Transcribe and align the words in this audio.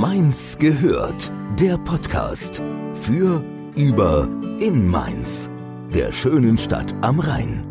Mainz 0.00 0.56
gehört, 0.58 1.30
der 1.60 1.76
Podcast 1.76 2.60
für, 3.02 3.42
über, 3.76 4.26
in 4.58 4.88
Mainz, 4.88 5.50
der 5.94 6.10
schönen 6.12 6.56
Stadt 6.56 6.94
am 7.02 7.20
Rhein. 7.20 7.62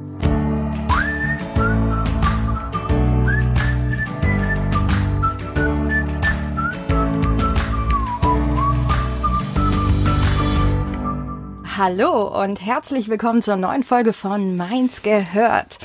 Hallo 11.76 12.44
und 12.44 12.64
herzlich 12.64 13.10
willkommen 13.10 13.42
zur 13.42 13.56
neuen 13.56 13.84
Folge 13.84 14.14
von 14.14 14.56
Mainz 14.56 15.02
gehört. 15.02 15.80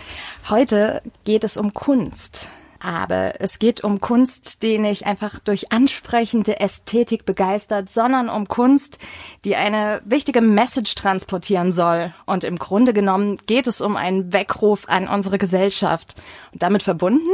Heute 0.50 1.02
geht 1.24 1.44
es 1.44 1.56
um 1.56 1.72
Kunst. 1.72 2.50
Aber 2.82 3.40
es 3.40 3.58
geht 3.58 3.82
um 3.82 4.00
Kunst, 4.00 4.62
die 4.62 4.78
nicht 4.78 5.06
einfach 5.06 5.38
durch 5.40 5.72
ansprechende 5.72 6.60
Ästhetik 6.60 7.24
begeistert, 7.24 7.88
sondern 7.88 8.28
um 8.28 8.48
Kunst, 8.48 8.98
die 9.44 9.56
eine 9.56 10.02
wichtige 10.04 10.40
Message 10.40 10.94
transportieren 10.94 11.72
soll. 11.72 12.12
Und 12.26 12.44
im 12.44 12.58
Grunde 12.58 12.92
genommen 12.92 13.38
geht 13.46 13.66
es 13.66 13.80
um 13.80 13.96
einen 13.96 14.32
Weckruf 14.32 14.88
an 14.88 15.08
unsere 15.08 15.38
Gesellschaft. 15.38 16.14
Und 16.52 16.62
damit 16.62 16.82
verbunden 16.82 17.28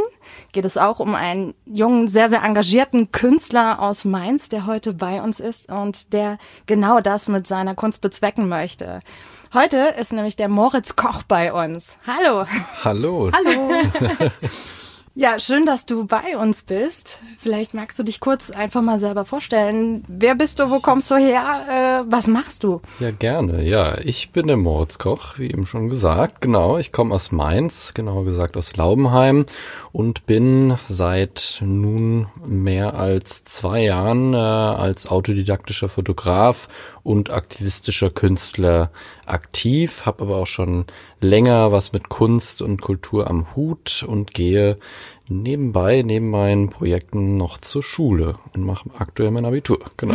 geht 0.52 0.65
es 0.65 0.77
auch 0.77 1.01
um 1.01 1.15
einen 1.15 1.55
jungen, 1.65 2.09
sehr, 2.09 2.29
sehr 2.29 2.43
engagierten 2.43 3.13
Künstler 3.13 3.80
aus 3.80 4.05
Mainz, 4.05 4.49
der 4.49 4.66
heute 4.66 4.93
bei 4.93 5.23
uns 5.23 5.41
ist 5.41 5.71
und 5.71 6.13
der 6.13 6.38
genau 6.66 7.01
das 7.01 7.29
mit 7.29 7.47
seiner 7.47 7.74
Kunst 7.74 8.01
bezwecken 8.01 8.49
möchte. 8.49 9.01
Heute 9.55 9.95
ist 10.01 10.13
nämlich 10.13 10.37
der 10.37 10.49
Moritz 10.49 10.97
Koch 10.97 11.24
bei 11.24 11.52
uns. 11.52 11.99
Hallo. 12.07 12.47
Hallo. 12.85 13.30
Hallo. 13.33 13.71
Ja, 15.15 15.39
schön, 15.39 15.66
dass 15.66 15.84
du 15.84 16.07
bei 16.07 16.39
uns 16.39 16.62
bist. 16.62 17.21
Vielleicht 17.39 17.75
magst 17.75 17.98
du 17.98 18.02
dich 18.02 18.19
kurz 18.19 18.51
einfach 18.51 18.80
mal 18.80 18.98
selber 18.98 19.27
vorstellen. 19.27 20.02
Wer 20.09 20.35
bist 20.35 20.59
du? 20.59 20.71
Wo 20.71 20.80
kommst 20.80 21.10
du 21.10 21.16
her? 21.16 22.05
Äh, 22.07 22.10
was 22.10 22.29
machst 22.29 22.65
du? 22.65 22.80
Ja, 22.99 23.10
gerne. 23.10 23.63
Ja, 23.63 23.99
ich 23.99 24.30
bin 24.30 24.46
der 24.46 24.57
Moritz 24.57 24.96
Koch, 24.96 25.38
wie 25.38 25.51
eben 25.51 25.66
schon 25.66 25.90
gesagt. 25.90 26.40
Genau, 26.40 26.79
ich 26.79 26.93
komme 26.93 27.15
aus 27.15 27.30
Mainz, 27.30 27.93
genauer 27.93 28.24
gesagt 28.24 28.57
aus 28.57 28.74
Laubenheim 28.74 29.45
und 29.93 30.24
bin 30.24 30.79
seit 30.88 31.60
nun 31.63 32.29
mehr 32.46 32.95
als 32.95 33.45
zwei 33.45 33.83
Jahren 33.83 34.33
äh, 34.33 34.38
als 34.38 35.07
autodidaktischer 35.07 35.90
Fotograf 35.90 36.68
und 37.03 37.31
aktivistischer 37.31 38.11
Künstler 38.11 38.91
aktiv, 39.27 40.07
habe 40.07 40.23
aber 40.25 40.37
auch 40.37 40.47
schon 40.47 40.87
länger 41.21 41.73
was 41.73 41.93
mit 41.93 42.09
Kunst 42.09 42.63
und 42.63 42.81
Kultur 42.81 43.29
am 43.29 43.55
Hut 43.57 44.05
und 44.07 44.35
gehe 44.35 44.79
nebenbei, 45.41 46.02
neben 46.02 46.30
meinen 46.30 46.69
Projekten 46.69 47.37
noch 47.37 47.59
zur 47.59 47.83
Schule 47.83 48.35
und 48.55 48.65
mache 48.65 48.91
aktuell 48.99 49.30
mein 49.30 49.45
Abitur. 49.45 49.79
Genau. 49.97 50.15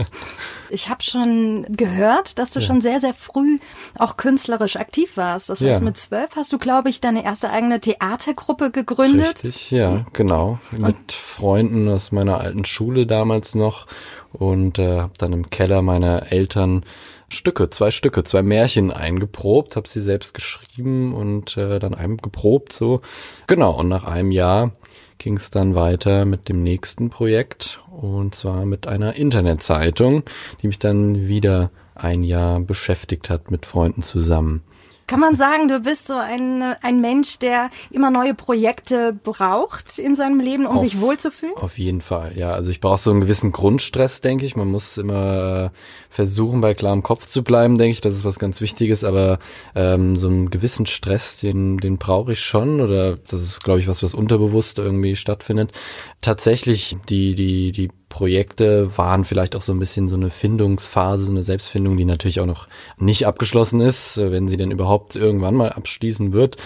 ich 0.70 0.88
habe 0.88 1.02
schon 1.02 1.66
gehört, 1.68 2.38
dass 2.38 2.50
du 2.50 2.60
ja. 2.60 2.66
schon 2.66 2.80
sehr, 2.80 3.00
sehr 3.00 3.14
früh 3.14 3.58
auch 3.98 4.16
künstlerisch 4.16 4.76
aktiv 4.76 5.16
warst. 5.16 5.50
Das 5.50 5.60
heißt, 5.60 5.80
ja. 5.80 5.84
mit 5.84 5.96
zwölf 5.96 6.30
hast 6.36 6.52
du, 6.52 6.58
glaube 6.58 6.88
ich, 6.88 7.00
deine 7.00 7.24
erste 7.24 7.50
eigene 7.50 7.80
Theatergruppe 7.80 8.70
gegründet. 8.70 9.44
Richtig, 9.44 9.70
ja, 9.70 10.06
genau. 10.12 10.58
Mit 10.70 10.82
und 10.82 11.12
Freunden 11.12 11.88
aus 11.88 12.12
meiner 12.12 12.40
alten 12.40 12.64
Schule 12.64 13.06
damals 13.06 13.54
noch 13.54 13.86
und 14.32 14.78
äh, 14.78 15.00
habe 15.00 15.12
dann 15.18 15.32
im 15.32 15.50
Keller 15.50 15.82
meiner 15.82 16.32
Eltern 16.32 16.84
Stücke, 17.32 17.70
zwei 17.70 17.90
Stücke, 17.90 18.24
zwei 18.24 18.42
Märchen 18.42 18.90
eingeprobt, 18.90 19.76
habe 19.76 19.88
sie 19.88 20.00
selbst 20.00 20.34
geschrieben 20.34 21.14
und 21.14 21.56
äh, 21.56 21.78
dann 21.78 21.94
einem 21.94 22.16
geprobt 22.16 22.72
so. 22.72 23.00
Genau, 23.46 23.78
und 23.78 23.88
nach 23.88 24.04
einem 24.04 24.32
Jahr 24.32 24.72
ging 25.18 25.36
es 25.36 25.50
dann 25.50 25.74
weiter 25.74 26.24
mit 26.24 26.48
dem 26.48 26.62
nächsten 26.62 27.10
Projekt 27.10 27.80
und 27.90 28.34
zwar 28.34 28.64
mit 28.64 28.86
einer 28.86 29.14
Internetzeitung, 29.14 30.24
die 30.62 30.66
mich 30.66 30.78
dann 30.78 31.28
wieder 31.28 31.70
ein 31.94 32.24
Jahr 32.24 32.60
beschäftigt 32.60 33.30
hat 33.30 33.50
mit 33.50 33.66
Freunden 33.66 34.02
zusammen. 34.02 34.62
Kann 35.10 35.18
man 35.18 35.34
sagen, 35.34 35.66
du 35.66 35.80
bist 35.80 36.06
so 36.06 36.14
ein, 36.14 36.62
ein 36.62 37.00
Mensch, 37.00 37.40
der 37.40 37.70
immer 37.90 38.12
neue 38.12 38.32
Projekte 38.32 39.12
braucht 39.12 39.98
in 39.98 40.14
seinem 40.14 40.38
Leben, 40.38 40.66
um 40.66 40.76
auf, 40.76 40.82
sich 40.82 41.00
wohlzufühlen? 41.00 41.56
Auf 41.56 41.78
jeden 41.78 42.00
Fall, 42.00 42.38
ja. 42.38 42.52
Also 42.52 42.70
ich 42.70 42.78
brauche 42.78 42.98
so 42.98 43.10
einen 43.10 43.20
gewissen 43.20 43.50
Grundstress, 43.50 44.20
denke 44.20 44.46
ich. 44.46 44.54
Man 44.54 44.68
muss 44.68 44.98
immer 44.98 45.72
versuchen, 46.10 46.60
bei 46.60 46.74
klarem 46.74 47.02
Kopf 47.02 47.26
zu 47.26 47.42
bleiben, 47.42 47.76
denke 47.76 47.90
ich. 47.90 48.00
Das 48.00 48.14
ist 48.14 48.24
was 48.24 48.38
ganz 48.38 48.60
Wichtiges. 48.60 49.02
Aber 49.02 49.40
ähm, 49.74 50.14
so 50.14 50.28
einen 50.28 50.48
gewissen 50.48 50.86
Stress, 50.86 51.40
den, 51.40 51.78
den 51.78 51.98
brauche 51.98 52.34
ich 52.34 52.40
schon. 52.40 52.80
Oder 52.80 53.16
das 53.16 53.42
ist, 53.42 53.64
glaube 53.64 53.80
ich, 53.80 53.88
was, 53.88 54.04
was 54.04 54.14
unterbewusst 54.14 54.78
irgendwie 54.78 55.16
stattfindet. 55.16 55.72
Tatsächlich 56.20 56.96
die, 57.08 57.34
die, 57.34 57.72
die 57.72 57.88
Projekte 58.10 58.98
waren 58.98 59.24
vielleicht 59.24 59.56
auch 59.56 59.62
so 59.62 59.72
ein 59.72 59.78
bisschen 59.78 60.10
so 60.10 60.16
eine 60.16 60.28
Findungsphase, 60.28 61.24
so 61.24 61.30
eine 61.30 61.44
Selbstfindung, 61.44 61.96
die 61.96 62.04
natürlich 62.04 62.40
auch 62.40 62.46
noch 62.46 62.68
nicht 62.98 63.26
abgeschlossen 63.26 63.80
ist, 63.80 64.18
wenn 64.18 64.48
sie 64.48 64.58
denn 64.58 64.72
überhaupt 64.72 65.16
irgendwann 65.16 65.54
mal 65.54 65.70
abschließen 65.70 66.32
wird. 66.34 66.56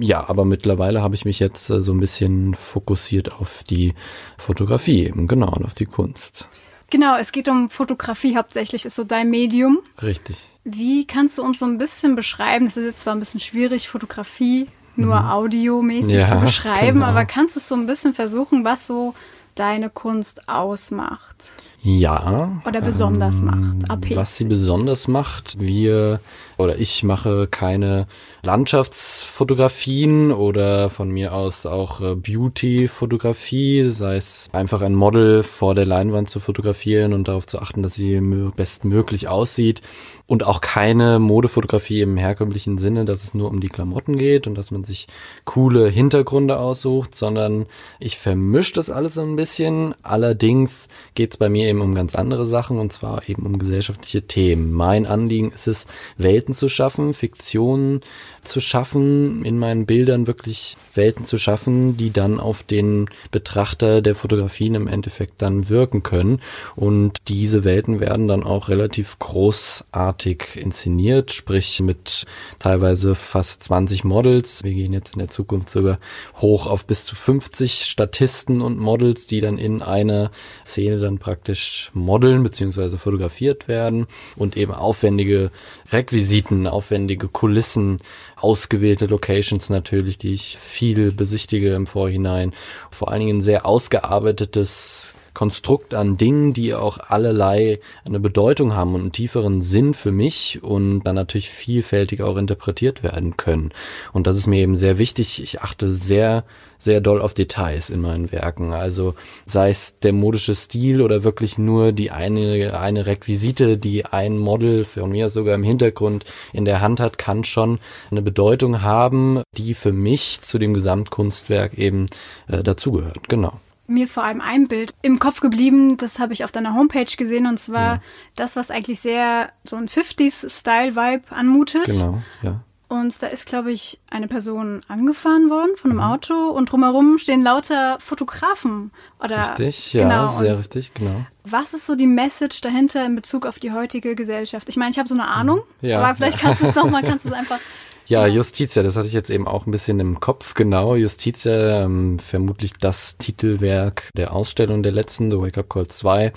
Ja, 0.00 0.28
aber 0.28 0.44
mittlerweile 0.44 1.02
habe 1.02 1.14
ich 1.14 1.24
mich 1.24 1.38
jetzt 1.38 1.70
äh, 1.70 1.80
so 1.82 1.92
ein 1.92 2.00
bisschen 2.00 2.54
fokussiert 2.54 3.32
auf 3.32 3.62
die 3.62 3.94
Fotografie 4.38 5.06
eben, 5.06 5.28
genau, 5.28 5.52
und 5.52 5.64
auf 5.64 5.74
die 5.74 5.86
Kunst. 5.86 6.48
Genau, 6.90 7.16
es 7.16 7.30
geht 7.30 7.48
um 7.48 7.68
Fotografie 7.68 8.36
hauptsächlich, 8.36 8.86
ist 8.86 8.94
so 8.94 9.04
dein 9.04 9.28
Medium. 9.28 9.80
Richtig. 10.02 10.36
Wie 10.64 11.06
kannst 11.06 11.36
du 11.36 11.42
uns 11.42 11.58
so 11.58 11.66
ein 11.66 11.78
bisschen 11.78 12.16
beschreiben, 12.16 12.64
das 12.64 12.76
ist 12.78 12.86
jetzt 12.86 13.00
zwar 13.02 13.14
ein 13.14 13.20
bisschen 13.20 13.40
schwierig, 13.40 13.88
Fotografie 13.88 14.66
nur 14.96 15.20
mhm. 15.20 15.28
audiomäßig 15.28 16.14
ja, 16.14 16.28
zu 16.28 16.40
beschreiben, 16.40 17.00
genau. 17.00 17.06
aber 17.06 17.26
kannst 17.26 17.54
du 17.54 17.60
es 17.60 17.68
so 17.68 17.74
ein 17.74 17.86
bisschen 17.86 18.14
versuchen, 18.14 18.64
was 18.64 18.86
so 18.86 19.14
deine 19.58 19.90
Kunst 19.90 20.48
ausmacht? 20.48 21.52
Ja. 21.82 22.60
Oder 22.66 22.80
besonders 22.80 23.38
ähm, 23.38 23.44
macht. 23.46 23.90
Abhängig. 23.90 24.16
Was 24.16 24.36
sie 24.36 24.44
besonders 24.44 25.08
macht, 25.08 25.58
wir 25.60 26.20
oder 26.56 26.78
ich 26.78 27.02
mache 27.02 27.46
keine 27.46 28.06
Landschaftsfotografien 28.42 30.32
oder 30.32 30.88
von 30.88 31.10
mir 31.10 31.34
aus 31.34 31.66
auch 31.66 32.00
äh, 32.00 32.14
Beauty-Fotografie, 32.14 33.88
sei 33.88 34.16
es 34.16 34.48
einfach 34.52 34.80
ein 34.80 34.94
Model 34.94 35.42
vor 35.42 35.74
der 35.74 35.86
Leinwand 35.86 36.30
zu 36.30 36.40
fotografieren 36.40 37.12
und 37.12 37.28
darauf 37.28 37.46
zu 37.46 37.60
achten, 37.60 37.82
dass 37.82 37.94
sie 37.94 38.20
bestmöglich 38.56 39.28
aussieht 39.28 39.82
und 40.26 40.44
auch 40.44 40.60
keine 40.60 41.18
Modefotografie 41.18 42.00
im 42.00 42.16
herkömmlichen 42.16 42.78
Sinne, 42.78 43.04
dass 43.04 43.22
es 43.22 43.34
nur 43.34 43.50
um 43.50 43.60
die 43.60 43.68
Klamotten 43.68 44.16
geht 44.16 44.46
und 44.46 44.54
dass 44.56 44.70
man 44.70 44.84
sich 44.84 45.06
coole 45.44 45.88
Hintergründe 45.88 46.58
aussucht, 46.58 47.14
sondern 47.14 47.66
ich 48.00 48.18
vermische 48.18 48.74
das 48.74 48.90
alles 48.90 49.14
so 49.14 49.22
ein 49.22 49.36
bisschen. 49.36 49.94
Allerdings 50.02 50.88
geht 51.14 51.32
es 51.32 51.36
bei 51.36 51.48
mir 51.48 51.68
eben 51.68 51.80
um 51.80 51.94
ganz 51.94 52.14
andere 52.14 52.46
Sachen 52.46 52.78
und 52.78 52.92
zwar 52.92 53.28
eben 53.28 53.44
um 53.44 53.58
gesellschaftliche 53.58 54.26
Themen. 54.26 54.72
Mein 54.72 55.06
Anliegen 55.06 55.52
ist 55.52 55.68
es, 55.68 55.86
Welt 56.16 56.45
Welten 56.46 56.54
zu 56.54 56.68
schaffen, 56.68 57.12
Fiktionen 57.12 58.02
zu 58.44 58.60
schaffen, 58.60 59.44
in 59.44 59.58
meinen 59.58 59.84
Bildern 59.84 60.28
wirklich 60.28 60.76
Welten 60.94 61.24
zu 61.24 61.38
schaffen, 61.38 61.96
die 61.96 62.12
dann 62.12 62.38
auf 62.38 62.62
den 62.62 63.10
Betrachter 63.32 64.00
der 64.00 64.14
Fotografien 64.14 64.76
im 64.76 64.86
Endeffekt 64.86 65.42
dann 65.42 65.68
wirken 65.68 66.04
können. 66.04 66.40
Und 66.76 67.22
diese 67.26 67.64
Welten 67.64 67.98
werden 67.98 68.28
dann 68.28 68.44
auch 68.44 68.68
relativ 68.68 69.18
großartig 69.18 70.54
inszeniert, 70.54 71.32
sprich 71.32 71.80
mit 71.80 72.26
teilweise 72.60 73.16
fast 73.16 73.64
20 73.64 74.04
Models. 74.04 74.62
Wir 74.62 74.72
gehen 74.72 74.92
jetzt 74.92 75.14
in 75.14 75.18
der 75.18 75.28
Zukunft 75.28 75.70
sogar 75.70 75.98
hoch 76.36 76.66
auf 76.66 76.86
bis 76.86 77.04
zu 77.04 77.16
50 77.16 77.84
Statisten 77.84 78.62
und 78.62 78.78
Models, 78.78 79.26
die 79.26 79.40
dann 79.40 79.58
in 79.58 79.82
einer 79.82 80.30
Szene 80.64 81.00
dann 81.00 81.18
praktisch 81.18 81.90
modeln 81.92 82.44
bzw. 82.44 82.96
fotografiert 82.98 83.66
werden 83.66 84.06
und 84.36 84.56
eben 84.56 84.72
aufwendige 84.72 85.50
Requisiten 85.92 86.66
aufwendige 86.66 87.28
Kulissen, 87.28 87.98
ausgewählte 88.36 89.06
Locations 89.06 89.70
natürlich, 89.70 90.18
die 90.18 90.32
ich 90.32 90.58
viel 90.58 91.12
besichtige 91.12 91.74
im 91.74 91.86
Vorhinein. 91.86 92.52
Vor 92.90 93.10
allen 93.10 93.20
Dingen 93.20 93.42
sehr 93.42 93.66
ausgearbeitetes 93.66 95.14
Konstrukt 95.36 95.92
an 95.92 96.16
Dingen, 96.16 96.54
die 96.54 96.72
auch 96.72 96.96
allerlei 96.96 97.80
eine 98.06 98.18
Bedeutung 98.18 98.74
haben 98.74 98.94
und 98.94 99.02
einen 99.02 99.12
tieferen 99.12 99.60
Sinn 99.60 99.92
für 99.92 100.10
mich 100.10 100.62
und 100.62 101.02
dann 101.02 101.14
natürlich 101.14 101.50
vielfältig 101.50 102.22
auch 102.22 102.38
interpretiert 102.38 103.02
werden 103.02 103.36
können. 103.36 103.70
Und 104.14 104.26
das 104.26 104.38
ist 104.38 104.46
mir 104.46 104.60
eben 104.60 104.76
sehr 104.76 104.96
wichtig. 104.96 105.42
Ich 105.42 105.60
achte 105.60 105.94
sehr, 105.94 106.44
sehr 106.78 107.00
doll 107.00 107.20
auf 107.20 107.34
Details 107.34 107.90
in 107.90 108.00
meinen 108.00 108.32
Werken. 108.32 108.72
Also 108.72 109.14
sei 109.46 109.70
es 109.70 109.98
der 110.02 110.12
modische 110.12 110.54
Stil 110.54 111.02
oder 111.02 111.24
wirklich 111.24 111.58
nur 111.58 111.92
die 111.92 112.10
eine, 112.10 112.78
eine 112.78 113.06
Requisite, 113.06 113.78
die 113.78 114.04
ein 114.04 114.38
Model 114.38 114.84
von 114.84 115.10
mir 115.10 115.30
sogar 115.30 115.54
im 115.54 115.62
Hintergrund 115.62 116.24
in 116.52 116.64
der 116.64 116.80
Hand 116.80 117.00
hat, 117.00 117.18
kann 117.18 117.44
schon 117.44 117.78
eine 118.10 118.22
Bedeutung 118.22 118.82
haben, 118.82 119.42
die 119.56 119.74
für 119.74 119.92
mich 119.92 120.40
zu 120.42 120.58
dem 120.58 120.74
Gesamtkunstwerk 120.74 121.74
eben 121.74 122.06
äh, 122.48 122.62
dazugehört. 122.62 123.28
Genau. 123.28 123.60
Mir 123.88 124.02
ist 124.02 124.14
vor 124.14 124.24
allem 124.24 124.40
ein 124.40 124.66
Bild 124.66 124.94
im 125.02 125.20
Kopf 125.20 125.40
geblieben, 125.40 125.96
das 125.96 126.18
habe 126.18 126.32
ich 126.32 126.42
auf 126.42 126.50
deiner 126.50 126.74
Homepage 126.74 127.04
gesehen, 127.16 127.46
und 127.46 127.58
zwar 127.58 127.94
ja. 127.94 128.02
das, 128.34 128.56
was 128.56 128.70
eigentlich 128.70 129.00
sehr 129.00 129.50
so 129.62 129.76
ein 129.76 129.86
50s-Style-Vibe 129.86 131.22
anmutet. 131.30 131.86
Genau, 131.86 132.22
ja. 132.42 132.60
Und 132.88 133.20
da 133.20 133.26
ist, 133.26 133.46
glaube 133.46 133.72
ich, 133.72 133.98
eine 134.10 134.28
Person 134.28 134.80
angefahren 134.86 135.50
worden 135.50 135.76
von 135.76 135.90
einem 135.90 135.98
mhm. 135.98 136.06
Auto 136.06 136.34
und 136.50 136.70
drumherum 136.70 137.18
stehen 137.18 137.42
lauter 137.42 137.98
Fotografen. 138.00 138.92
Oder, 139.18 139.50
richtig, 139.50 139.92
ja, 139.92 140.02
genau. 140.02 140.28
sehr 140.28 140.56
richtig, 140.56 140.94
genau. 140.94 141.26
Was 141.42 141.74
ist 141.74 141.86
so 141.86 141.96
die 141.96 142.06
Message 142.06 142.60
dahinter 142.60 143.04
in 143.04 143.16
Bezug 143.16 143.44
auf 143.44 143.58
die 143.58 143.72
heutige 143.72 144.14
Gesellschaft? 144.14 144.68
Ich 144.68 144.76
meine, 144.76 144.92
ich 144.92 144.98
habe 144.98 145.08
so 145.08 145.14
eine 145.14 145.26
Ahnung, 145.26 145.62
mhm. 145.80 145.88
ja, 145.88 146.00
aber 146.00 146.14
vielleicht 146.14 146.40
ja. 146.40 146.48
kannst 146.48 146.62
du 146.62 146.66
es 146.68 146.74
nochmal, 146.76 147.02
kannst 147.02 147.24
du 147.24 147.30
es 147.30 147.34
einfach 147.36 147.58
ja, 148.08 148.26
Justitia, 148.26 148.84
das 148.84 148.94
hatte 148.94 149.08
ich 149.08 149.12
jetzt 149.12 149.30
eben 149.30 149.48
auch 149.48 149.66
ein 149.66 149.72
bisschen 149.72 149.98
im 149.98 150.20
Kopf, 150.20 150.54
genau. 150.54 150.94
Justitia, 150.94 151.84
ähm, 151.84 152.20
vermutlich 152.20 152.74
das 152.74 153.16
Titelwerk 153.16 154.10
der 154.16 154.32
Ausstellung 154.32 154.84
der 154.84 154.92
letzten, 154.92 155.30
The 155.30 155.38
Wake 155.38 155.58
Up 155.58 155.68
Call 155.68 155.88
2. 155.88 156.32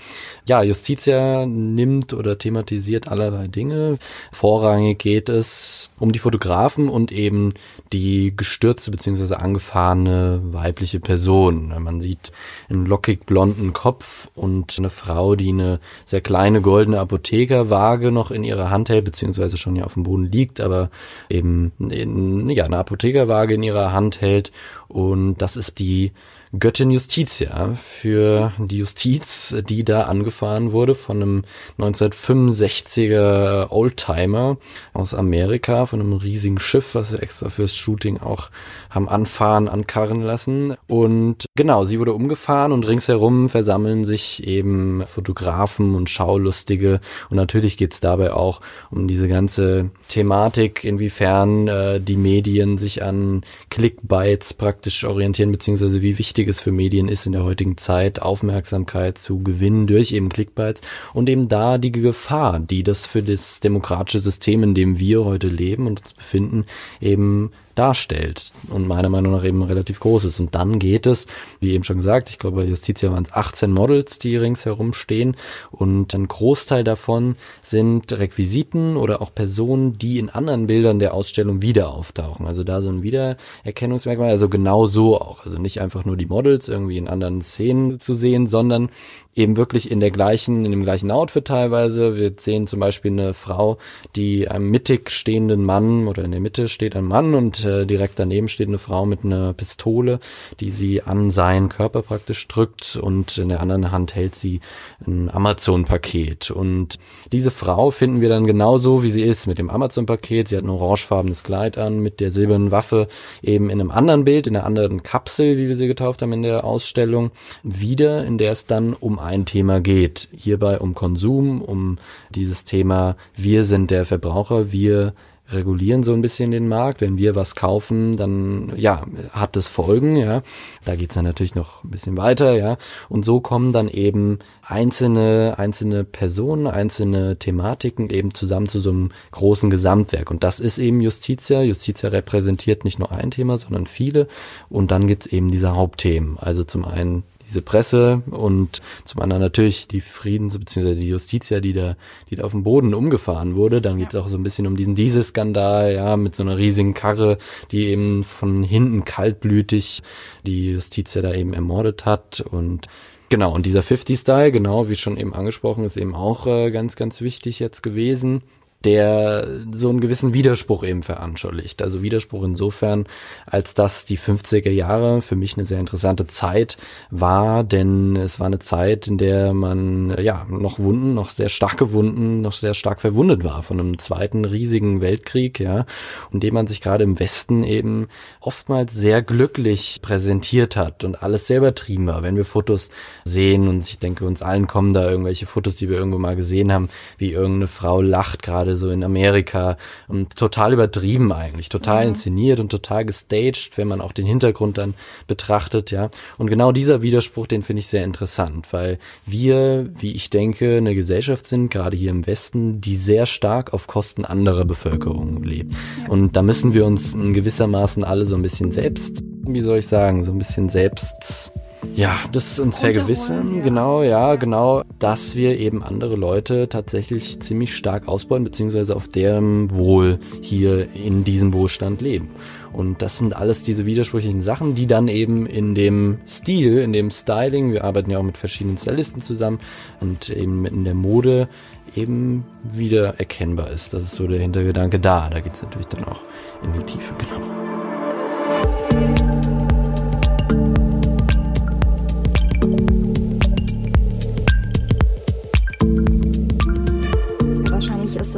Ja, 0.48 0.64
Justitia 0.64 1.46
nimmt 1.46 2.14
oder 2.14 2.40
thematisiert 2.40 3.08
allerlei 3.08 3.48
Dinge. 3.48 4.00
Vorrangig 4.32 4.98
geht 4.98 5.30
es 5.30 5.92
um 6.00 6.12
die 6.12 6.18
Fotografen 6.18 6.90
und 6.90 7.12
eben 7.12 7.54
die 7.94 8.34
gestürzte 8.36 8.90
bzw. 8.90 9.36
angefahrene 9.36 10.42
weibliche 10.52 11.00
Person. 11.00 11.74
Man 11.84 12.02
sieht 12.02 12.32
einen 12.70 12.88
lockig 12.88 13.28
blonden 13.28 13.74
Kopf 13.74 14.32
und 14.34 14.76
eine 14.80 14.90
Frau, 14.90 15.36
die 15.36 15.50
eine 15.50 15.80
sehr 16.06 16.22
kleine 16.22 16.62
goldene 16.62 17.00
Apothekerwaage 17.00 18.12
noch 18.12 18.32
in 18.32 18.44
ihrer 18.44 18.72
Hand 18.72 18.90
hält, 18.90 19.06
beziehungsweise 19.06 19.58
schon 19.58 19.76
ja 19.76 19.84
auf 19.84 19.94
dem 19.94 20.04
Boden 20.04 20.32
liegt, 20.32 20.62
aber 20.62 20.90
eben 21.30 21.59
in, 21.80 22.50
ja, 22.50 22.66
eine 22.66 22.78
Apothekerwaage 22.78 23.56
in 23.56 23.64
ihrer 23.64 23.92
Hand 23.94 24.22
hält. 24.22 24.52
Und 24.88 25.38
das 25.38 25.58
ist 25.58 25.80
die 25.80 26.12
Göttin 26.58 26.90
Justitia 26.90 27.76
für 27.76 28.54
die 28.58 28.80
Justiz, 28.80 29.54
die 29.70 29.84
da 29.84 30.04
angefahren 30.04 30.72
wurde 30.72 30.96
von 30.96 31.22
einem 31.22 31.44
1965er 31.78 33.70
Oldtimer 33.70 34.58
aus 34.92 35.14
Amerika, 35.14 35.86
von 35.86 36.00
einem 36.00 36.14
riesigen 36.14 36.58
Schiff, 36.58 36.96
was 36.96 37.12
wir 37.12 37.22
extra 37.22 37.50
fürs 37.50 37.76
Shooting 37.78 38.18
auch 38.18 38.50
haben 38.90 39.08
anfahren, 39.08 39.68
ankarren 39.68 40.24
lassen. 40.24 40.76
Und 40.88 41.46
genau, 41.56 41.86
sie 41.86 42.00
wurde 42.00 42.14
umgefahren 42.14 42.72
und 42.72 42.88
ringsherum 42.88 43.50
versammeln 43.50 44.06
sich 44.06 44.44
eben 44.48 45.04
Fotografen 45.06 45.94
und 45.94 46.10
Schaulustige. 46.10 47.00
Und 47.30 47.38
natürlich 47.38 47.78
geht's 47.78 48.00
dabei 48.00 48.34
auch 48.34 48.62
um 48.90 49.08
diese 49.08 49.28
ganze 49.28 49.92
Thematik, 50.08 50.84
inwiefern 50.84 51.68
äh, 51.68 52.02
die 52.02 52.18
Medien 52.18 52.80
sich 52.80 53.04
an 53.04 53.44
Clickbites 53.70 54.56
praktisch 54.56 55.04
orientieren, 55.04 55.52
beziehungsweise 55.52 56.02
wie 56.02 56.18
wichtig 56.18 56.39
es 56.48 56.62
für 56.62 56.72
Medien 56.72 57.08
ist 57.10 57.26
in 57.26 57.34
der 57.34 57.44
heutigen 57.44 57.78
Zeit, 57.78 58.22
Aufmerksamkeit 58.22 59.18
zu 59.18 59.40
gewinnen 59.40 59.88
durch 59.88 60.12
eben 60.12 60.30
Clickbites 60.30 60.82
und 61.14 61.30
eben 61.30 61.48
da 61.48 61.78
die 61.78 61.92
Gefahr, 61.92 62.60
die 62.60 62.84
das 62.84 63.06
für 63.06 63.22
das 63.24 63.60
demokratische 63.60 64.20
System, 64.20 64.64
in 64.64 64.74
dem 64.76 65.00
wir 65.00 65.26
heute 65.26 65.48
leben 65.48 65.88
und 65.88 66.00
uns 66.00 66.14
befinden, 66.14 66.66
eben 67.02 67.52
darstellt 67.80 68.52
und 68.68 68.88
meiner 68.88 69.08
Meinung 69.08 69.32
nach 69.32 69.46
eben 69.46 69.64
relativ 69.64 70.02
groß 70.02 70.26
ist. 70.26 70.42
Und 70.42 70.54
dann 70.54 70.80
geht 70.80 71.06
es, 71.06 71.28
wie 71.62 71.72
eben 71.72 71.86
schon 71.86 71.96
gesagt, 71.96 72.30
ich 72.30 72.38
glaube 72.38 72.58
bei 72.58 72.68
Justitia 72.68 73.10
waren 73.10 73.24
es 73.24 73.32
18 73.32 73.72
Models, 73.72 74.20
die 74.20 74.36
ringsherum 74.36 74.94
stehen 74.94 75.38
und 75.72 76.14
ein 76.14 76.28
Großteil 76.28 76.84
davon 76.84 77.38
sind 77.64 78.12
Requisiten 78.12 78.98
oder 78.98 79.22
auch 79.22 79.34
Personen, 79.34 79.98
die 79.98 80.20
in 80.20 80.30
anderen 80.30 80.68
Bildern 80.68 81.00
der 81.00 81.14
Ausstellung 81.14 81.62
wieder 81.62 81.94
auftauchen. 81.94 82.46
Also 82.46 82.66
da 82.66 82.82
so 82.82 82.90
ein 82.90 83.02
Wiedererkennungsmerkmal, 83.02 84.30
also 84.30 84.50
genau 84.50 84.88
so 84.88 85.20
auch. 85.20 85.46
Also 85.46 85.58
nicht 85.58 85.80
einfach 85.80 86.04
nur 86.04 86.18
die 86.18 86.26
Models 86.26 86.68
irgendwie 86.68 86.98
in 86.98 87.08
anderen 87.08 87.42
Szenen 87.42 88.02
zu 88.02 88.14
sehen, 88.14 88.48
sondern 88.48 88.90
eben 89.36 89.58
wirklich 89.58 89.90
in 89.90 90.00
der 90.00 90.12
gleichen, 90.12 90.66
in 90.66 90.72
dem 90.72 90.84
gleichen 90.84 91.12
Outfit 91.12 91.46
teilweise. 91.46 92.16
Wir 92.16 92.34
sehen 92.38 92.68
zum 92.68 92.80
Beispiel 92.80 93.12
eine 93.12 93.34
Frau, 93.34 93.78
die 94.16 94.48
einem 94.50 94.70
mittig 94.70 95.12
stehenden 95.12 95.64
Mann 95.64 96.08
oder 96.08 96.24
in 96.24 96.32
der 96.32 96.40
Mitte 96.40 96.68
steht 96.68 96.96
ein 96.96 97.06
Mann 97.06 97.34
und 97.34 97.64
äh, 97.64 97.86
direkt 97.86 98.20
daneben 98.20 98.50
steht 98.50 98.68
eine 98.68 98.80
Frau 98.80 99.06
mit 99.06 99.24
einer 99.24 99.54
Pistole, 99.54 100.20
die 100.60 100.72
sie 100.72 101.04
an 101.04 101.32
seinen 101.32 101.70
Körper 101.70 102.02
praktisch 102.02 102.48
drückt 102.48 102.98
und 102.98 103.38
in 103.38 103.50
der 103.50 103.62
anderen 103.62 103.92
Hand 103.92 104.16
hält 104.16 104.36
sie 104.36 104.60
ein 105.06 105.30
Amazon-Paket. 105.30 106.52
Und 106.52 107.00
diese 107.32 107.52
Frau 107.52 107.92
finden 107.92 108.22
wir 108.22 108.30
dann 108.30 108.46
genauso, 108.46 109.04
wie 109.04 109.10
sie 109.10 109.24
ist, 109.24 109.48
mit 109.48 109.58
dem 109.58 109.70
Amazon-Paket. 109.70 110.50
Sie 110.50 110.58
hat 110.58 110.64
ein 110.64 110.70
orangefarbenes 110.70 111.44
Kleid 111.44 111.78
an, 111.78 112.00
mit 112.00 112.20
der 112.20 112.32
silbernen 112.32 112.72
Waffe 112.72 113.08
eben 113.42 113.70
in 113.70 113.80
einem 113.80 113.92
anderen 113.92 114.26
Bild, 114.26 114.48
in 114.48 114.56
einer 114.56 114.66
anderen 114.66 115.04
Kapsel, 115.04 115.58
wie 115.58 115.68
wir 115.68 115.78
sie 115.78 115.88
getauft 115.88 116.22
haben 116.22 116.34
in 116.34 116.44
der 116.44 116.64
Ausstellung, 116.64 117.32
wieder, 117.64 118.26
in 118.26 118.38
der 118.38 118.52
es 118.52 118.66
dann 118.66 118.94
um 118.94 119.20
ein 119.30 119.46
Thema 119.46 119.80
geht. 119.80 120.28
Hierbei 120.36 120.80
um 120.80 120.96
Konsum, 120.96 121.62
um 121.62 121.98
dieses 122.34 122.66
Thema, 122.66 123.16
wir 123.36 123.64
sind 123.64 123.92
der 123.92 124.06
Verbraucher, 124.06 124.72
wir 124.72 125.14
regulieren 125.52 126.04
so 126.04 126.14
ein 126.14 126.22
bisschen 126.22 126.52
den 126.52 126.68
Markt. 126.68 127.02
Wenn 127.02 127.18
wir 127.18 127.36
was 127.36 127.56
kaufen, 127.56 128.16
dann 128.18 128.74
ja, 128.76 129.06
hat 129.32 129.56
das 129.56 129.68
Folgen, 129.68 130.16
ja. 130.16 130.42
Da 130.86 130.96
geht's 130.96 131.16
dann 131.16 131.26
natürlich 131.26 131.56
noch 131.56 131.84
ein 131.84 131.92
bisschen 131.92 132.18
weiter, 132.18 132.56
ja. 132.56 132.78
Und 133.08 133.26
so 133.26 133.40
kommen 133.40 133.74
dann 133.74 133.88
eben 133.88 134.40
einzelne, 134.66 135.56
einzelne 135.58 136.04
Personen, 136.04 136.68
einzelne 136.68 137.38
Thematiken 137.38 138.10
eben 138.10 138.34
zusammen 138.34 138.70
zu 138.70 138.80
so 138.80 138.92
einem 138.92 139.10
großen 139.32 139.70
Gesamtwerk. 139.70 140.32
Und 140.32 140.44
das 140.44 140.60
ist 140.60 140.78
eben 140.78 141.02
Justitia. 141.02 141.62
Justitia 141.62 142.10
repräsentiert 142.10 142.84
nicht 142.84 143.00
nur 143.00 143.12
ein 143.12 143.32
Thema, 143.32 143.58
sondern 143.58 143.88
viele. 143.88 144.28
Und 144.70 144.92
dann 144.92 145.08
gibt's 145.08 145.26
eben 145.26 145.52
diese 145.52 145.76
Hauptthemen. 145.76 146.38
Also 146.38 146.64
zum 146.64 146.86
einen 146.86 147.24
diese 147.50 147.62
Presse 147.62 148.22
und 148.30 148.82
zum 149.06 149.22
anderen 149.22 149.42
natürlich 149.42 149.88
die 149.88 150.02
Friedens- 150.02 150.58
bzw. 150.58 150.96
die 150.96 151.10
Justitia, 151.10 151.60
die 151.60 151.74
da, 151.74 151.96
die 152.30 152.36
da 152.36 152.44
auf 152.44 152.52
dem 152.52 152.64
Boden 152.64 152.94
umgefahren 152.94 153.56
wurde. 153.56 153.82
Dann 153.82 153.98
geht 153.98 154.10
es 154.10 154.16
auch 154.16 154.30
so 154.30 154.38
ein 154.38 154.44
bisschen 154.44 154.68
um 154.68 154.78
diesen 154.78 154.96
Dieselskandal, 154.96 155.94
ja, 155.94 156.16
mit 156.16 156.36
so 156.36 156.44
einer 156.44 156.58
riesigen 156.58 156.94
Karre, 156.94 157.38
die 157.72 157.88
eben 157.88 158.24
von 158.24 158.64
hinten 158.64 159.04
kaltblütig 159.04 160.04
die 160.46 160.72
Justitia 160.72 161.22
da 161.22 161.34
eben 161.34 161.54
ermordet 161.54 162.06
hat 162.06 162.42
und 162.42 162.88
Genau, 163.32 163.54
und 163.54 163.68
dieser 163.68 163.82
50-Style, 163.82 164.52
genau, 164.52 164.90
wie 164.90 164.96
schon 164.96 165.16
eben 165.16 165.36
angesprochen, 165.36 165.84
ist 165.84 165.98
eben 165.98 166.16
auch 166.16 166.48
äh, 166.48 166.72
ganz, 166.72 166.96
ganz 166.96 167.22
wichtig 167.22 167.60
jetzt 167.60 167.84
gewesen 167.84 168.42
der 168.86 169.66
so 169.74 169.90
einen 169.90 170.00
gewissen 170.00 170.34
Widerspruch 170.34 170.84
eben 170.84 171.04
veranschaulicht. 171.04 171.82
Also 171.82 172.02
Widerspruch 172.02 172.44
insofern, 172.44 173.06
als 173.46 173.74
dass 173.74 174.06
die 174.06 174.18
50er 174.18 174.70
Jahre 174.70 175.22
für 175.22 175.36
mich 175.36 175.58
eine 175.58 175.66
sehr 175.66 175.80
interessante 175.80 176.28
Zeit 176.28 176.78
war, 177.12 177.66
denn 177.66 178.16
es 178.16 178.40
war 178.40 178.48
eine 178.48 178.60
Zeit, 178.60 179.08
in 179.08 179.18
der 179.18 179.54
man 179.54 180.16
ja 180.22 180.46
noch 180.50 180.80
Wunden, 180.80 181.14
noch 181.14 181.30
sehr 181.30 181.50
starke 181.50 181.92
Wunden, 181.92 182.42
noch 182.42 182.54
sehr 182.54 182.74
stark 182.74 183.02
verwundet 183.02 183.44
war 183.44 183.64
von 183.64 183.80
einem 183.80 184.00
zweiten 184.00 184.46
riesigen 184.46 185.02
Weltkrieg, 185.02 185.60
ja, 185.60 185.86
und 186.32 186.44
dem 186.44 186.54
man 186.54 186.68
sich 186.68 186.80
gerade 186.80 187.04
im 187.04 187.20
Westen 187.20 187.64
eben 187.64 188.08
oftmals 188.40 188.94
sehr 188.94 189.22
glücklich 189.22 190.00
präsentiert 190.02 190.78
hat 190.78 191.04
und 191.04 191.22
alles 191.22 191.48
sehr 191.48 191.58
übertrieben 191.58 192.08
war. 192.08 192.24
Wenn 192.24 192.38
wir 192.38 192.46
Fotos 192.46 192.92
sehen 193.26 193.68
und 193.68 193.88
ich 193.88 194.00
denke, 194.00 194.26
uns 194.26 194.42
allen 194.42 194.68
kommen 194.68 194.94
da 194.94 195.10
irgendwelche 195.10 195.46
Fotos, 195.46 195.76
die 195.76 195.90
wir 195.90 195.98
irgendwo 195.98 196.18
mal 196.18 196.38
gesehen 196.38 196.72
haben, 196.72 196.90
wie 197.18 197.34
irgendeine 197.34 197.68
Frau 197.68 198.02
lacht 198.02 198.42
gerade 198.42 198.69
gerade 198.70 198.78
so 198.78 198.90
in 198.90 199.04
Amerika 199.04 199.78
und 200.08 200.36
total 200.36 200.74
übertrieben 200.74 201.32
eigentlich, 201.32 201.70
total 201.70 202.04
mhm. 202.04 202.10
inszeniert 202.10 202.60
und 202.60 202.70
total 202.70 203.06
gestaged, 203.06 203.72
wenn 203.78 203.88
man 203.88 204.02
auch 204.02 204.12
den 204.12 204.26
Hintergrund 204.26 204.78
dann 204.78 204.94
betrachtet, 205.28 205.92
ja. 205.92 206.10
Und 206.38 206.48
genau 206.48 206.72
dieser 206.72 207.02
Widerspruch, 207.02 207.48
den 207.48 207.62
finde 207.62 207.82
ich 207.82 207.88
sehr 207.88 208.04
interessant, 208.04 208.72
weil 208.72 209.00
wir, 209.26 209.90
wie 209.98 210.14
ich 210.14 210.30
denke, 210.30 210.78
eine 210.78 210.96
Gesellschaft 210.96 211.48
sind, 211.48 211.72
gerade 211.72 211.98
hier 211.98 212.12
im 212.12 212.28
Westen, 212.28 212.82
die 212.82 212.96
sehr 212.96 213.26
stark 213.26 213.74
auf 213.74 213.88
Kosten 213.88 214.26
anderer 214.26 214.66
Bevölkerung 214.66 215.44
lebt. 215.44 215.74
Und 216.08 216.36
da 216.36 216.42
müssen 216.42 216.74
wir 216.74 216.86
uns 216.86 217.14
in 217.14 217.34
gewissermaßen 217.34 218.04
alle 218.04 218.26
so 218.26 218.36
ein 218.36 218.42
bisschen 218.42 218.72
selbst, 218.72 219.24
wie 219.46 219.62
soll 219.62 219.80
ich 219.80 219.88
sagen, 219.88 220.24
so 220.24 220.32
ein 220.32 220.38
bisschen 220.38 220.70
selbst 220.70 221.52
ja, 221.96 222.18
das 222.32 222.52
ist 222.52 222.60
uns 222.60 222.80
vergewissern, 222.80 223.58
ja. 223.58 223.62
genau, 223.62 224.04
ja, 224.04 224.36
genau, 224.36 224.84
dass 225.00 225.36
wir 225.36 225.58
eben 225.58 225.82
andere 225.84 226.16
Leute 226.16 226.68
tatsächlich 226.70 227.40
ziemlich 227.42 227.76
stark 227.76 228.08
ausbauen, 228.08 228.44
beziehungsweise 228.44 228.96
auf 228.96 229.08
deren 229.08 229.72
Wohl 229.72 230.20
hier 230.42 230.94
in 230.94 231.24
diesem 231.24 231.54
Wohlstand 231.54 232.02
leben. 232.02 232.30
Und 232.72 233.02
das 233.02 233.18
sind 233.18 233.36
alles 233.36 233.64
diese 233.64 233.86
widersprüchlichen 233.86 234.42
Sachen, 234.42 234.76
die 234.76 234.88
dann 234.88 235.08
eben 235.08 235.46
in 235.46 235.74
dem 235.74 236.20
Stil, 236.28 236.80
in 236.80 236.94
dem 236.94 237.12
Styling, 237.12 237.72
wir 237.72 237.84
arbeiten 237.84 238.12
ja 238.12 238.20
auch 238.20 238.24
mit 238.24 238.38
verschiedenen 238.38 238.78
Stylisten 238.78 239.22
zusammen 239.22 239.60
und 240.00 240.30
eben 240.30 240.66
in 240.66 240.84
der 240.84 240.94
Mode 240.94 241.50
eben 241.96 242.46
wieder 242.64 243.20
erkennbar 243.20 243.72
ist. 243.72 243.94
Das 243.94 244.04
ist 244.04 244.16
so 244.16 244.28
der 244.28 244.40
Hintergedanke 244.40 245.00
da. 245.00 245.30
Da 245.30 245.40
geht 245.40 245.54
es 245.54 245.64
natürlich 245.64 245.88
dann 245.88 246.04
auch 246.06 246.22
in 246.64 246.74
die 246.74 246.84
Tiefe, 246.84 247.14
genau. 247.18 247.69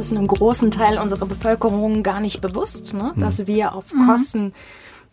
Ist 0.02 0.16
einem 0.16 0.26
großen 0.26 0.70
Teil 0.70 0.98
unserer 0.98 1.26
Bevölkerung 1.26 2.02
gar 2.02 2.20
nicht 2.20 2.40
bewusst, 2.40 2.92
ne? 2.92 3.12
dass 3.16 3.38
mhm. 3.38 3.46
wir 3.46 3.74
auf 3.74 3.84
Kosten 4.06 4.52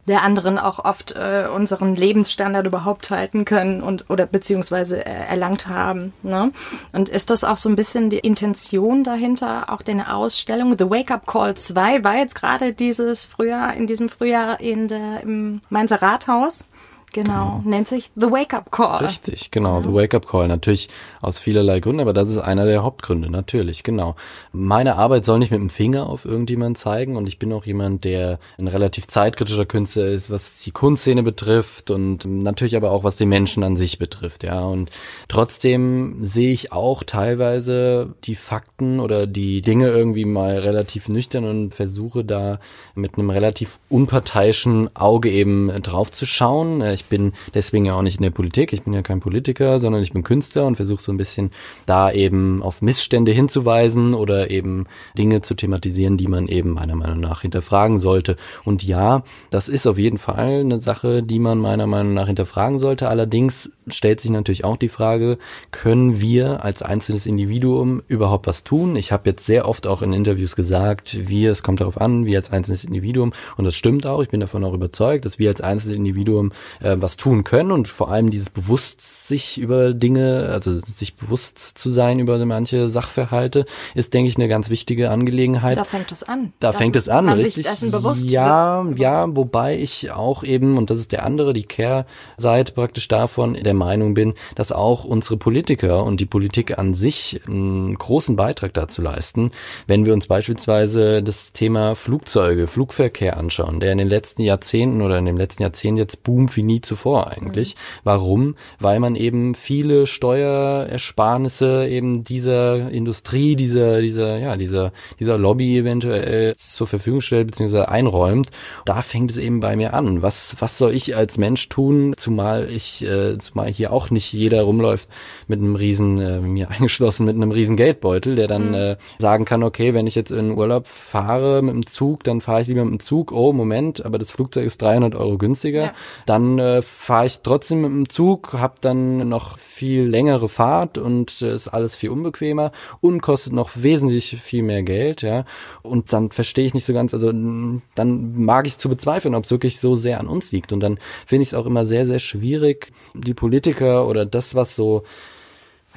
der 0.07 0.23
anderen 0.23 0.57
auch 0.57 0.83
oft 0.83 1.11
äh, 1.11 1.47
unseren 1.53 1.95
Lebensstandard 1.95 2.65
überhaupt 2.65 3.11
halten 3.11 3.45
können 3.45 3.81
und 3.81 4.09
oder 4.09 4.25
beziehungsweise 4.25 5.05
äh, 5.05 5.09
erlangt 5.09 5.67
haben. 5.67 6.13
Ne? 6.23 6.51
Und 6.91 7.09
ist 7.09 7.29
das 7.29 7.43
auch 7.43 7.57
so 7.57 7.69
ein 7.69 7.75
bisschen 7.75 8.09
die 8.09 8.17
Intention 8.17 9.03
dahinter, 9.03 9.71
auch 9.71 9.83
der 9.83 10.15
Ausstellung 10.15 10.75
The 10.77 10.89
Wake 10.89 11.11
Up 11.11 11.27
Call 11.27 11.55
2 11.55 12.03
war 12.03 12.17
jetzt 12.17 12.33
gerade 12.33 12.73
dieses 12.73 13.25
Frühjahr, 13.25 13.75
in 13.75 13.85
diesem 13.85 14.09
Frühjahr 14.09 14.59
in 14.59 14.87
der, 14.87 15.21
im 15.21 15.61
Mainzer 15.69 16.01
Rathaus. 16.01 16.67
Genau, 17.11 17.61
nennt 17.65 17.87
sich 17.87 18.11
The 18.15 18.27
Wake 18.27 18.53
Up 18.53 18.71
Call. 18.71 19.05
Richtig, 19.05 19.49
genau, 19.49 19.81
The 19.81 19.91
Wake 19.93 20.13
Up 20.13 20.27
Call. 20.27 20.47
Natürlich 20.47 20.89
aus 21.21 21.39
vielerlei 21.39 21.79
Gründen, 21.79 22.01
aber 22.01 22.13
das 22.13 22.27
ist 22.27 22.37
einer 22.37 22.65
der 22.65 22.83
Hauptgründe, 22.83 23.31
natürlich, 23.31 23.83
genau. 23.83 24.15
Meine 24.51 24.95
Arbeit 24.95 25.25
soll 25.25 25.39
nicht 25.39 25.51
mit 25.51 25.59
dem 25.59 25.71
Finger 25.71 26.07
auf 26.07 26.25
irgendjemand 26.25 26.77
zeigen 26.77 27.15
und 27.15 27.27
ich 27.27 27.39
bin 27.39 27.51
auch 27.51 27.65
jemand, 27.65 28.03
der 28.03 28.37
ein 28.59 28.67
relativ 28.67 29.07
zeitkritischer 29.07 29.65
Künstler 29.65 30.05
ist, 30.05 30.29
was 30.29 30.59
die 30.59 30.71
Kunstszene 30.71 31.23
betrifft 31.23 31.89
und 31.89 32.25
natürlich 32.25 32.75
aber 32.75 32.91
auch 32.91 33.03
was 33.03 33.17
die 33.17 33.25
Menschen 33.25 33.63
an 33.63 33.75
sich 33.75 33.97
betrifft, 33.97 34.43
ja. 34.43 34.61
Und 34.61 34.91
trotzdem 35.27 36.25
sehe 36.25 36.51
ich 36.51 36.71
auch 36.71 37.03
teilweise 37.03 38.13
die 38.25 38.35
Fakten 38.35 38.99
oder 38.99 39.25
die 39.25 39.61
Dinge 39.61 39.89
irgendwie 39.89 40.25
mal 40.25 40.59
relativ 40.59 41.09
nüchtern 41.09 41.45
und 41.45 41.73
versuche 41.73 42.23
da 42.23 42.59
mit 42.93 43.17
einem 43.17 43.31
relativ 43.31 43.79
unparteiischen 43.89 44.95
Auge 44.95 45.31
eben 45.31 45.71
drauf 45.81 46.11
zu 46.11 46.27
schauen 46.27 46.81
ich 46.98 46.98
bin 47.05 47.33
deswegen 47.53 47.85
ja 47.85 47.93
auch 47.93 48.01
nicht 48.01 48.17
in 48.17 48.23
der 48.23 48.29
Politik, 48.29 48.73
ich 48.73 48.83
bin 48.83 48.93
ja 48.93 49.01
kein 49.01 49.19
Politiker, 49.19 49.79
sondern 49.79 50.01
ich 50.01 50.13
bin 50.13 50.23
Künstler 50.23 50.65
und 50.65 50.75
versuche 50.75 51.01
so 51.01 51.11
ein 51.11 51.17
bisschen 51.17 51.51
da 51.85 52.11
eben 52.11 52.61
auf 52.61 52.81
Missstände 52.81 53.31
hinzuweisen 53.31 54.13
oder 54.13 54.49
eben 54.49 54.85
Dinge 55.17 55.41
zu 55.41 55.53
thematisieren, 55.53 56.17
die 56.17 56.27
man 56.27 56.47
eben 56.47 56.71
meiner 56.71 56.95
Meinung 56.95 57.19
nach 57.19 57.41
hinterfragen 57.41 57.99
sollte. 57.99 58.35
Und 58.63 58.83
ja, 58.83 59.23
das 59.49 59.69
ist 59.69 59.87
auf 59.87 59.97
jeden 59.97 60.17
Fall 60.17 60.61
eine 60.61 60.81
Sache, 60.81 61.23
die 61.23 61.39
man 61.39 61.59
meiner 61.59 61.87
Meinung 61.87 62.13
nach 62.13 62.27
hinterfragen 62.27 62.79
sollte. 62.79 63.09
Allerdings 63.09 63.71
stellt 63.87 64.21
sich 64.21 64.31
natürlich 64.31 64.63
auch 64.63 64.77
die 64.77 64.89
Frage, 64.89 65.37
können 65.71 66.21
wir 66.21 66.63
als 66.63 66.81
einzelnes 66.81 67.25
Individuum 67.25 68.01
überhaupt 68.07 68.47
was 68.47 68.63
tun? 68.63 68.95
Ich 68.95 69.11
habe 69.11 69.29
jetzt 69.29 69.45
sehr 69.45 69.67
oft 69.67 69.87
auch 69.87 70.01
in 70.01 70.13
Interviews 70.13 70.55
gesagt, 70.55 71.17
wir, 71.27 71.51
es 71.51 71.63
kommt 71.63 71.81
darauf 71.81 71.99
an, 71.99 72.25
wir 72.25 72.37
als 72.37 72.51
einzelnes 72.51 72.83
Individuum, 72.83 73.33
und 73.57 73.65
das 73.65 73.75
stimmt 73.75 74.05
auch, 74.05 74.21
ich 74.21 74.29
bin 74.29 74.39
davon 74.39 74.63
auch 74.63 74.73
überzeugt, 74.73 75.25
dass 75.25 75.39
wir 75.39 75.49
als 75.49 75.61
einzelnes 75.61 75.97
Individuum 75.97 76.51
äh, 76.81 76.88
was 76.99 77.17
tun 77.17 77.43
können 77.43 77.71
und 77.71 77.87
vor 77.87 78.11
allem 78.11 78.29
dieses 78.29 78.49
Bewusst 78.49 79.27
sich 79.27 79.57
über 79.57 79.93
Dinge, 79.93 80.49
also 80.51 80.81
sich 80.95 81.15
bewusst 81.15 81.59
zu 81.59 81.91
sein 81.91 82.19
über 82.19 82.43
manche 82.45 82.89
Sachverhalte, 82.89 83.65
ist, 83.95 84.13
denke 84.13 84.29
ich, 84.29 84.35
eine 84.35 84.47
ganz 84.47 84.69
wichtige 84.69 85.09
Angelegenheit. 85.11 85.77
Da 85.77 85.83
fängt 85.83 86.11
es 86.11 86.23
an. 86.23 86.53
Da 86.59 86.71
fängt 86.71 86.95
es 86.95 87.09
an, 87.09 87.25
man 87.25 87.35
richtig. 87.35 87.55
Sich 87.55 87.65
dessen 87.65 87.91
bewusst 87.91 88.23
ja, 88.23 88.85
wird. 88.85 88.99
ja, 88.99 89.35
wobei 89.35 89.77
ich 89.77 90.11
auch 90.11 90.43
eben, 90.43 90.77
und 90.77 90.89
das 90.89 90.99
ist 90.99 91.11
der 91.11 91.25
andere, 91.25 91.53
die 91.53 91.63
Kehrseite 91.63 92.73
praktisch 92.73 93.07
davon, 93.07 93.53
der 93.53 93.73
Meinung 93.73 94.13
bin, 94.13 94.33
dass 94.55 94.71
auch 94.71 95.03
unsere 95.03 95.37
Politiker 95.37 96.03
und 96.03 96.19
die 96.19 96.25
Politik 96.25 96.77
an 96.77 96.93
sich 96.93 97.41
einen 97.47 97.95
großen 97.95 98.35
Beitrag 98.35 98.73
dazu 98.73 99.01
leisten, 99.01 99.51
wenn 99.87 100.05
wir 100.05 100.13
uns 100.13 100.27
beispielsweise 100.27 101.23
das 101.23 101.53
Thema 101.53 101.95
Flugzeuge, 101.95 102.67
Flugverkehr 102.67 103.37
anschauen, 103.37 103.79
der 103.79 103.91
in 103.91 103.97
den 103.97 104.07
letzten 104.07 104.41
Jahrzehnten 104.41 105.01
oder 105.01 105.17
in 105.17 105.25
dem 105.25 105.37
letzten 105.37 105.63
Jahrzehnt 105.63 105.97
jetzt 105.97 106.23
boomt 106.23 106.55
wie 106.55 106.63
nie 106.63 106.78
zuvor 106.81 107.31
eigentlich. 107.31 107.75
Mhm. 107.75 107.79
Warum? 108.03 108.55
Weil 108.79 108.99
man 108.99 109.15
eben 109.15 109.55
viele 109.55 110.07
Steuerersparnisse 110.07 111.87
eben 111.87 112.23
dieser 112.23 112.89
Industrie, 112.91 113.55
dieser, 113.55 114.01
dieser, 114.01 114.37
ja, 114.37 114.57
dieser, 114.57 114.91
dieser 115.19 115.37
Lobby 115.37 115.77
eventuell 115.77 116.55
zur 116.55 116.87
Verfügung 116.87 117.21
stellt 117.21 117.47
bzw. 117.47 117.81
einräumt. 117.83 118.49
Da 118.85 119.01
fängt 119.01 119.31
es 119.31 119.37
eben 119.37 119.59
bei 119.59 119.75
mir 119.75 119.93
an. 119.93 120.21
Was, 120.21 120.55
was 120.59 120.77
soll 120.77 120.93
ich 120.93 121.15
als 121.15 121.37
Mensch 121.37 121.69
tun, 121.69 122.13
zumal 122.17 122.69
ich, 122.69 123.03
äh, 123.03 123.37
zumal 123.37 123.67
hier 123.67 123.91
auch 123.93 124.09
nicht 124.09 124.33
jeder 124.33 124.63
rumläuft 124.63 125.09
mit 125.47 125.59
einem 125.59 125.75
riesen, 125.75 126.19
äh, 126.19 126.39
mir 126.39 126.69
eingeschlossen 126.79 127.25
mit 127.25 127.35
einem 127.35 127.51
riesen 127.51 127.75
Geldbeutel, 127.75 128.35
der 128.35 128.47
dann 128.47 128.69
mhm. 128.69 128.73
äh, 128.73 128.97
sagen 129.17 129.45
kann, 129.45 129.63
okay, 129.63 129.93
wenn 129.93 130.07
ich 130.07 130.15
jetzt 130.15 130.31
in 130.31 130.57
Urlaub 130.57 130.87
fahre 130.87 131.61
mit 131.61 131.73
dem 131.73 131.85
Zug, 131.85 132.23
dann 132.23 132.41
fahre 132.41 132.61
ich 132.61 132.67
lieber 132.67 132.83
mit 132.85 132.93
dem 132.93 132.99
Zug. 132.99 133.31
Oh, 133.31 133.53
Moment, 133.53 134.05
aber 134.05 134.17
das 134.17 134.31
Flugzeug 134.31 134.65
ist 134.65 134.81
300 134.81 135.15
Euro 135.15 135.37
günstiger. 135.37 135.83
Ja. 135.83 135.93
Dann 136.25 136.59
äh, 136.59 136.68
fahre 136.81 137.25
ich 137.25 137.39
trotzdem 137.39 137.81
mit 137.81 137.91
dem 137.91 138.09
Zug, 138.09 138.53
habe 138.53 138.75
dann 138.81 139.27
noch 139.29 139.57
viel 139.57 140.03
längere 140.03 140.49
Fahrt 140.49 140.97
und 140.97 141.41
äh, 141.41 141.53
ist 141.53 141.67
alles 141.67 141.95
viel 141.95 142.09
unbequemer 142.09 142.71
und 143.01 143.21
kostet 143.21 143.53
noch 143.53 143.71
wesentlich 143.75 144.37
viel 144.41 144.63
mehr 144.63 144.83
Geld, 144.83 145.21
ja. 145.21 145.45
Und 145.81 146.13
dann 146.13 146.31
verstehe 146.31 146.65
ich 146.65 146.73
nicht 146.73 146.85
so 146.85 146.93
ganz, 146.93 147.13
also 147.13 147.31
dann 147.31 148.33
mag 148.35 148.67
ich 148.67 148.77
zu 148.77 148.89
bezweifeln, 148.89 149.35
ob 149.35 149.45
es 149.45 149.51
wirklich 149.51 149.79
so 149.79 149.95
sehr 149.95 150.19
an 150.19 150.27
uns 150.27 150.51
liegt. 150.51 150.71
Und 150.71 150.79
dann 150.79 150.99
finde 151.25 151.43
ich 151.43 151.49
es 151.49 151.53
auch 151.53 151.65
immer 151.65 151.85
sehr, 151.85 152.05
sehr 152.05 152.19
schwierig, 152.19 152.91
die 153.13 153.33
Politiker 153.33 154.07
oder 154.07 154.25
das, 154.25 154.55
was 154.55 154.75
so 154.75 155.03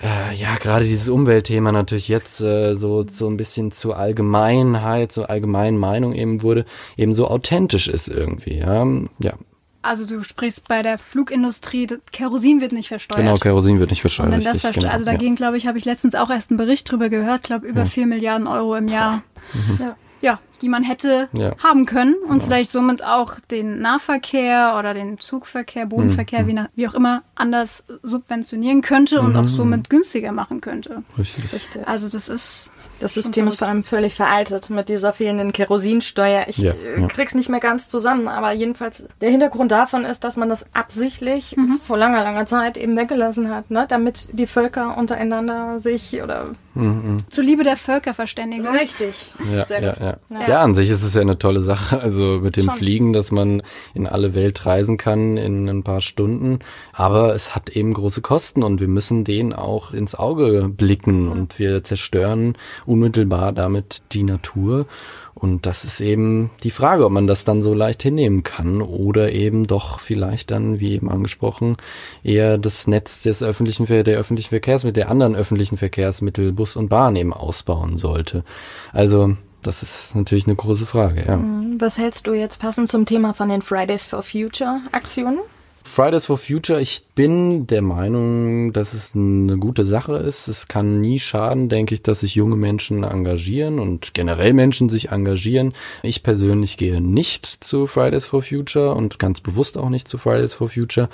äh, 0.03 0.35
ja, 0.35 0.57
gerade 0.57 0.85
dieses 0.85 1.09
Umweltthema 1.09 1.71
natürlich 1.71 2.09
jetzt 2.09 2.41
äh, 2.41 2.77
so 2.77 3.05
so 3.11 3.29
ein 3.29 3.37
bisschen 3.37 3.73
zur 3.73 3.97
Allgemeinheit, 3.97 5.13
zur 5.13 5.31
allgemeinen 5.31 5.79
Meinung 5.79 6.15
eben 6.15 6.43
wurde, 6.43 6.65
eben 6.97 7.15
so 7.15 7.29
authentisch 7.29 7.89
ist 7.89 8.09
irgendwie. 8.09 8.59
Ja, 8.59 8.87
ja 9.19 9.35
also 9.83 10.07
du 10.07 10.23
sprichst 10.23 10.69
bei 10.69 10.83
der 10.83 10.97
Flugindustrie, 10.97 11.89
Kerosin 12.13 12.61
wird 12.61 12.73
nicht 12.73 12.89
versteuert. 12.89 13.21
Genau, 13.21 13.37
Kerosin 13.37 13.81
wird 13.81 13.91
nicht 13.91 14.01
versteuert. 14.01 14.31
Und 14.31 14.39
wenn 14.39 14.45
das 14.45 14.61
versteuert, 14.61 14.85
genau, 14.85 14.93
also 14.93 15.05
dagegen, 15.05 15.35
ja. 15.35 15.37
glaube 15.37 15.57
ich, 15.57 15.67
habe 15.67 15.77
ich 15.77 15.85
letztens 15.85 16.15
auch 16.15 16.31
erst 16.31 16.51
einen 16.51 16.59
Bericht 16.59 16.91
drüber 16.91 17.09
gehört, 17.09 17.43
glaube 17.43 17.67
über 17.67 17.87
vier 17.87 18.05
ja. 18.05 18.07
Milliarden 18.07 18.47
Euro 18.47 18.77
im 18.77 18.89
Jahr. 18.89 19.23
Mhm. 19.53 19.79
Ja. 19.81 19.97
ja. 20.21 20.39
Die 20.63 20.69
man 20.69 20.83
hätte 20.83 21.29
ja. 21.33 21.57
haben 21.59 21.85
können 21.87 22.15
und 22.23 22.31
genau. 22.31 22.45
vielleicht 22.45 22.71
somit 22.71 23.05
auch 23.05 23.39
den 23.51 23.81
Nahverkehr 23.81 24.77
oder 24.79 24.95
den 24.95 25.19
Zugverkehr, 25.19 25.87
Bodenverkehr, 25.87 26.45
mhm. 26.45 26.47
wie, 26.47 26.53
nach, 26.55 26.69
wie, 26.75 26.89
auch 26.89 26.95
immer, 26.95 27.23
anders 27.35 27.85
subventionieren 28.03 28.81
könnte 28.81 29.21
und 29.21 29.33
mhm. 29.33 29.39
auch 29.41 29.49
somit 29.49 29.91
günstiger 29.91 30.33
machen 30.33 30.61
könnte. 30.61 31.03
Richtig. 31.19 31.53
Richtig. 31.53 31.87
Also 31.87 32.09
das 32.09 32.29
ist 32.29 32.71
das 33.03 33.15
System 33.15 33.49
ist 33.49 33.59
vor 33.59 33.67
allem 33.67 33.83
völlig 33.83 34.15
veraltet 34.15 34.71
mit 34.71 34.89
dieser 34.89 35.13
fehlenden 35.13 35.53
Kerosinsteuer. 35.53 36.45
Ich 36.47 36.59
ja, 36.59 36.71
äh, 36.71 37.01
ja. 37.01 37.09
krieg's 37.09 37.35
nicht 37.35 37.49
mehr 37.49 37.59
ganz 37.59 37.89
zusammen, 37.89 38.29
aber 38.29 38.53
jedenfalls 38.53 39.07
der 39.21 39.31
Hintergrund 39.31 39.73
davon 39.73 40.05
ist, 40.05 40.23
dass 40.23 40.37
man 40.37 40.49
das 40.49 40.67
absichtlich 40.73 41.57
mhm. 41.57 41.81
vor 41.85 41.99
langer, 41.99 42.23
langer 42.23 42.47
Zeit 42.47 42.79
eben 42.79 42.97
weggelassen 42.97 43.53
hat, 43.53 43.73
ne? 43.73 43.87
damit 43.89 44.29
die 44.33 44.47
Völker 44.47 44.97
untereinander 44.97 45.81
sich 45.81 46.23
oder 46.23 46.51
mhm. 46.75 47.25
zuliebe 47.29 47.65
der 47.65 47.77
Völkerverständigung. 47.77 48.73
Richtig. 48.73 49.35
Ja, 49.53 49.65
Sehr 49.65 49.83
ja, 49.83 49.97
ja. 50.01 50.17
ja. 50.31 50.47
Ja, 50.53 50.63
an 50.63 50.75
sich 50.75 50.91
ist 50.91 51.03
es 51.03 51.15
ja 51.15 51.23
eine 51.23 51.39
tolle 51.39 51.61
Sache. 51.61 52.01
Also 52.13 52.41
mit 52.43 52.57
dem 52.57 52.67
Schon. 52.67 52.75
Fliegen, 52.75 53.13
dass 53.13 53.31
man 53.31 53.63
in 53.95 54.07
alle 54.07 54.35
Welt 54.35 54.67
reisen 54.67 54.97
kann 54.97 55.37
in 55.37 55.69
ein 55.69 55.83
paar 55.83 56.01
Stunden. 56.01 56.59
Aber 56.93 57.35
es 57.35 57.55
hat 57.55 57.71
eben 57.71 57.93
große 57.95 58.21
Kosten 58.21 58.63
und 58.63 58.81
wir 58.81 58.89
müssen 58.89 59.25
denen 59.25 59.53
auch 59.53 59.93
ins 59.93 60.15
Auge 60.15 60.69
blicken 60.69 61.29
und 61.29 61.59
wir 61.59 61.85
zerstören 61.85 62.55
unmittelbar 62.87 63.53
damit 63.53 64.03
die 64.13 64.25
Natur. 64.25 64.87
Und 65.35 65.65
das 65.65 65.85
ist 65.85 66.01
eben 66.01 66.51
die 66.63 66.71
Frage, 66.71 67.07
ob 67.07 67.13
man 67.13 67.27
das 67.27 67.45
dann 67.45 67.63
so 67.63 67.73
leicht 67.73 68.03
hinnehmen 68.03 68.43
kann 68.43 68.83
oder 68.83 69.33
eben 69.33 69.67
doch 69.67 70.01
vielleicht 70.01 70.51
dann, 70.51 70.81
wie 70.81 70.93
eben 70.93 71.09
angesprochen, 71.09 71.77
eher 72.23 72.59
das 72.59 72.87
Netz 72.87 73.23
des 73.23 73.43
öffentlichen, 73.43 73.87
der 73.87 74.19
öffentlichen 74.19 74.51
Verkehrsmittel, 74.51 75.03
der 75.05 75.11
anderen 75.11 75.35
öffentlichen 75.35 75.79
Verkehrsmittel, 75.79 76.53
Bus 76.53 76.77
und 76.77 76.89
Bahn 76.89 77.17
eben 77.17 77.33
ausbauen 77.33 77.97
sollte. 77.97 78.45
Also, 78.93 79.37
das 79.63 79.83
ist 79.83 80.15
natürlich 80.15 80.47
eine 80.47 80.57
große 80.57 80.87
Frage, 80.87 81.25
ja. 81.27 81.37
Mhm. 81.37 81.81
Was 81.81 81.99
hältst 81.99 82.27
du 82.27 82.33
jetzt 82.33 82.59
passend 82.59 82.89
zum 82.89 83.07
Thema 83.07 83.35
von 83.35 83.49
den 83.49 83.63
Fridays 83.63 84.05
for 84.05 84.23
Future 84.23 84.81
Aktionen? 84.93 85.39
Fridays 85.85 86.27
for 86.27 86.39
Future, 86.39 86.81
ich 86.81 87.05
bin 87.15 87.67
der 87.67 87.83
Meinung, 87.83 88.73
dass 88.73 88.95
es 88.95 89.15
eine 89.15 89.59
gute 89.59 89.85
Sache 89.85 90.15
ist. 90.17 90.49
Es 90.49 90.69
kann 90.69 91.01
nie 91.01 91.19
schaden, 91.19 91.69
denke 91.69 91.95
ich, 91.95 92.03
dass 92.03 92.21
sich 92.21 92.35
junge 92.35 92.57
Menschen 92.57 93.03
engagieren 93.03 93.79
und 93.79 94.15
generell 94.15 94.53
Menschen 94.53 94.89
sich 94.89 95.11
engagieren. 95.11 95.73
Ich 96.03 96.23
persönlich 96.23 96.77
gehe 96.77 97.01
nicht 97.01 97.47
zu 97.47 97.87
Fridays 97.87 98.27
for 98.27 98.43
Future 98.43 98.95
und 98.95 99.19
ganz 99.19 99.41
bewusst 99.41 99.77
auch 99.77 99.89
nicht 99.89 100.09
zu 100.09 100.19
Fridays 100.19 100.55
for 100.55 100.69
Future. 100.69 101.09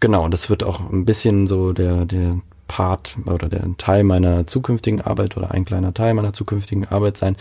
Genau, 0.00 0.28
das 0.28 0.50
wird 0.50 0.62
auch 0.62 0.80
ein 0.90 1.04
bisschen 1.04 1.46
so 1.46 1.72
der, 1.72 2.04
der 2.04 2.40
Part 2.68 3.16
oder 3.26 3.48
der 3.48 3.64
Teil 3.76 4.02
meiner 4.04 4.46
zukünftigen 4.46 5.00
Arbeit 5.00 5.36
oder 5.36 5.50
ein 5.50 5.64
kleiner 5.64 5.94
Teil 5.94 6.14
meiner 6.14 6.32
zukünftigen 6.32 6.86
Arbeit 6.86 7.18
sein. 7.18 7.36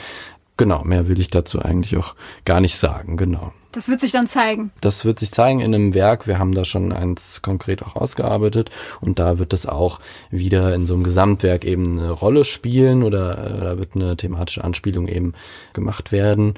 Genau, 0.61 0.83
mehr 0.83 1.07
will 1.07 1.19
ich 1.19 1.31
dazu 1.31 1.59
eigentlich 1.59 1.97
auch 1.97 2.13
gar 2.45 2.61
nicht 2.61 2.75
sagen, 2.75 3.17
genau. 3.17 3.51
Das 3.71 3.89
wird 3.89 3.99
sich 3.99 4.11
dann 4.11 4.27
zeigen. 4.27 4.71
Das 4.79 5.05
wird 5.05 5.17
sich 5.17 5.31
zeigen 5.31 5.59
in 5.59 5.73
einem 5.73 5.95
Werk. 5.95 6.27
Wir 6.27 6.37
haben 6.37 6.53
da 6.53 6.65
schon 6.65 6.91
eins 6.91 7.41
konkret 7.41 7.81
auch 7.81 7.95
ausgearbeitet 7.95 8.69
und 8.99 9.17
da 9.17 9.39
wird 9.39 9.53
es 9.53 9.65
auch 9.65 9.99
wieder 10.29 10.75
in 10.75 10.85
so 10.85 10.93
einem 10.93 11.03
Gesamtwerk 11.03 11.65
eben 11.65 11.97
eine 11.97 12.11
Rolle 12.11 12.43
spielen 12.43 13.01
oder 13.01 13.43
äh, 13.43 13.59
da 13.59 13.79
wird 13.79 13.95
eine 13.95 14.15
thematische 14.15 14.63
Anspielung 14.63 15.07
eben 15.07 15.33
gemacht 15.73 16.11
werden. 16.11 16.53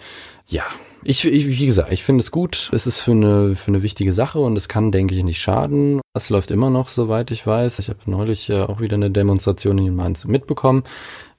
Ja, 0.47 0.65
ich, 1.01 1.23
ich 1.23 1.47
wie 1.47 1.65
gesagt, 1.65 1.93
ich 1.93 2.03
finde 2.03 2.23
es 2.23 2.31
gut. 2.31 2.71
Es 2.73 2.85
ist 2.85 2.99
für 2.99 3.11
eine, 3.11 3.55
für 3.55 3.69
eine 3.69 3.83
wichtige 3.83 4.11
Sache 4.11 4.39
und 4.39 4.57
es 4.57 4.67
kann, 4.67 4.91
denke 4.91 5.15
ich, 5.15 5.23
nicht 5.23 5.39
schaden. 5.39 6.01
Es 6.13 6.29
läuft 6.29 6.51
immer 6.51 6.69
noch, 6.69 6.89
soweit 6.89 7.31
ich 7.31 7.47
weiß. 7.47 7.79
Ich 7.79 7.87
habe 7.87 7.99
neulich 8.05 8.49
äh, 8.49 8.63
auch 8.63 8.81
wieder 8.81 8.95
eine 8.95 9.11
Demonstration 9.11 9.77
in 9.77 9.95
Mainz 9.95 10.25
mitbekommen. 10.25 10.83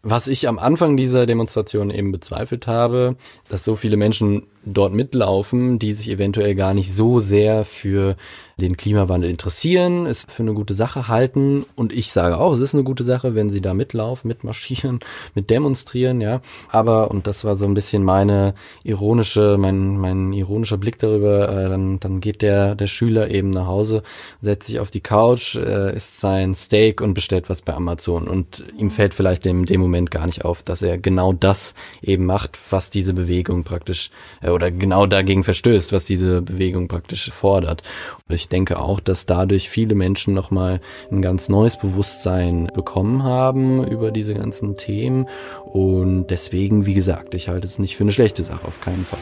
Was 0.07 0.29
ich 0.29 0.49
am 0.49 0.59
Anfang 0.59 0.99
dieser 0.99 1.25
Demonstration 1.25 1.91
eben 1.91 2.13
bezweifelt 2.13 2.67
habe, 2.67 3.17
dass 3.49 3.65
so 3.65 3.75
viele 3.75 3.97
Menschen 3.97 4.47
dort 4.67 4.93
mitlaufen, 4.93 5.79
die 5.79 5.93
sich 5.93 6.11
eventuell 6.11 6.55
gar 6.55 6.75
nicht 6.75 6.93
so 6.93 7.21
sehr 7.21 7.65
für 7.65 8.17
den 8.61 8.77
Klimawandel 8.77 9.31
interessieren, 9.31 10.07
es 10.07 10.25
für 10.29 10.43
eine 10.43 10.55
gute 10.55 10.75
Sache 10.75 11.09
halten. 11.09 11.65
Und 11.75 11.93
ich 11.93 12.13
sage 12.13 12.39
auch, 12.39 12.53
es 12.53 12.61
ist 12.61 12.75
eine 12.75 12.85
gute 12.85 13.05
Sache, 13.05 13.35
wenn 13.35 13.51
sie 13.51 13.61
da 13.61 13.75
mitlaufen, 13.75 14.29
mitmarschieren, 14.29 15.01
mit 15.35 15.51
demonstrieren, 15.51 16.21
ja. 16.21 16.41
Aber, 16.71 17.11
und 17.11 17.27
das 17.27 17.45
war 17.45 17.57
so 17.57 17.65
ein 17.65 17.75
bisschen 17.75 18.05
meine 18.05 18.55
ironische, 18.85 19.57
mein, 19.59 19.99
mein 19.99 20.33
ironischer 20.33 20.79
Blick 20.79 20.99
darüber, 20.99 21.49
äh, 21.49 21.69
dann, 21.69 21.99
dann 22.01 22.21
geht 22.21 22.43
der, 22.43 22.75
der 22.75 22.87
Schüler 22.87 23.31
eben 23.31 23.51
nach 23.51 23.67
Hause, 23.67 24.03
setzt 24.41 24.69
sich 24.69 24.79
auf 24.79 24.91
die 24.91 25.01
Couch, 25.01 25.57
äh, 25.57 25.97
isst 25.97 26.21
sein 26.21 26.55
Steak 26.55 27.01
und 27.01 27.15
bestellt 27.15 27.51
was 27.51 27.63
bei 27.63 27.75
Amazon. 27.75 28.29
Und 28.29 28.65
ihm 28.79 28.91
fällt 28.91 29.15
vielleicht 29.15 29.47
in 29.47 29.65
dem 29.65 29.81
Moment 29.81 30.11
gar 30.11 30.27
nicht 30.27 30.45
auf, 30.45 30.63
dass 30.63 30.83
er 30.83 30.99
genau 30.99 31.33
das 31.33 31.75
eben 32.03 32.27
macht, 32.27 32.59
was 32.71 32.91
diese 32.91 33.15
Bewegung 33.15 33.65
praktisch, 33.65 34.11
äh, 34.43 34.51
oder 34.55 34.71
genau 34.71 35.07
dagegen 35.07 35.45
verstößt, 35.45 35.93
was 35.93 36.07
diese 36.07 36.41
Bewegung 36.41 36.89
praktisch 36.89 37.31
fordert. 37.31 37.83
Und 38.29 38.35
ich 38.35 38.49
denke 38.49 38.79
auch, 38.79 39.01
dass 39.01 39.27
dadurch 39.27 39.69
viele 39.69 39.95
Menschen 39.95 40.33
nochmal 40.33 40.81
ein 41.11 41.21
ganz 41.21 41.49
neues 41.49 41.79
Bewusstsein 41.79 42.69
bekommen 42.73 43.23
haben 43.23 43.87
über 43.87 44.11
diese 44.11 44.35
ganzen 44.35 44.77
Themen. 44.77 45.29
Und 45.65 46.29
deswegen, 46.29 46.87
wie 46.87 46.95
gesagt, 46.95 47.35
ich 47.35 47.49
halte 47.49 47.67
es 47.67 47.79
nicht 47.79 47.97
für 47.97 48.05
eine 48.05 48.13
schlechte 48.13 48.43
Sache, 48.43 48.67
auf 48.67 48.81
keinen 48.81 49.05
Fall. 49.05 49.19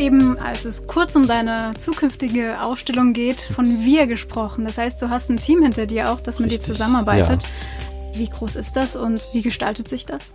Eben, 0.00 0.38
als 0.38 0.64
es 0.64 0.86
kurz 0.86 1.14
um 1.14 1.26
deine 1.26 1.72
zukünftige 1.78 2.60
Ausstellung 2.62 3.12
geht, 3.12 3.40
von 3.40 3.84
wir 3.84 4.06
gesprochen. 4.06 4.64
Das 4.64 4.78
heißt, 4.78 5.00
du 5.02 5.10
hast 5.10 5.30
ein 5.30 5.36
Team 5.36 5.62
hinter 5.62 5.86
dir 5.86 6.10
auch, 6.10 6.20
das 6.20 6.40
mit 6.40 6.50
Richtig. 6.50 6.66
dir 6.66 6.72
zusammenarbeitet. 6.72 7.42
Ja. 7.42 8.18
Wie 8.18 8.28
groß 8.28 8.56
ist 8.56 8.76
das 8.76 8.96
und 8.96 9.28
wie 9.32 9.42
gestaltet 9.42 9.88
sich 9.88 10.06
das? 10.06 10.32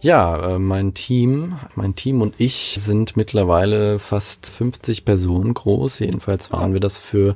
Ja, 0.00 0.54
äh, 0.54 0.58
mein 0.58 0.92
Team, 0.92 1.56
mein 1.74 1.96
Team 1.96 2.20
und 2.20 2.34
ich 2.38 2.76
sind 2.78 3.16
mittlerweile 3.16 3.98
fast 3.98 4.46
50 4.46 5.06
Personen 5.06 5.54
groß. 5.54 6.00
Jedenfalls 6.00 6.52
waren 6.52 6.74
wir 6.74 6.80
das 6.80 6.98
für 6.98 7.34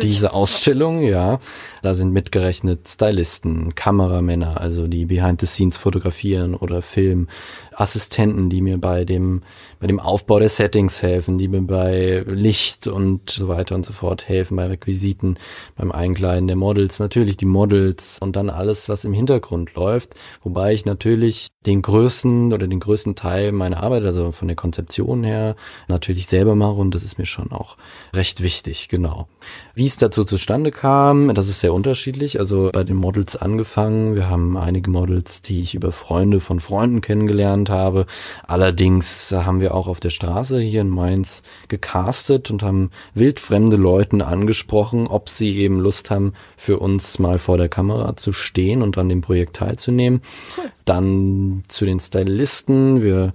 diese 0.00 0.34
Ausstellung, 0.34 1.02
ja. 1.02 1.40
Da 1.80 1.94
sind 1.94 2.12
mitgerechnet 2.12 2.86
Stylisten, 2.86 3.74
Kameramänner, 3.74 4.60
also 4.60 4.88
die 4.88 5.06
behind 5.06 5.40
the 5.40 5.46
scenes 5.46 5.78
fotografieren 5.78 6.54
oder 6.54 6.82
filmen, 6.82 7.28
Assistenten, 7.74 8.50
die 8.50 8.60
mir 8.60 8.78
bei 8.78 9.04
dem, 9.04 9.42
bei 9.80 9.86
dem 9.86 10.00
Aufbau 10.00 10.38
der 10.38 10.48
Settings 10.48 11.02
helfen, 11.02 11.38
die 11.38 11.48
mir 11.48 11.62
bei 11.62 12.24
Licht 12.26 12.86
und 12.86 13.30
so 13.30 13.48
weiter 13.48 13.74
und 13.74 13.86
so 13.86 13.92
fort 13.92 14.28
helfen, 14.28 14.56
bei 14.56 14.66
Requisiten, 14.66 15.38
beim 15.76 15.92
Einkleiden 15.92 16.46
der 16.46 16.56
Models, 16.56 16.98
natürlich 16.98 17.36
die 17.36 17.44
Models 17.44 18.18
und 18.20 18.36
dann 18.36 18.50
alles, 18.50 18.88
was 18.88 19.04
im 19.04 19.12
Hintergrund 19.12 19.74
läuft, 19.74 20.14
wobei 20.42 20.72
ich 20.72 20.84
natürlich 20.84 21.48
den 21.66 21.82
größten 21.82 22.52
oder 22.52 22.66
den 22.66 22.80
größten 22.80 23.14
Teil 23.14 23.52
meiner 23.52 23.82
Arbeit, 23.82 24.04
also 24.04 24.32
von 24.32 24.48
der 24.48 24.56
Konzeption 24.56 25.24
her, 25.24 25.56
natürlich 25.88 26.26
selber 26.26 26.54
mache 26.54 26.74
und 26.74 26.94
das 26.94 27.02
ist 27.02 27.18
mir 27.18 27.26
schon 27.26 27.52
auch 27.52 27.76
recht 28.14 28.42
wichtig, 28.42 28.88
genau. 28.88 29.28
Wie 29.74 29.86
es 29.86 29.96
dazu 29.96 30.24
zustande 30.24 30.70
kam, 30.70 31.32
das 31.34 31.48
ist 31.48 31.60
sehr 31.60 31.72
unterschiedlich. 31.72 32.38
Also 32.38 32.70
bei 32.72 32.84
den 32.84 32.96
Models 32.96 33.36
angefangen. 33.36 34.14
Wir 34.14 34.28
haben 34.28 34.58
einige 34.58 34.90
Models, 34.90 35.40
die 35.40 35.62
ich 35.62 35.74
über 35.74 35.92
Freunde 35.92 36.40
von 36.40 36.60
Freunden 36.60 37.00
kennengelernt 37.00 37.70
habe. 37.70 38.04
Allerdings 38.46 39.32
haben 39.32 39.60
wir 39.60 39.74
auch 39.74 39.88
auf 39.88 39.98
der 39.98 40.10
Straße 40.10 40.60
hier 40.60 40.82
in 40.82 40.90
Mainz 40.90 41.42
gecastet 41.68 42.50
und 42.50 42.62
haben 42.62 42.90
wildfremde 43.14 43.76
Leuten 43.76 44.20
angesprochen, 44.20 45.06
ob 45.06 45.30
sie 45.30 45.56
eben 45.56 45.80
Lust 45.80 46.10
haben, 46.10 46.34
für 46.56 46.78
uns 46.78 47.18
mal 47.18 47.38
vor 47.38 47.56
der 47.56 47.70
Kamera 47.70 48.14
zu 48.16 48.32
stehen 48.32 48.82
und 48.82 48.98
an 48.98 49.08
dem 49.08 49.22
Projekt 49.22 49.56
teilzunehmen. 49.56 50.20
Cool. 50.58 50.70
Dann 50.84 51.64
zu 51.68 51.86
den 51.86 51.98
Stylisten. 51.98 53.02
Wir 53.02 53.32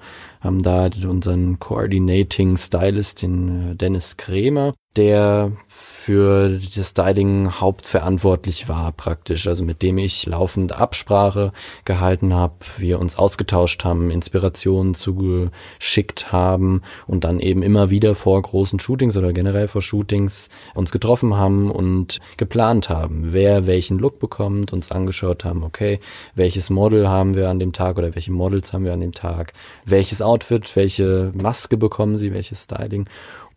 haben 0.48 0.64
da 0.64 0.90
unseren 1.08 1.60
Coordinating 1.60 2.58
Stylist, 2.58 3.22
den 3.22 3.74
äh, 3.74 3.76
Dennis 3.76 4.18
Kremer, 4.18 4.74
der 4.98 5.52
für 5.68 6.60
das 6.76 6.90
Styling 6.90 7.52
hauptverantwortlich 7.52 8.68
war 8.68 8.92
praktisch, 8.92 9.48
also 9.48 9.64
mit 9.64 9.84
dem 9.84 10.00
ich 10.00 10.26
laufend 10.26 10.74
Absprache 10.74 11.52
gehalten 11.86 12.34
habe, 12.34 12.56
wir 12.78 13.00
uns 13.00 13.18
ausgetauscht 13.18 13.84
haben, 13.86 14.10
Inspirationen 14.10 14.96
zugeschickt 14.96 16.32
haben 16.32 16.82
und 17.06 17.24
dann 17.24 17.40
eben 17.40 17.62
immer 17.62 17.92
wieder 17.92 18.16
vor 18.16 18.42
großen 18.42 18.80
Shootings 18.80 19.16
oder 19.18 19.34
generell 19.34 19.68
vor 19.68 19.84
Shootings 19.84 20.50
uns 20.74 20.92
getroffen 20.92 21.38
haben 21.38 21.70
und 21.70 22.18
geplant 22.38 22.90
haben, 22.90 23.34
wer 23.34 23.68
welchen 23.68 24.00
Look 24.00 24.20
bekommt, 24.20 24.74
uns 24.74 24.92
angeschaut 24.92 25.46
haben, 25.46 25.64
okay, 25.64 26.00
welches 26.34 26.72
Model 26.72 27.08
haben 27.08 27.36
wir 27.36 27.50
an 27.50 27.60
dem 27.60 27.72
Tag 27.72 27.98
oder 28.00 28.16
welche 28.16 28.32
Models 28.32 28.74
haben 28.74 28.86
wir 28.86 28.94
an 28.94 29.02
dem 29.02 29.14
Tag, 29.14 29.54
welches 29.86 30.24
Outfit, 30.38 30.76
welche 30.76 31.32
Maske 31.34 31.78
bekommen 31.78 32.20
sie, 32.20 32.32
welches 32.32 32.64
Styling 32.64 33.06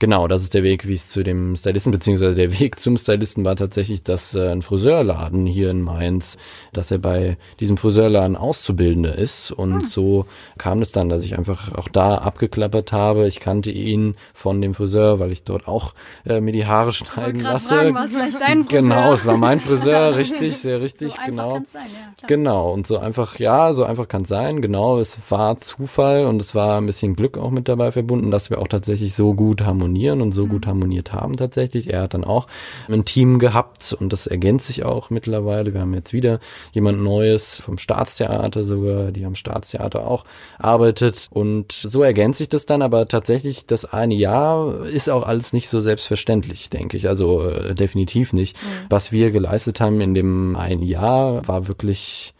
Genau, 0.00 0.28
das 0.28 0.40
ist 0.40 0.54
der 0.54 0.62
Weg, 0.62 0.88
wie 0.88 0.94
es 0.94 1.08
zu 1.08 1.22
dem 1.22 1.54
Stylisten, 1.56 1.92
beziehungsweise 1.92 2.34
der 2.34 2.58
Weg 2.58 2.80
zum 2.80 2.96
Stylisten 2.96 3.44
war 3.44 3.54
tatsächlich, 3.54 4.02
dass 4.02 4.34
äh, 4.34 4.48
ein 4.48 4.62
Friseurladen 4.62 5.44
hier 5.44 5.68
in 5.68 5.82
Mainz, 5.82 6.38
dass 6.72 6.90
er 6.90 6.96
bei 6.96 7.36
diesem 7.60 7.76
Friseurladen 7.76 8.34
Auszubildender 8.34 9.14
ist. 9.14 9.52
Und 9.52 9.80
hm. 9.80 9.84
so 9.84 10.24
kam 10.56 10.80
es 10.80 10.92
dann, 10.92 11.10
dass 11.10 11.22
ich 11.22 11.36
einfach 11.36 11.74
auch 11.74 11.88
da 11.88 12.14
abgeklappert 12.14 12.92
habe. 12.92 13.26
Ich 13.26 13.40
kannte 13.40 13.70
ihn 13.70 14.14
von 14.32 14.62
dem 14.62 14.72
Friseur, 14.72 15.18
weil 15.18 15.32
ich 15.32 15.42
dort 15.42 15.68
auch 15.68 15.92
äh, 16.24 16.40
mir 16.40 16.52
die 16.52 16.64
Haare 16.64 16.92
schneiden 16.92 17.42
lasse. 17.42 17.74
Fragen, 17.74 17.94
war 17.94 18.08
vielleicht 18.08 18.40
dein 18.40 18.64
Friseur? 18.64 18.80
Genau, 18.80 19.12
es 19.12 19.26
war 19.26 19.36
mein 19.36 19.60
Friseur, 19.60 20.16
richtig, 20.16 20.56
sehr 20.56 20.80
richtig, 20.80 21.12
so 21.12 21.20
genau. 21.26 21.60
Sein, 21.70 21.82
ja, 22.22 22.26
genau, 22.26 22.72
und 22.72 22.86
so 22.86 22.96
einfach, 22.96 23.38
ja, 23.38 23.74
so 23.74 23.84
einfach 23.84 24.08
kann 24.08 24.22
es 24.22 24.30
sein, 24.30 24.62
genau. 24.62 24.98
Es 24.98 25.18
war 25.28 25.60
Zufall 25.60 26.24
und 26.24 26.40
es 26.40 26.54
war 26.54 26.78
ein 26.78 26.86
bisschen 26.86 27.14
Glück 27.16 27.36
auch 27.36 27.50
mit 27.50 27.68
dabei 27.68 27.92
verbunden, 27.92 28.30
dass 28.30 28.48
wir 28.48 28.60
auch 28.60 28.68
tatsächlich 28.68 29.14
so 29.14 29.34
gut 29.34 29.60
harmonieren 29.60 29.89
harmonieren 29.90 30.20
und 30.20 30.33
so 30.33 30.46
gut 30.46 30.64
mhm. 30.64 30.70
harmoniert 30.70 31.12
haben 31.12 31.37
tatsächlich. 31.37 31.92
Er 31.92 32.03
hat 32.03 32.14
dann 32.14 32.24
auch 32.24 32.46
ein 32.88 33.05
Team 33.05 33.38
gehabt 33.38 33.96
und 33.98 34.12
das 34.12 34.26
ergänzt 34.26 34.66
sich 34.66 34.85
auch 34.85 35.11
mittlerweile. 35.11 35.74
Wir 35.74 35.81
haben 35.81 35.94
jetzt 35.94 36.12
wieder 36.12 36.38
jemand 36.72 37.03
Neues 37.03 37.61
vom 37.61 37.79
Staatstheater 37.79 38.64
sogar, 38.64 39.11
die 39.11 39.24
am 39.24 39.35
Staatstheater 39.35 40.07
auch 40.07 40.24
arbeitet 40.59 41.29
und 41.31 41.72
so 41.72 42.03
ergänzt 42.03 42.38
sich 42.38 42.48
das 42.48 42.66
dann, 42.66 42.83
aber 42.83 43.09
tatsächlich 43.09 43.66
das 43.66 43.85
eine 43.85 44.14
Jahr 44.14 44.87
ist 44.87 45.11
auch 45.11 45.26
alles 45.26 45.53
nicht 45.53 45.68
so 45.68 45.81
selbstverständlich, 45.81 46.70
denke 46.70 46.96
ich. 46.96 47.09
Also 47.09 47.42
äh, 47.42 47.74
definitiv 47.74 48.33
nicht. 48.33 48.57
Mhm. 48.57 48.87
Was 48.88 49.12
wir 49.12 49.31
geleistet 49.31 49.81
haben 49.81 50.00
in 50.00 50.14
dem 50.14 50.57
einen 50.57 50.83
Jahr 50.83 51.46
war 51.48 51.68
wirklich 51.68 52.35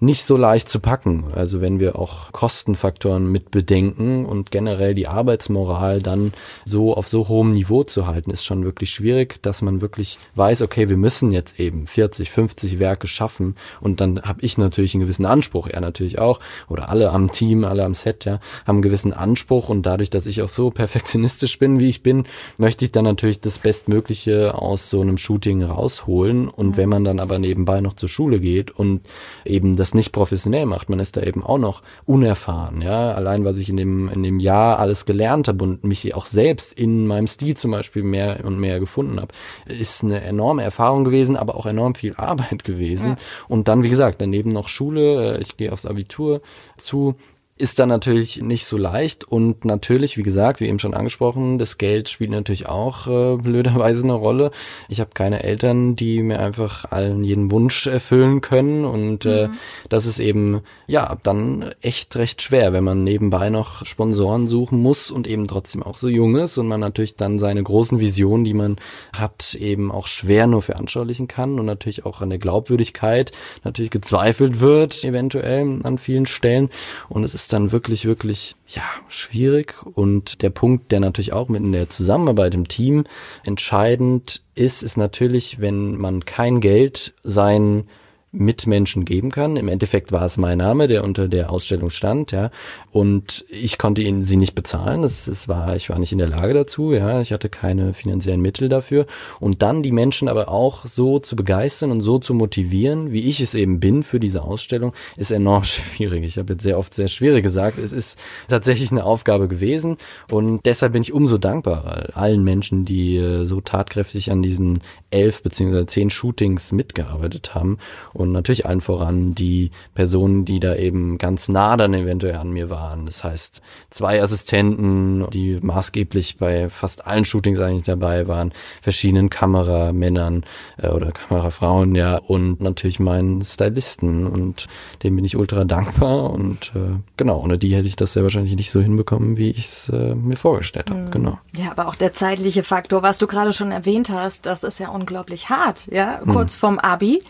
nicht 0.00 0.24
so 0.24 0.36
leicht 0.36 0.68
zu 0.68 0.80
packen. 0.80 1.24
Also 1.34 1.60
wenn 1.60 1.80
wir 1.80 1.98
auch 1.98 2.32
Kostenfaktoren 2.32 3.30
mit 3.30 3.50
bedenken 3.50 4.24
und 4.24 4.50
generell 4.50 4.94
die 4.94 5.08
Arbeitsmoral 5.08 6.00
dann 6.00 6.32
so 6.64 6.94
auf 6.94 7.08
so 7.08 7.28
hohem 7.28 7.52
Niveau 7.52 7.84
zu 7.84 8.06
halten, 8.06 8.30
ist 8.30 8.44
schon 8.44 8.64
wirklich 8.64 8.90
schwierig, 8.90 9.42
dass 9.42 9.62
man 9.62 9.80
wirklich 9.80 10.18
weiß, 10.34 10.62
okay, 10.62 10.88
wir 10.88 10.96
müssen 10.96 11.30
jetzt 11.30 11.58
eben 11.58 11.86
40, 11.86 12.30
50 12.30 12.78
Werke 12.78 13.06
schaffen 13.06 13.56
und 13.80 14.00
dann 14.00 14.22
habe 14.22 14.40
ich 14.42 14.58
natürlich 14.58 14.94
einen 14.94 15.02
gewissen 15.02 15.26
Anspruch, 15.26 15.68
er 15.68 15.80
natürlich 15.80 16.18
auch 16.18 16.40
oder 16.68 16.88
alle 16.88 17.10
am 17.10 17.30
Team, 17.30 17.64
alle 17.64 17.84
am 17.84 17.94
Set, 17.94 18.24
ja, 18.24 18.40
haben 18.66 18.76
einen 18.76 18.82
gewissen 18.82 19.12
Anspruch 19.12 19.68
und 19.68 19.86
dadurch, 19.86 20.10
dass 20.10 20.26
ich 20.26 20.42
auch 20.42 20.48
so 20.48 20.70
perfektionistisch 20.70 21.58
bin, 21.58 21.78
wie 21.78 21.88
ich 21.88 22.02
bin, 22.02 22.24
möchte 22.58 22.84
ich 22.84 22.92
dann 22.92 23.04
natürlich 23.04 23.40
das 23.40 23.58
Bestmögliche 23.58 24.54
aus 24.54 24.90
so 24.90 25.00
einem 25.00 25.18
Shooting 25.18 25.62
rausholen 25.62 26.48
und 26.48 26.70
mhm. 26.70 26.76
wenn 26.76 26.88
man 26.88 27.04
dann 27.04 27.20
aber 27.20 27.38
nebenbei 27.38 27.80
noch 27.80 27.94
zur 27.94 28.08
Schule 28.08 28.40
geht 28.40 28.70
und 28.70 29.02
eben 29.44 29.76
das 29.76 29.83
nicht 29.92 30.12
professionell 30.12 30.64
macht. 30.64 30.88
Man 30.88 31.00
ist 31.00 31.16
da 31.16 31.22
eben 31.22 31.42
auch 31.42 31.58
noch 31.58 31.82
unerfahren, 32.06 32.80
ja. 32.80 33.12
Allein, 33.12 33.44
was 33.44 33.58
ich 33.58 33.68
in 33.68 33.76
dem, 33.76 34.08
in 34.08 34.22
dem 34.22 34.40
Jahr 34.40 34.78
alles 34.78 35.04
gelernt 35.04 35.48
habe 35.48 35.62
und 35.62 35.84
mich 35.84 36.14
auch 36.14 36.26
selbst 36.26 36.72
in 36.72 37.06
meinem 37.06 37.26
Stil 37.26 37.56
zum 37.56 37.72
Beispiel 37.72 38.02
mehr 38.02 38.44
und 38.44 38.58
mehr 38.58 38.80
gefunden 38.80 39.20
habe, 39.20 39.34
ist 39.66 40.02
eine 40.02 40.22
enorme 40.22 40.62
Erfahrung 40.62 41.04
gewesen, 41.04 41.36
aber 41.36 41.56
auch 41.56 41.66
enorm 41.66 41.94
viel 41.94 42.14
Arbeit 42.16 42.64
gewesen. 42.64 43.10
Ja. 43.10 43.16
Und 43.48 43.68
dann, 43.68 43.82
wie 43.82 43.90
gesagt, 43.90 44.20
daneben 44.20 44.50
noch 44.50 44.68
Schule. 44.68 45.34
Äh, 45.34 45.40
ich 45.40 45.56
gehe 45.56 45.72
aufs 45.72 45.86
Abitur 45.86 46.40
zu 46.76 47.16
ist 47.56 47.78
dann 47.78 47.88
natürlich 47.88 48.42
nicht 48.42 48.66
so 48.66 48.76
leicht 48.76 49.22
und 49.22 49.64
natürlich, 49.64 50.16
wie 50.16 50.24
gesagt, 50.24 50.58
wie 50.58 50.66
eben 50.66 50.80
schon 50.80 50.92
angesprochen, 50.92 51.58
das 51.60 51.78
Geld 51.78 52.08
spielt 52.08 52.30
natürlich 52.30 52.66
auch 52.66 53.06
äh, 53.06 53.36
blöderweise 53.36 54.02
eine 54.02 54.14
Rolle. 54.14 54.50
Ich 54.88 54.98
habe 54.98 55.10
keine 55.14 55.44
Eltern, 55.44 55.94
die 55.94 56.20
mir 56.22 56.40
einfach 56.40 56.90
allen 56.90 57.22
jeden 57.22 57.52
Wunsch 57.52 57.86
erfüllen 57.86 58.40
können 58.40 58.84
und 58.84 59.24
äh, 59.24 59.46
mhm. 59.46 59.52
äh, 59.52 59.56
das 59.88 60.06
ist 60.06 60.18
eben 60.18 60.62
ja 60.88 61.16
dann 61.22 61.70
echt 61.80 62.16
recht 62.16 62.42
schwer, 62.42 62.72
wenn 62.72 62.82
man 62.82 63.04
nebenbei 63.04 63.50
noch 63.50 63.86
Sponsoren 63.86 64.48
suchen 64.48 64.82
muss 64.82 65.12
und 65.12 65.28
eben 65.28 65.46
trotzdem 65.46 65.84
auch 65.84 65.96
so 65.96 66.08
jung 66.08 66.34
ist 66.34 66.58
und 66.58 66.66
man 66.66 66.80
natürlich 66.80 67.14
dann 67.14 67.38
seine 67.38 67.62
großen 67.62 68.00
Visionen, 68.00 68.44
die 68.44 68.54
man 68.54 68.78
hat, 69.12 69.54
eben 69.54 69.92
auch 69.92 70.08
schwer 70.08 70.48
nur 70.48 70.62
veranschaulichen 70.62 71.28
kann 71.28 71.60
und 71.60 71.66
natürlich 71.66 72.04
auch 72.04 72.20
an 72.20 72.30
der 72.30 72.40
Glaubwürdigkeit 72.40 73.30
natürlich 73.62 73.92
gezweifelt 73.92 74.58
wird 74.58 75.04
eventuell 75.04 75.80
an 75.84 75.98
vielen 75.98 76.26
Stellen 76.26 76.68
und 77.08 77.22
es 77.22 77.34
ist 77.34 77.43
ist 77.44 77.52
dann 77.52 77.72
wirklich, 77.72 78.06
wirklich, 78.06 78.56
ja, 78.68 78.82
schwierig. 79.08 79.74
Und 79.84 80.40
der 80.40 80.48
Punkt, 80.48 80.90
der 80.92 81.00
natürlich 81.00 81.34
auch 81.34 81.50
mit 81.50 81.62
in 81.62 81.72
der 81.72 81.90
Zusammenarbeit 81.90 82.54
im 82.54 82.68
Team 82.68 83.04
entscheidend 83.44 84.42
ist, 84.54 84.82
ist 84.82 84.96
natürlich, 84.96 85.60
wenn 85.60 85.98
man 85.98 86.24
kein 86.24 86.60
Geld 86.60 87.12
seinen 87.22 87.90
Mitmenschen 88.34 89.04
geben 89.04 89.30
kann. 89.30 89.56
Im 89.56 89.68
Endeffekt 89.68 90.12
war 90.12 90.24
es 90.24 90.36
mein 90.36 90.58
Name, 90.58 90.88
der 90.88 91.04
unter 91.04 91.28
der 91.28 91.50
Ausstellung 91.50 91.90
stand, 91.90 92.32
ja. 92.32 92.50
Und 92.90 93.44
ich 93.48 93.78
konnte 93.78 94.02
ihn 94.02 94.24
sie 94.24 94.36
nicht 94.36 94.54
bezahlen. 94.54 95.02
Das, 95.02 95.24
das 95.26 95.48
war, 95.48 95.76
ich 95.76 95.88
war 95.88 95.98
nicht 95.98 96.12
in 96.12 96.18
der 96.18 96.28
Lage 96.28 96.54
dazu, 96.54 96.92
ja. 96.92 97.20
Ich 97.20 97.32
hatte 97.32 97.48
keine 97.48 97.94
finanziellen 97.94 98.40
Mittel 98.40 98.68
dafür. 98.68 99.06
Und 99.40 99.62
dann 99.62 99.82
die 99.82 99.92
Menschen 99.92 100.28
aber 100.28 100.48
auch 100.48 100.86
so 100.86 101.18
zu 101.18 101.36
begeistern 101.36 101.90
und 101.90 102.02
so 102.02 102.18
zu 102.18 102.34
motivieren, 102.34 103.12
wie 103.12 103.28
ich 103.28 103.40
es 103.40 103.54
eben 103.54 103.80
bin 103.80 104.02
für 104.02 104.20
diese 104.20 104.42
Ausstellung, 104.42 104.92
ist 105.16 105.30
enorm 105.30 105.64
schwierig. 105.64 106.24
Ich 106.24 106.38
habe 106.38 106.54
jetzt 106.54 106.62
sehr 106.62 106.78
oft 106.78 106.94
sehr 106.94 107.08
schwierig 107.08 107.42
gesagt. 107.42 107.78
Es 107.78 107.92
ist 107.92 108.18
tatsächlich 108.48 108.90
eine 108.90 109.04
Aufgabe 109.04 109.48
gewesen. 109.48 109.96
Und 110.30 110.66
deshalb 110.66 110.92
bin 110.92 111.02
ich 111.02 111.12
umso 111.12 111.38
dankbarer 111.38 112.16
allen 112.16 112.42
Menschen, 112.42 112.84
die 112.84 113.16
äh, 113.16 113.44
so 113.44 113.60
tatkräftig 113.60 114.30
an 114.30 114.42
diesen 114.42 114.80
elf 115.10 115.42
beziehungsweise 115.42 115.86
zehn 115.86 116.10
Shootings 116.10 116.72
mitgearbeitet 116.72 117.54
haben. 117.54 117.78
Und 118.12 118.23
natürlich 118.32 118.66
allen 118.66 118.80
voran 118.80 119.34
die 119.34 119.70
Personen, 119.94 120.44
die 120.44 120.60
da 120.60 120.74
eben 120.76 121.18
ganz 121.18 121.48
nah 121.48 121.76
dann 121.76 121.94
eventuell 121.94 122.36
an 122.36 122.52
mir 122.52 122.70
waren. 122.70 123.06
Das 123.06 123.24
heißt, 123.24 123.62
zwei 123.90 124.22
Assistenten, 124.22 125.28
die 125.30 125.58
maßgeblich 125.60 126.38
bei 126.38 126.68
fast 126.70 127.06
allen 127.06 127.24
Shootings 127.24 127.60
eigentlich 127.60 127.86
dabei 127.86 128.26
waren, 128.28 128.52
verschiedenen 128.82 129.30
Kameramännern 129.30 130.44
äh, 130.78 130.88
oder 130.88 131.12
Kamerafrauen, 131.12 131.94
ja, 131.94 132.16
und 132.16 132.60
natürlich 132.60 133.00
meinen 133.00 133.44
Stylisten. 133.44 134.26
Und 134.26 134.66
dem 135.02 135.16
bin 135.16 135.24
ich 135.24 135.36
ultra 135.36 135.64
dankbar. 135.64 136.30
Und 136.30 136.72
äh, 136.74 136.98
genau, 137.16 137.40
ohne 137.40 137.58
die 137.58 137.74
hätte 137.74 137.88
ich 137.88 137.96
das 137.96 138.12
sehr 138.12 138.22
wahrscheinlich 138.22 138.56
nicht 138.56 138.70
so 138.70 138.80
hinbekommen, 138.80 139.36
wie 139.36 139.50
ich 139.50 139.66
es 139.66 139.88
äh, 139.88 140.14
mir 140.14 140.36
vorgestellt 140.36 140.90
habe. 140.90 141.00
Mhm. 141.00 141.10
Genau. 141.10 141.38
Ja, 141.56 141.70
aber 141.70 141.88
auch 141.88 141.94
der 141.94 142.12
zeitliche 142.12 142.62
Faktor, 142.62 143.02
was 143.02 143.18
du 143.18 143.26
gerade 143.26 143.52
schon 143.52 143.72
erwähnt 143.72 144.10
hast, 144.10 144.46
das 144.46 144.62
ist 144.62 144.80
ja 144.80 144.88
unglaublich 144.88 145.48
hart, 145.48 145.88
ja, 145.90 146.20
kurz 146.24 146.54
hm. 146.54 146.58
vorm 146.58 146.78
Abi. 146.78 147.20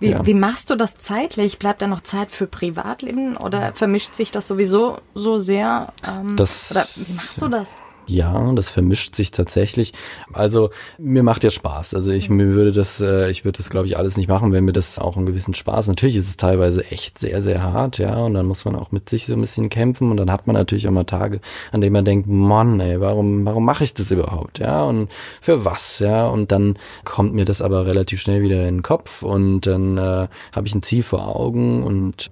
Wie, 0.00 0.10
ja. 0.10 0.26
wie 0.26 0.34
machst 0.34 0.70
du 0.70 0.76
das 0.76 0.96
zeitlich? 0.96 1.58
Bleibt 1.58 1.82
da 1.82 1.86
noch 1.86 2.02
Zeit 2.02 2.30
für 2.30 2.46
Privatleben 2.46 3.36
oder 3.36 3.72
vermischt 3.74 4.14
sich 4.14 4.30
das 4.30 4.48
sowieso 4.48 4.98
so 5.14 5.38
sehr? 5.38 5.92
Ähm, 6.06 6.36
das, 6.36 6.70
oder 6.70 6.86
wie 6.96 7.12
machst 7.12 7.40
du 7.40 7.48
das? 7.48 7.76
Ja, 8.12 8.52
das 8.52 8.68
vermischt 8.68 9.16
sich 9.16 9.30
tatsächlich. 9.30 9.94
Also 10.34 10.68
mir 10.98 11.22
macht 11.22 11.44
ja 11.44 11.50
Spaß. 11.50 11.94
Also 11.94 12.10
ich 12.10 12.28
mir 12.28 12.48
würde 12.48 12.72
das, 12.72 13.00
äh, 13.00 13.30
ich 13.30 13.46
würde 13.46 13.56
das 13.56 13.70
glaube 13.70 13.86
ich 13.86 13.96
alles 13.96 14.18
nicht 14.18 14.28
machen, 14.28 14.52
wenn 14.52 14.64
mir 14.64 14.74
das 14.74 14.98
auch 14.98 15.16
einen 15.16 15.24
gewissen 15.24 15.54
Spaß. 15.54 15.88
Natürlich 15.88 16.16
ist 16.16 16.28
es 16.28 16.36
teilweise 16.36 16.84
echt 16.90 17.18
sehr, 17.18 17.40
sehr 17.40 17.62
hart, 17.62 17.96
ja. 17.96 18.16
Und 18.16 18.34
dann 18.34 18.44
muss 18.44 18.66
man 18.66 18.76
auch 18.76 18.92
mit 18.92 19.08
sich 19.08 19.24
so 19.24 19.32
ein 19.32 19.40
bisschen 19.40 19.70
kämpfen 19.70 20.10
und 20.10 20.18
dann 20.18 20.30
hat 20.30 20.46
man 20.46 20.54
natürlich 20.54 20.86
auch 20.86 20.92
mal 20.92 21.04
Tage, 21.04 21.40
an 21.72 21.80
denen 21.80 21.94
man 21.94 22.04
denkt, 22.04 22.28
Mann, 22.28 22.80
ey, 22.80 23.00
warum, 23.00 23.46
warum 23.46 23.64
mache 23.64 23.84
ich 23.84 23.94
das 23.94 24.10
überhaupt, 24.10 24.58
ja? 24.58 24.84
Und 24.84 25.10
für 25.40 25.64
was, 25.64 25.98
ja? 26.00 26.28
Und 26.28 26.52
dann 26.52 26.78
kommt 27.04 27.32
mir 27.32 27.46
das 27.46 27.62
aber 27.62 27.86
relativ 27.86 28.20
schnell 28.20 28.42
wieder 28.42 28.68
in 28.68 28.76
den 28.76 28.82
Kopf 28.82 29.22
und 29.22 29.62
dann 29.66 29.96
äh, 29.96 30.28
habe 30.52 30.66
ich 30.66 30.74
ein 30.74 30.82
Ziel 30.82 31.02
vor 31.02 31.34
Augen 31.34 31.82
und 31.82 32.30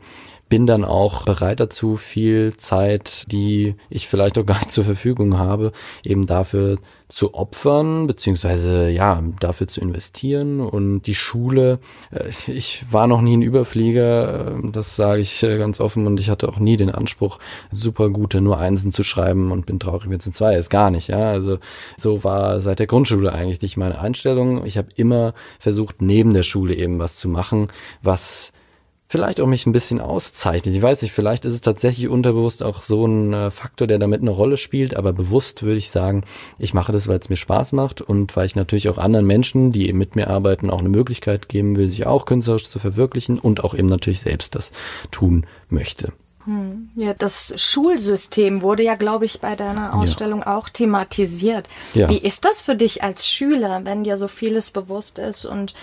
bin 0.50 0.66
dann 0.66 0.84
auch 0.84 1.24
bereit 1.24 1.60
dazu, 1.60 1.96
viel 1.96 2.54
Zeit, 2.56 3.24
die 3.32 3.76
ich 3.88 4.08
vielleicht 4.08 4.36
auch 4.36 4.44
gar 4.46 4.58
nicht 4.58 4.72
zur 4.72 4.84
Verfügung 4.84 5.38
habe, 5.38 5.72
eben 6.04 6.26
dafür 6.26 6.76
zu 7.08 7.34
opfern, 7.34 8.06
beziehungsweise 8.06 8.90
ja, 8.90 9.22
dafür 9.40 9.68
zu 9.68 9.80
investieren. 9.80 10.60
Und 10.60 11.02
die 11.02 11.14
Schule, 11.14 11.78
äh, 12.10 12.30
ich 12.50 12.84
war 12.90 13.06
noch 13.06 13.20
nie 13.20 13.36
ein 13.36 13.42
Überflieger, 13.42 14.56
äh, 14.58 14.70
das 14.70 14.96
sage 14.96 15.22
ich 15.22 15.42
äh, 15.42 15.56
ganz 15.56 15.80
offen, 15.80 16.06
und 16.06 16.20
ich 16.20 16.28
hatte 16.28 16.48
auch 16.48 16.58
nie 16.58 16.76
den 16.76 16.90
Anspruch, 16.90 17.38
super 17.70 18.10
gute 18.10 18.40
nur 18.40 18.58
Einsen 18.58 18.92
zu 18.92 19.02
schreiben 19.04 19.52
und 19.52 19.66
bin 19.66 19.80
traurig, 19.80 20.10
wenn 20.10 20.18
es 20.18 20.26
ein 20.26 20.34
Zwei 20.34 20.56
ist. 20.56 20.68
Gar 20.70 20.90
nicht, 20.90 21.08
ja. 21.08 21.30
Also 21.30 21.58
so 21.96 22.24
war 22.24 22.60
seit 22.60 22.80
der 22.80 22.86
Grundschule 22.86 23.32
eigentlich 23.32 23.62
nicht 23.62 23.76
meine 23.76 24.00
Einstellung. 24.00 24.66
Ich 24.66 24.78
habe 24.78 24.88
immer 24.96 25.32
versucht, 25.58 26.02
neben 26.02 26.34
der 26.34 26.42
Schule 26.42 26.74
eben 26.74 26.98
was 26.98 27.16
zu 27.16 27.28
machen, 27.28 27.68
was 28.02 28.52
vielleicht 29.10 29.40
auch 29.40 29.46
mich 29.48 29.66
ein 29.66 29.72
bisschen 29.72 30.00
auszeichnet. 30.00 30.72
Ich 30.72 30.80
weiß 30.80 31.02
nicht, 31.02 31.10
vielleicht 31.10 31.44
ist 31.44 31.54
es 31.54 31.60
tatsächlich 31.60 32.08
unterbewusst 32.08 32.62
auch 32.62 32.80
so 32.82 33.04
ein 33.04 33.32
äh, 33.32 33.50
Faktor, 33.50 33.88
der 33.88 33.98
damit 33.98 34.20
eine 34.20 34.30
Rolle 34.30 34.56
spielt, 34.56 34.96
aber 34.96 35.12
bewusst 35.12 35.64
würde 35.64 35.78
ich 35.78 35.90
sagen, 35.90 36.22
ich 36.60 36.74
mache 36.74 36.92
das, 36.92 37.08
weil 37.08 37.18
es 37.18 37.28
mir 37.28 37.36
Spaß 37.36 37.72
macht 37.72 38.00
und 38.00 38.36
weil 38.36 38.46
ich 38.46 38.54
natürlich 38.54 38.88
auch 38.88 38.98
anderen 38.98 39.26
Menschen, 39.26 39.72
die 39.72 39.88
eben 39.88 39.98
mit 39.98 40.14
mir 40.14 40.30
arbeiten, 40.30 40.70
auch 40.70 40.78
eine 40.78 40.88
Möglichkeit 40.88 41.48
geben 41.48 41.76
will, 41.76 41.90
sich 41.90 42.06
auch 42.06 42.24
künstlerisch 42.24 42.68
zu 42.68 42.78
verwirklichen 42.78 43.40
und 43.40 43.64
auch 43.64 43.74
eben 43.74 43.88
natürlich 43.88 44.20
selbst 44.20 44.54
das 44.54 44.70
tun 45.10 45.44
möchte. 45.68 46.12
Hm. 46.44 46.90
Ja, 46.94 47.12
das 47.12 47.52
Schulsystem 47.56 48.62
wurde 48.62 48.84
ja, 48.84 48.94
glaube 48.94 49.24
ich, 49.24 49.40
bei 49.40 49.56
deiner 49.56 49.96
Ausstellung 49.96 50.42
ja. 50.42 50.56
auch 50.56 50.68
thematisiert. 50.68 51.68
Ja. 51.94 52.08
Wie 52.08 52.18
ist 52.18 52.44
das 52.44 52.60
für 52.60 52.76
dich 52.76 53.02
als 53.02 53.26
Schüler, 53.28 53.80
wenn 53.82 54.04
dir 54.04 54.16
so 54.16 54.28
vieles 54.28 54.70
bewusst 54.70 55.18
ist 55.18 55.46
und 55.46 55.74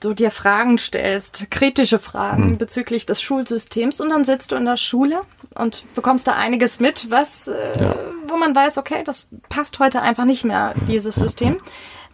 du 0.00 0.14
dir 0.14 0.30
Fragen 0.30 0.78
stellst, 0.78 1.50
kritische 1.50 1.98
Fragen 1.98 2.50
hm. 2.50 2.58
bezüglich 2.58 3.06
des 3.06 3.20
Schulsystems 3.22 4.00
und 4.00 4.10
dann 4.10 4.24
sitzt 4.24 4.52
du 4.52 4.56
in 4.56 4.64
der 4.64 4.76
Schule 4.76 5.22
und 5.54 5.84
bekommst 5.94 6.26
da 6.26 6.32
einiges 6.32 6.80
mit, 6.80 7.10
was, 7.10 7.48
äh, 7.48 7.80
ja. 7.80 7.94
wo 8.28 8.36
man 8.36 8.54
weiß, 8.54 8.78
okay, 8.78 9.02
das 9.04 9.26
passt 9.48 9.78
heute 9.78 10.02
einfach 10.02 10.24
nicht 10.24 10.44
mehr, 10.44 10.74
dieses 10.88 11.14
System. 11.14 11.60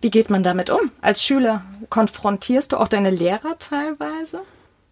Wie 0.01 0.11
geht 0.11 0.31
man 0.31 0.43
damit 0.43 0.71
um? 0.71 0.91
Als 1.01 1.25
Schüler 1.25 1.63
konfrontierst 1.91 2.73
du 2.73 2.77
auch 2.77 2.89
deine 2.89 3.11
Lehrer 3.11 3.59
teilweise? 3.59 4.43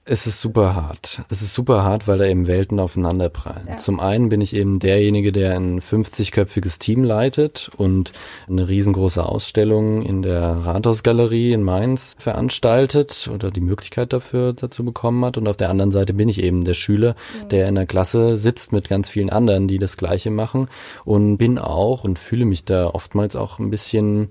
Es 0.08 0.28
ist 0.28 0.40
super 0.40 0.76
hart. 0.76 1.22
Es 1.30 1.42
ist 1.42 1.52
super 1.52 1.82
hart, 1.82 2.06
weil 2.06 2.18
da 2.18 2.26
eben 2.26 2.46
Welten 2.46 2.78
aufeinanderprallen. 2.78 3.66
Ja. 3.66 3.76
Zum 3.76 3.98
einen 3.98 4.28
bin 4.28 4.40
ich 4.40 4.54
eben 4.54 4.78
derjenige, 4.78 5.32
der 5.32 5.56
ein 5.56 5.80
50-köpfiges 5.80 6.78
Team 6.78 7.02
leitet 7.02 7.72
und 7.76 8.12
eine 8.48 8.68
riesengroße 8.68 9.26
Ausstellung 9.26 10.02
in 10.02 10.22
der 10.22 10.42
Rathausgalerie 10.42 11.52
in 11.52 11.64
Mainz 11.64 12.14
veranstaltet 12.18 13.28
oder 13.34 13.50
die 13.50 13.60
Möglichkeit 13.60 14.12
dafür 14.12 14.52
dazu 14.52 14.84
bekommen 14.84 15.24
hat. 15.24 15.38
Und 15.38 15.48
auf 15.48 15.56
der 15.56 15.70
anderen 15.70 15.90
Seite 15.90 16.14
bin 16.14 16.28
ich 16.28 16.40
eben 16.40 16.64
der 16.64 16.74
Schüler, 16.74 17.16
ja. 17.40 17.44
der 17.46 17.68
in 17.68 17.74
der 17.74 17.86
Klasse 17.86 18.36
sitzt 18.36 18.70
mit 18.70 18.88
ganz 18.88 19.10
vielen 19.10 19.30
anderen, 19.30 19.66
die 19.66 19.78
das 19.78 19.96
Gleiche 19.96 20.30
machen 20.30 20.68
und 21.04 21.36
bin 21.36 21.58
auch 21.58 22.04
und 22.04 22.16
fühle 22.16 22.44
mich 22.44 22.64
da 22.64 22.86
oftmals 22.86 23.34
auch 23.34 23.58
ein 23.58 23.70
bisschen 23.70 24.28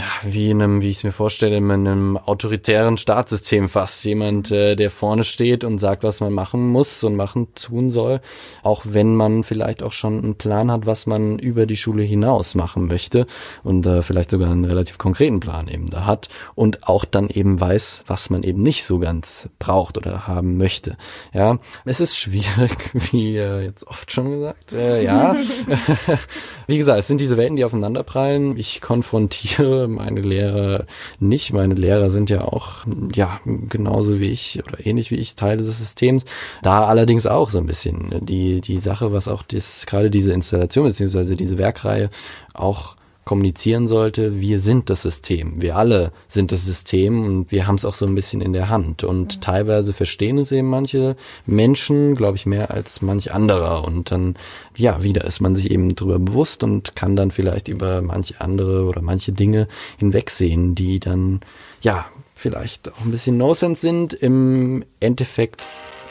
ja, 0.00 0.30
wie 0.32 0.50
in 0.50 0.62
einem, 0.62 0.80
wie 0.80 0.88
ich 0.88 0.98
es 0.98 1.04
mir 1.04 1.12
vorstelle, 1.12 1.58
in 1.58 1.70
einem 1.70 2.16
autoritären 2.16 2.96
Staatssystem 2.96 3.68
fast. 3.68 4.02
Jemand, 4.04 4.50
äh, 4.50 4.74
der 4.74 4.88
vorne 4.88 5.24
steht 5.24 5.62
und 5.62 5.78
sagt, 5.78 6.04
was 6.04 6.20
man 6.20 6.32
machen 6.32 6.68
muss 6.68 7.04
und 7.04 7.16
machen 7.16 7.54
tun 7.54 7.90
soll, 7.90 8.20
auch 8.62 8.82
wenn 8.88 9.14
man 9.14 9.44
vielleicht 9.44 9.82
auch 9.82 9.92
schon 9.92 10.22
einen 10.22 10.36
Plan 10.36 10.70
hat, 10.70 10.86
was 10.86 11.06
man 11.06 11.38
über 11.38 11.66
die 11.66 11.76
Schule 11.76 12.02
hinaus 12.02 12.54
machen 12.54 12.86
möchte 12.86 13.26
und 13.62 13.84
äh, 13.84 14.02
vielleicht 14.02 14.30
sogar 14.30 14.50
einen 14.50 14.64
relativ 14.64 14.96
konkreten 14.96 15.38
Plan 15.38 15.68
eben 15.68 15.90
da 15.90 16.06
hat 16.06 16.30
und 16.54 16.88
auch 16.88 17.04
dann 17.04 17.28
eben 17.28 17.60
weiß, 17.60 18.04
was 18.06 18.30
man 18.30 18.42
eben 18.42 18.62
nicht 18.62 18.84
so 18.84 19.00
ganz 19.00 19.50
braucht 19.58 19.98
oder 19.98 20.26
haben 20.26 20.56
möchte. 20.56 20.96
Ja, 21.34 21.58
es 21.84 22.00
ist 22.00 22.16
schwierig, 22.16 22.90
wie 23.12 23.36
äh, 23.36 23.64
jetzt 23.64 23.86
oft 23.86 24.10
schon 24.10 24.30
gesagt. 24.30 24.72
Äh, 24.72 25.04
ja, 25.04 25.36
wie 26.66 26.78
gesagt, 26.78 27.00
es 27.00 27.06
sind 27.06 27.20
diese 27.20 27.36
Welten, 27.36 27.56
die 27.56 27.64
aufeinanderprallen. 27.64 28.56
Ich 28.56 28.80
konfrontiere 28.80 29.89
meine 29.90 30.20
Lehrer 30.20 30.86
nicht. 31.18 31.52
Meine 31.52 31.74
Lehrer 31.74 32.10
sind 32.10 32.30
ja 32.30 32.42
auch, 32.42 32.86
ja, 33.14 33.40
genauso 33.44 34.20
wie 34.20 34.30
ich 34.30 34.60
oder 34.66 34.84
ähnlich 34.84 35.10
wie 35.10 35.16
ich 35.16 35.36
Teil 35.36 35.58
des 35.58 35.78
Systems. 35.78 36.24
Da 36.62 36.84
allerdings 36.84 37.26
auch 37.26 37.50
so 37.50 37.58
ein 37.58 37.66
bisschen 37.66 38.10
die, 38.24 38.60
die 38.60 38.78
Sache, 38.78 39.12
was 39.12 39.28
auch 39.28 39.42
das, 39.42 39.86
gerade 39.86 40.10
diese 40.10 40.32
Installation 40.32 40.86
beziehungsweise 40.86 41.36
diese 41.36 41.58
Werkreihe 41.58 42.10
auch 42.54 42.96
kommunizieren 43.30 43.86
sollte, 43.86 44.40
wir 44.40 44.58
sind 44.58 44.90
das 44.90 45.02
System, 45.02 45.62
wir 45.62 45.76
alle 45.76 46.10
sind 46.26 46.50
das 46.50 46.64
System 46.64 47.24
und 47.24 47.52
wir 47.52 47.68
haben 47.68 47.76
es 47.76 47.84
auch 47.84 47.94
so 47.94 48.04
ein 48.04 48.16
bisschen 48.16 48.40
in 48.40 48.52
der 48.52 48.70
Hand. 48.70 49.04
Und 49.04 49.36
mhm. 49.36 49.40
teilweise 49.40 49.92
verstehen 49.92 50.36
es 50.36 50.50
eben 50.50 50.66
manche 50.66 51.14
Menschen, 51.46 52.16
glaube 52.16 52.36
ich, 52.36 52.44
mehr 52.44 52.72
als 52.72 53.02
manch 53.02 53.32
anderer. 53.32 53.84
Und 53.84 54.10
dann, 54.10 54.34
ja, 54.76 55.04
wieder 55.04 55.24
ist 55.24 55.40
man 55.40 55.54
sich 55.54 55.70
eben 55.70 55.94
darüber 55.94 56.18
bewusst 56.18 56.64
und 56.64 56.96
kann 56.96 57.14
dann 57.14 57.30
vielleicht 57.30 57.68
über 57.68 58.02
manche 58.02 58.40
andere 58.40 58.86
oder 58.86 59.00
manche 59.00 59.30
Dinge 59.30 59.68
hinwegsehen, 59.98 60.74
die 60.74 60.98
dann, 60.98 61.38
ja, 61.82 62.06
vielleicht 62.34 62.88
auch 62.88 63.04
ein 63.04 63.12
bisschen 63.12 63.36
No-Sense 63.36 63.80
sind. 63.80 64.12
Im 64.12 64.84
Endeffekt, 64.98 65.62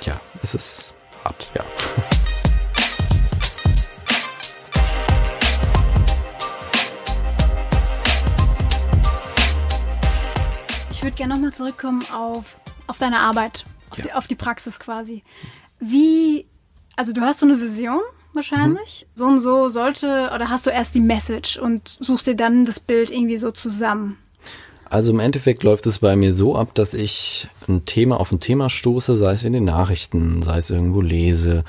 ja, 0.06 0.22
ist 0.42 0.56
es 0.56 0.94
hart, 1.26 1.48
ja. 1.54 1.66
Ich 11.00 11.04
würde 11.06 11.16
gerne 11.16 11.34
nochmal 11.34 11.54
zurückkommen 11.54 12.04
auf, 12.14 12.58
auf 12.88 12.98
deine 12.98 13.20
Arbeit, 13.20 13.64
auf, 13.90 13.98
ja. 14.00 14.04
die, 14.04 14.12
auf, 14.12 14.28
die, 14.28 14.36
Praxis 14.36 14.82
quasi. 14.82 15.24
Wie, 15.80 16.46
also 16.98 17.14
du 17.14 17.22
hast 17.22 17.40
so 17.40 17.46
eine 17.46 17.62
Vision 17.62 18.02
wahrscheinlich, 18.34 19.08
mhm. 19.08 19.18
so 19.18 19.26
und 19.26 19.40
so 19.40 19.70
sollte, 19.70 20.30
oder 20.36 20.50
hast 20.50 20.66
du 20.66 20.72
erst 20.72 20.96
die 20.96 21.00
Message 21.00 21.58
und 21.58 21.96
suchst 22.02 22.28
dir 22.28 22.36
dann 22.36 22.66
das 22.66 22.82
Bild 22.82 23.12
irgendwie 23.12 23.38
so 23.38 23.52
zusammen? 23.52 24.18
Also 24.89 25.13
im 25.13 25.19
Endeffekt 25.19 25.62
läuft 25.62 25.86
es 25.86 25.99
bei 25.99 26.15
mir 26.15 26.34
so 26.34 26.56
ab, 26.56 26.73
dass 26.73 26.95
ich 26.95 27.47
ein 27.67 27.86
Thema 27.86 28.19
auf 28.19 28.32
ein 28.32 28.39
Thema 28.39 28.71
stoße, 28.71 29.17
sei 29.17 29.34
es 29.34 29.43
in 29.43 29.54
den 29.54 29.65
Nachrichten, 29.65 30.41
sei 30.41 30.58
es 30.58 30.71
irgendwo 30.71 31.02
lese, 31.02 31.63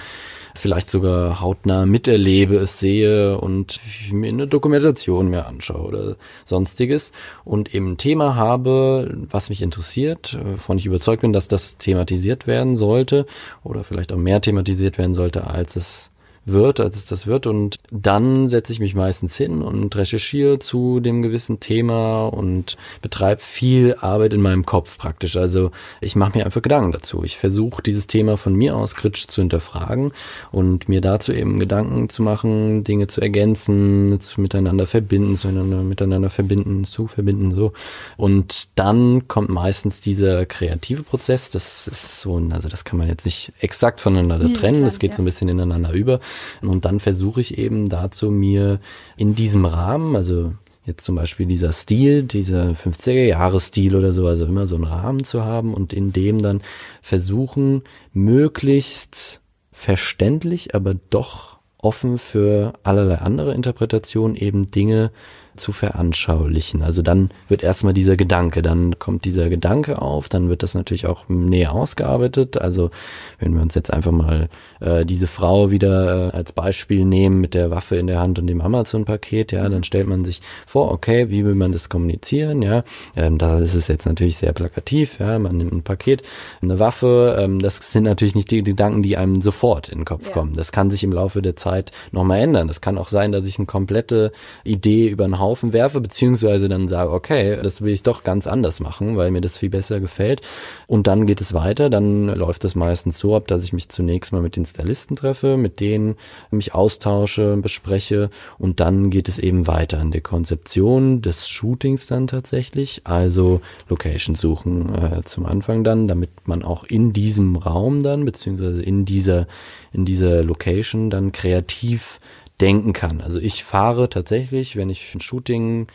vielleicht 0.55 0.91
sogar 0.91 1.41
hautnah 1.41 1.85
miterlebe, 1.85 2.57
es 2.57 2.81
sehe 2.81 3.39
und 3.39 3.79
mir 4.11 4.29
eine 4.29 4.47
Dokumentation 4.47 5.29
mir 5.29 5.47
anschaue 5.47 5.87
oder 5.87 6.17
sonstiges. 6.47 7.13
Und 7.45 7.75
eben 7.75 7.93
ein 7.93 7.97
Thema 7.99 8.37
habe, 8.37 9.19
was 9.31 9.51
mich 9.51 9.61
interessiert, 9.61 10.39
von 10.57 10.79
ich 10.79 10.87
überzeugt 10.87 11.21
bin, 11.21 11.35
dass 11.35 11.49
das 11.49 11.77
thematisiert 11.77 12.47
werden 12.47 12.79
sollte 12.79 13.27
oder 13.63 13.85
vielleicht 13.85 14.13
auch 14.13 14.19
mehr 14.19 14.41
thematisiert 14.41 14.97
werden 14.97 15.15
sollte, 15.15 15.47
als 15.47 15.77
es 15.77 16.10
wird, 16.45 16.81
als 16.81 16.97
es 16.97 17.07
das 17.07 17.27
wird. 17.27 17.47
Und 17.47 17.79
dann 17.91 18.49
setze 18.49 18.73
ich 18.73 18.81
mich 18.81 18.95
meistens 18.95 19.37
hin 19.37 19.63
und 19.63 19.95
recherchiere 19.97 20.59
zu 20.59 21.01
dem 21.01 21.23
gewissen 21.23 21.61
Thema 21.61 22.27
und 22.27 22.77
betreibe 23.03 23.41
viel 23.41 23.97
Arbeit 24.01 24.33
in 24.33 24.41
meinem 24.41 24.67
Kopf 24.67 24.99
praktisch. 24.99 25.37
Also 25.37 25.71
ich 26.01 26.17
mache 26.17 26.39
mir 26.39 26.45
einfach 26.45 26.63
Gedanken 26.63 26.93
dazu. 26.93 27.23
Ich 27.25 27.39
versuche 27.39 27.83
dieses 27.83 28.07
Thema 28.07 28.37
von 28.37 28.55
mir 28.55 28.77
aus 28.77 28.95
kritisch 28.95 29.27
zu 29.27 29.43
hinterfragen 29.43 30.13
und 30.51 30.89
mir 30.89 31.01
dazu 31.01 31.33
eben 31.33 31.61
Gedanken 31.61 32.09
zu 32.09 32.23
machen, 32.23 32.85
Dinge 32.85 33.07
zu 33.07 33.21
ergänzen, 33.21 34.21
zu 34.21 34.41
miteinander 34.41 34.87
verbinden, 34.87 35.37
zueinander 35.37 35.83
miteinander 35.83 36.31
verbinden, 36.31 36.85
zu 36.85 37.07
verbinden 37.07 37.53
so. 37.55 37.73
Und 38.17 38.69
dann 38.77 39.29
kommt 39.29 39.51
meistens 39.51 40.01
dieser 40.01 40.47
kreative 40.47 41.03
Prozess. 41.03 41.51
Das 41.51 41.87
ist 41.87 42.21
so, 42.21 42.37
also 42.51 42.69
das 42.69 42.85
kann 42.85 42.99
man 42.99 43.09
jetzt 43.09 43.25
nicht 43.25 43.53
exakt 43.61 44.01
voneinander 44.01 44.53
trennen. 44.53 44.83
Das 44.83 44.99
geht 44.99 45.15
so 45.15 45.23
ein 45.23 45.25
bisschen 45.25 45.49
ineinander 45.49 45.93
über. 45.93 46.21
Und 46.63 46.85
dann 46.85 47.01
versuche 47.01 47.41
ich 47.41 47.59
eben 47.59 47.89
dazu 47.89 48.31
mir 48.31 48.81
in 49.17 49.35
diesem 49.35 49.65
Rahmen, 49.65 50.17
also 50.17 50.53
jetzt 50.87 51.05
zum 51.05 51.15
Beispiel 51.15 51.47
dieser 51.47 51.73
Stil, 51.73 52.23
dieser 52.25 52.71
50er 52.71 53.25
Jahre 53.25 53.61
Stil 53.61 53.97
oder 53.97 54.13
so, 54.13 54.27
also 54.27 54.47
immer 54.47 54.67
so 54.67 54.77
einen 54.77 54.85
Rahmen 54.85 55.25
zu 55.25 55.45
haben 55.45 55.75
und 55.75 55.93
in 55.93 56.13
dem 56.13 56.39
dann 56.39 56.63
versuchen, 57.03 57.83
möglichst 58.13 59.41
verständlich, 59.73 60.75
aber 60.75 60.95
doch 61.11 61.59
offen 61.79 62.19
für 62.19 62.75
allerlei 62.83 63.17
andere 63.17 63.55
Interpretationen 63.55 64.37
eben 64.37 64.67
Dinge 64.67 65.13
zu 65.61 65.73
veranschaulichen. 65.73 66.83
Also 66.83 67.03
dann 67.03 67.31
wird 67.49 67.63
erstmal 67.63 67.95
dieser 67.95 68.17
Gedanke, 68.17 68.63
dann 68.63 68.99
kommt 68.99 69.25
dieser 69.25 69.49
Gedanke 69.49 70.01
auf, 70.03 70.29
dann 70.29 70.49
wird 70.49 70.63
das 70.63 70.75
natürlich 70.75 71.07
auch 71.07 71.29
näher 71.29 71.73
ausgearbeitet. 71.73 72.61
Also 72.61 72.91
wenn 73.39 73.55
wir 73.55 73.63
uns 73.63 73.75
jetzt 73.75 73.93
einfach 73.93 74.11
mal 74.11 74.49
äh, 74.81 75.05
diese 75.05 75.27
Frau 75.27 75.71
wieder 75.71 76.33
äh, 76.33 76.37
als 76.37 76.53
Beispiel 76.53 77.05
nehmen 77.05 77.41
mit 77.41 77.55
der 77.55 77.71
Waffe 77.71 77.97
in 77.97 78.07
der 78.07 78.21
Hand 78.21 78.39
und 78.39 78.47
dem 78.47 78.61
Amazon-Paket, 78.61 79.53
ja, 79.53 79.69
dann 79.69 79.85
stellt 79.85 80.09
man 80.09 80.25
sich 80.25 80.41
vor, 80.67 80.91
okay, 80.91 81.31
wie 81.31 81.45
will 81.45 81.55
man 81.55 81.73
das 81.73 81.89
kommunizieren, 81.89 82.63
ja. 82.63 82.83
Ähm, 83.17 83.39
da 83.39 83.59
ist 83.59 83.75
es 83.75 83.89
jetzt 83.89 84.07
natürlich 84.07 84.39
sehr 84.39 84.53
plakativ, 84.53 85.21
ja, 85.21 85.39
man 85.39 85.57
nimmt 85.57 85.73
ein 85.73 85.83
Paket, 85.83 86.23
eine 86.63 86.79
Waffe, 86.79 87.37
ähm, 87.39 87.61
das 87.61 87.93
sind 87.93 88.05
natürlich 88.05 88.35
nicht 88.35 88.51
die 88.51 88.63
Gedanken, 88.63 89.03
die 89.03 89.17
einem 89.17 89.41
sofort 89.41 89.89
in 89.89 90.01
den 90.01 90.05
Kopf 90.05 90.29
ja. 90.29 90.33
kommen. 90.33 90.55
Das 90.55 90.73
kann 90.73 90.91
sich 90.91 91.05
im 91.05 91.13
Laufe 91.13 91.43
der 91.43 91.57
Zeit 91.57 91.93
nochmal 92.13 92.41
ändern. 92.41 92.69
Das 92.69 92.81
kann 92.81 92.99
auch 92.99 93.09
sein, 93.09 93.33
dass 93.33 93.47
ich 93.47 93.59
eine 93.59 93.67
komplette 93.67 94.33
Idee 94.65 95.09
über 95.09 95.25
einen 95.25 95.39
Haufen 95.51 95.73
werfe, 95.73 96.01
beziehungsweise 96.01 96.69
dann 96.69 96.87
sage, 96.87 97.11
okay, 97.11 97.59
das 97.61 97.83
will 97.83 97.93
ich 97.93 98.05
doch 98.05 98.23
ganz 98.23 98.47
anders 98.47 98.79
machen, 98.79 99.17
weil 99.17 99.33
mir 99.33 99.41
das 99.41 99.59
viel 99.59 99.69
besser 99.69 99.99
gefällt. 99.99 100.43
Und 100.87 101.09
dann 101.09 101.27
geht 101.27 101.41
es 101.41 101.55
weiter. 101.55 101.91
Dann 101.91 102.27
läuft 102.27 102.65
es 102.65 102.77
meistens 102.77 103.19
so 103.19 103.35
ab, 103.35 103.49
dass 103.49 103.65
ich 103.65 103.73
mich 103.73 103.89
zunächst 103.89 104.33
mal 104.33 104.43
mit 104.43 104.55
den 104.55 104.65
Stylisten 104.65 105.17
treffe, 105.17 105.57
mit 105.57 105.81
denen 105.81 106.15
mich 106.53 106.73
austausche, 106.73 107.57
bespreche 107.57 108.31
und 108.59 108.79
dann 108.79 109.11
geht 109.11 109.29
es 109.29 109.41
eben 109.41 109.67
weiter 109.67 110.01
in 110.01 110.13
der 110.13 110.21
Konzeption 110.21 111.21
des 111.21 111.49
Shootings 111.49 112.07
dann 112.07 112.29
tatsächlich. 112.29 113.03
Also 113.05 113.61
Location 113.89 114.37
suchen 114.37 114.95
äh, 114.95 115.23
zum 115.25 115.47
Anfang 115.47 115.83
dann, 115.83 116.07
damit 116.07 116.31
man 116.45 116.63
auch 116.63 116.85
in 116.85 117.13
diesem 117.13 117.57
Raum 117.57 118.05
dann, 118.05 118.25
beziehungsweise 118.25 118.83
in 118.83 119.05
dieser, 119.05 119.49
in 119.93 120.05
dieser 120.05 120.45
Location 120.45 121.11
dann 121.11 121.33
kreativ 121.33 122.21
denken 122.61 122.93
kann. 122.93 123.21
Also 123.21 123.41
ich 123.41 123.65
fahre 123.65 124.09
tatsächlich, 124.09 124.77
wenn 124.77 124.91
ich 124.91 125.15
ein 125.15 125.21
Shooting 125.21 125.87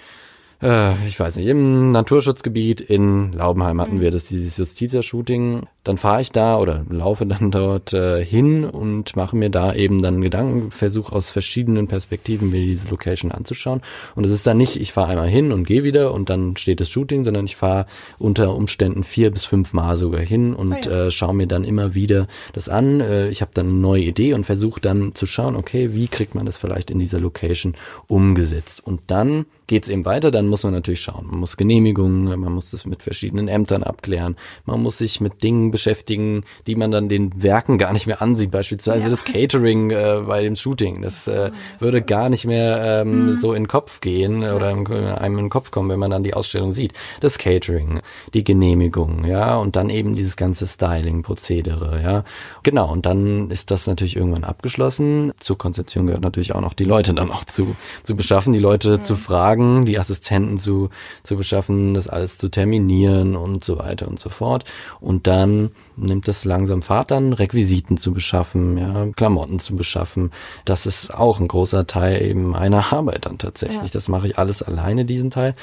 äh, 0.62 1.08
ich 1.08 1.20
weiß 1.20 1.36
nicht, 1.38 1.48
im 1.48 1.92
Naturschutzgebiet 1.92 2.82
in 2.82 3.34
Laubenheim 3.34 3.82
hatten 3.82 3.98
mhm. 3.98 4.02
wir 4.02 4.12
das, 4.12 4.28
dieses 4.28 4.58
Justitia-Shooting. 4.58 5.68
Dann 5.86 5.98
fahre 5.98 6.22
ich 6.22 6.32
da 6.32 6.58
oder 6.58 6.84
laufe 6.90 7.26
dann 7.26 7.52
dort 7.52 7.94
äh, 7.94 8.26
hin 8.26 8.66
und 8.66 9.16
mache 9.16 9.36
mir 9.36 9.50
da 9.50 9.74
eben 9.74 10.02
dann 10.02 10.16
einen 10.16 10.24
Gedankenversuch 10.24 11.12
aus 11.12 11.30
verschiedenen 11.30 11.88
Perspektiven, 11.88 12.50
mir 12.50 12.60
diese 12.60 12.90
Location 12.90 13.32
anzuschauen. 13.32 13.82
Und 14.16 14.26
es 14.26 14.32
ist 14.32 14.46
dann 14.46 14.58
nicht, 14.58 14.76
ich 14.76 14.92
fahre 14.92 15.12
einmal 15.12 15.30
hin 15.30 15.52
und 15.52 15.66
gehe 15.66 15.84
wieder 15.84 16.14
und 16.14 16.30
dann 16.30 16.58
steht 16.58 16.80
das 16.80 16.90
Shooting, 16.90 17.24
sondern 17.24 17.46
ich 17.46 17.56
fahre 17.56 17.86
unter 18.18 18.56
Umständen 18.56 19.04
vier 19.04 19.30
bis 19.30 19.46
fünf 19.46 19.74
Mal 19.74 19.96
sogar 19.96 20.22
hin 20.22 20.56
und 20.56 20.74
oh 20.74 20.90
ja. 20.90 21.06
äh, 21.06 21.12
schaue 21.12 21.36
mir 21.36 21.48
dann 21.48 21.64
immer 21.64 21.94
wieder 21.94 22.28
das 22.54 22.68
an. 22.68 23.00
Äh, 23.00 23.30
ich 23.30 23.42
habe 23.42 23.52
dann 23.54 23.68
eine 23.68 23.78
neue 23.78 24.04
Idee 24.04 24.34
und 24.34 24.44
versuche 24.46 24.82
dann 24.82 25.14
zu 25.14 25.28
schauen, 25.28 25.56
okay, 25.56 25.94
wie 25.94 26.08
kriegt 26.08 26.34
man 26.34 26.48
das 26.48 26.58
vielleicht 26.58 26.90
in 26.90 26.98
dieser 26.98 27.20
Location 27.20 27.76
umgesetzt? 28.08 28.82
Und 28.84 29.02
dann 29.08 29.46
geht's 29.68 29.90
eben 29.90 30.06
weiter, 30.06 30.32
dann 30.32 30.48
muss 30.48 30.64
man 30.64 30.74
natürlich 30.74 31.02
schauen. 31.02 31.28
Man 31.28 31.40
muss 31.40 31.58
Genehmigungen, 31.58 32.40
man 32.40 32.54
muss 32.54 32.72
das 32.72 32.86
mit 32.86 33.02
verschiedenen 33.02 33.48
Ämtern 33.48 33.84
abklären, 33.84 34.36
man 34.66 34.82
muss 34.82 34.98
sich 34.98 35.22
mit 35.22 35.44
Dingen 35.44 35.72
beschäftigen, 35.76 36.46
die 36.68 36.76
man 36.76 36.90
dann 36.90 37.10
den 37.10 37.44
Werken 37.44 37.78
gar 37.78 37.92
nicht 37.92 38.08
mehr 38.08 38.22
ansieht, 38.22 38.50
beispielsweise 38.50 39.04
ja. 39.04 39.10
das 39.10 39.26
Catering 39.26 39.92
äh, 39.92 40.22
bei 40.26 40.42
dem 40.42 40.56
Shooting. 40.56 41.02
Das 41.02 41.28
äh, 41.28 41.52
würde 41.80 42.02
gar 42.02 42.30
nicht 42.30 42.46
mehr 42.46 43.02
ähm, 43.02 43.34
mhm. 43.34 43.40
so 43.40 43.52
in 43.52 43.64
den 43.64 43.68
Kopf 43.68 44.00
gehen 44.00 44.44
oder 44.44 44.68
einem 44.68 45.34
in 45.38 45.46
den 45.46 45.50
Kopf 45.50 45.72
kommen, 45.72 45.90
wenn 45.90 46.00
man 46.00 46.12
dann 46.12 46.24
die 46.24 46.34
Ausstellung 46.34 46.72
sieht. 46.72 46.94
Das 47.20 47.38
Catering, 47.38 48.00
die 48.34 48.46
Genehmigung, 48.46 49.26
ja, 49.26 49.58
und 49.58 49.76
dann 49.76 49.90
eben 49.90 50.16
dieses 50.16 50.38
ganze 50.38 50.66
Styling-Prozedere, 50.66 52.02
ja. 52.02 52.24
Genau, 52.64 52.90
und 52.90 53.06
dann 53.06 53.52
ist 53.52 53.70
das 53.70 53.86
natürlich 53.86 54.16
irgendwann 54.16 54.46
abgeschlossen. 54.46 55.34
Zur 55.42 55.58
Konzeption 55.58 56.08
gehört 56.08 56.24
natürlich 56.24 56.56
auch 56.56 56.62
noch 56.62 56.74
die 56.74 56.86
Leute 56.86 57.14
dann 57.14 57.32
auch 57.32 57.44
zu, 57.44 57.76
zu 58.04 58.16
beschaffen, 58.16 58.54
die 58.54 58.60
Leute 58.60 58.92
ja. 58.92 59.02
zu 59.02 59.18
fragen, 59.18 59.86
die 59.86 60.00
Assistenten 60.00 60.58
zu, 60.58 60.90
zu 61.24 61.36
beschaffen, 61.36 61.94
das 61.94 62.08
alles 62.08 62.38
zu 62.38 62.48
terminieren 62.48 63.36
und 63.36 63.66
so 63.66 63.78
weiter 63.78 64.08
und 64.08 64.20
so 64.20 64.30
fort. 64.30 64.64
Und 65.02 65.28
dann 65.28 65.65
nimmt 65.96 66.28
es 66.28 66.46
langsam 66.46 66.82
Fahrt 66.82 67.12
an, 67.12 67.34
Requisiten 67.34 67.98
zu 67.98 68.14
beschaffen, 68.14 68.78
ja, 68.78 69.08
Klamotten 69.16 69.60
zu 69.60 69.76
beschaffen. 69.76 70.32
Das 70.66 70.86
ist 70.86 71.14
auch 71.14 71.40
ein 71.40 71.48
großer 71.48 71.88
Teil 71.88 72.22
eben 72.22 72.50
meiner 72.50 72.92
Arbeit 72.94 73.26
dann 73.26 73.38
tatsächlich. 73.38 73.78
Ja. 73.78 73.90
Das 73.94 74.08
mache 74.08 74.28
ich 74.28 74.38
alles 74.38 74.62
alleine, 74.62 75.06
diesen 75.06 75.32
Teil. 75.32 75.56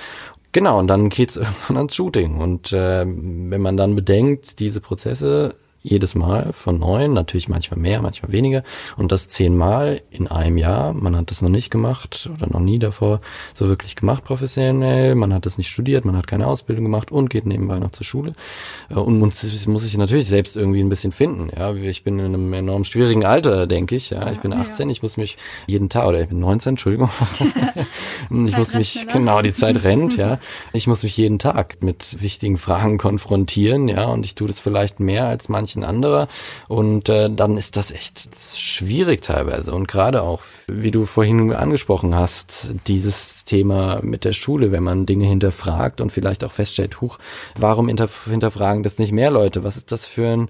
Genau, 0.53 0.79
und 0.79 0.87
dann 0.87 1.09
geht's 1.09 1.37
irgendwann 1.37 1.79
ans 1.79 1.95
Shooting. 1.95 2.39
Und 2.39 2.73
äh, 2.73 3.05
wenn 3.07 3.61
man 3.61 3.77
dann 3.77 3.97
bedenkt, 3.97 4.61
diese 4.61 4.81
Prozesse 4.81 5.55
jedes 5.83 6.15
Mal 6.15 6.53
von 6.53 6.79
neun, 6.79 7.13
natürlich 7.13 7.49
manchmal 7.49 7.81
mehr, 7.81 8.01
manchmal 8.01 8.33
weniger 8.33 8.63
und 8.97 9.11
das 9.11 9.29
zehnmal 9.29 10.01
in 10.11 10.29
einem 10.29 10.57
Jahr. 10.57 10.93
Man 10.93 11.17
hat 11.17 11.31
das 11.31 11.43
noch 11.43 11.49
nicht 11.49 11.71
gemacht 11.71 12.31
oder 12.33 12.47
noch 12.49 12.61
nie 12.61 12.79
davor 12.79 13.21
so 13.55 13.69
wirklich 13.69 13.97
gemacht 13.97 14.25
professionell. 14.25 15.15
Man 15.15 15.35
hat 15.35 15.45
das 15.45 15.59
nicht 15.59 15.69
studiert, 15.69 16.05
man 16.05 16.17
hat 16.17 16.27
keine 16.27 16.47
Ausbildung 16.47 16.85
gemacht 16.85 17.11
und 17.11 17.31
geht 17.31 17.47
nebenbei 17.47 17.79
noch 17.79 17.91
zur 17.91 18.07
Schule 18.07 18.35
äh, 18.91 18.95
und 18.95 19.19
muss, 19.19 19.67
muss 19.67 19.83
sich 19.83 19.97
natürlich 19.97 20.27
selbst 20.27 20.57
irgendwie 20.57 20.81
ein 20.81 20.89
bisschen 20.89 21.13
finden. 21.13 21.51
Ja, 21.57 21.75
ich 21.75 22.05
bin 22.05 22.19
in 22.19 22.27
einem 22.27 22.53
enorm 22.53 22.85
schwierigen 22.85 23.25
Alter, 23.25 23.67
denke 23.67 23.97
ich. 23.97 24.11
Ja, 24.11 24.31
ich 24.31 24.39
bin 24.39 24.53
18, 24.53 24.89
ich 24.89 25.03
muss 25.03 25.17
mich 25.17 25.37
jeden 25.67 25.89
Tag 25.89 26.07
oder 26.07 26.21
ich 26.21 26.29
bin 26.29 26.39
19, 26.39 26.71
Entschuldigung. 26.71 27.11
ich 28.31 28.57
muss 28.57 28.75
mich 28.75 28.93
schneller. 28.93 29.13
genau 29.13 29.43
die 29.43 29.55
Zeit 29.55 29.83
rennt. 29.85 30.17
Ja, 30.17 30.39
ich 30.73 30.87
muss 30.87 31.03
mich 31.03 31.17
jeden 31.17 31.39
Tag 31.39 31.83
mit 31.83 32.23
wichtigen 32.23 32.57
Fragen 32.57 32.99
konfrontieren. 32.99 33.89
Ja, 33.89 34.05
und 34.05 34.25
ich 34.25 34.37
tue 34.37 34.47
das 34.47 34.61
vielleicht 34.61 35.01
mehr 35.01 35.27
als 35.27 35.49
manche 35.49 35.72
manchen 35.73 35.85
anderer. 35.85 36.29
Und 36.69 37.09
äh, 37.09 37.31
dann 37.31 37.57
ist 37.57 37.77
das 37.77 37.91
echt 37.91 38.29
schwierig 38.57 39.23
teilweise. 39.23 39.73
Und 39.73 39.89
gerade 39.89 40.23
auch, 40.23 40.43
wie 40.67 40.91
du 40.91 41.05
vorhin 41.05 41.53
angesprochen 41.53 42.15
hast, 42.15 42.71
dieses 42.87 43.45
Thema 43.45 44.01
mit 44.03 44.25
der 44.25 44.33
Schule, 44.33 44.73
wenn 44.73 44.83
man 44.83 45.07
Dinge 45.07 45.27
hinterfragt 45.27 46.01
und 46.01 46.11
vielleicht 46.11 46.45
auch 46.45 46.53
feststellt, 46.53 47.01
huch, 47.01 47.19
warum 47.59 47.89
hinterfragen 47.89 48.83
das 48.83 48.99
nicht 48.99 49.13
mehr 49.13 49.31
Leute? 49.31 49.65
Was 49.65 49.77
ist 49.77 49.93
das 49.93 50.07
für 50.07 50.29
ein 50.29 50.49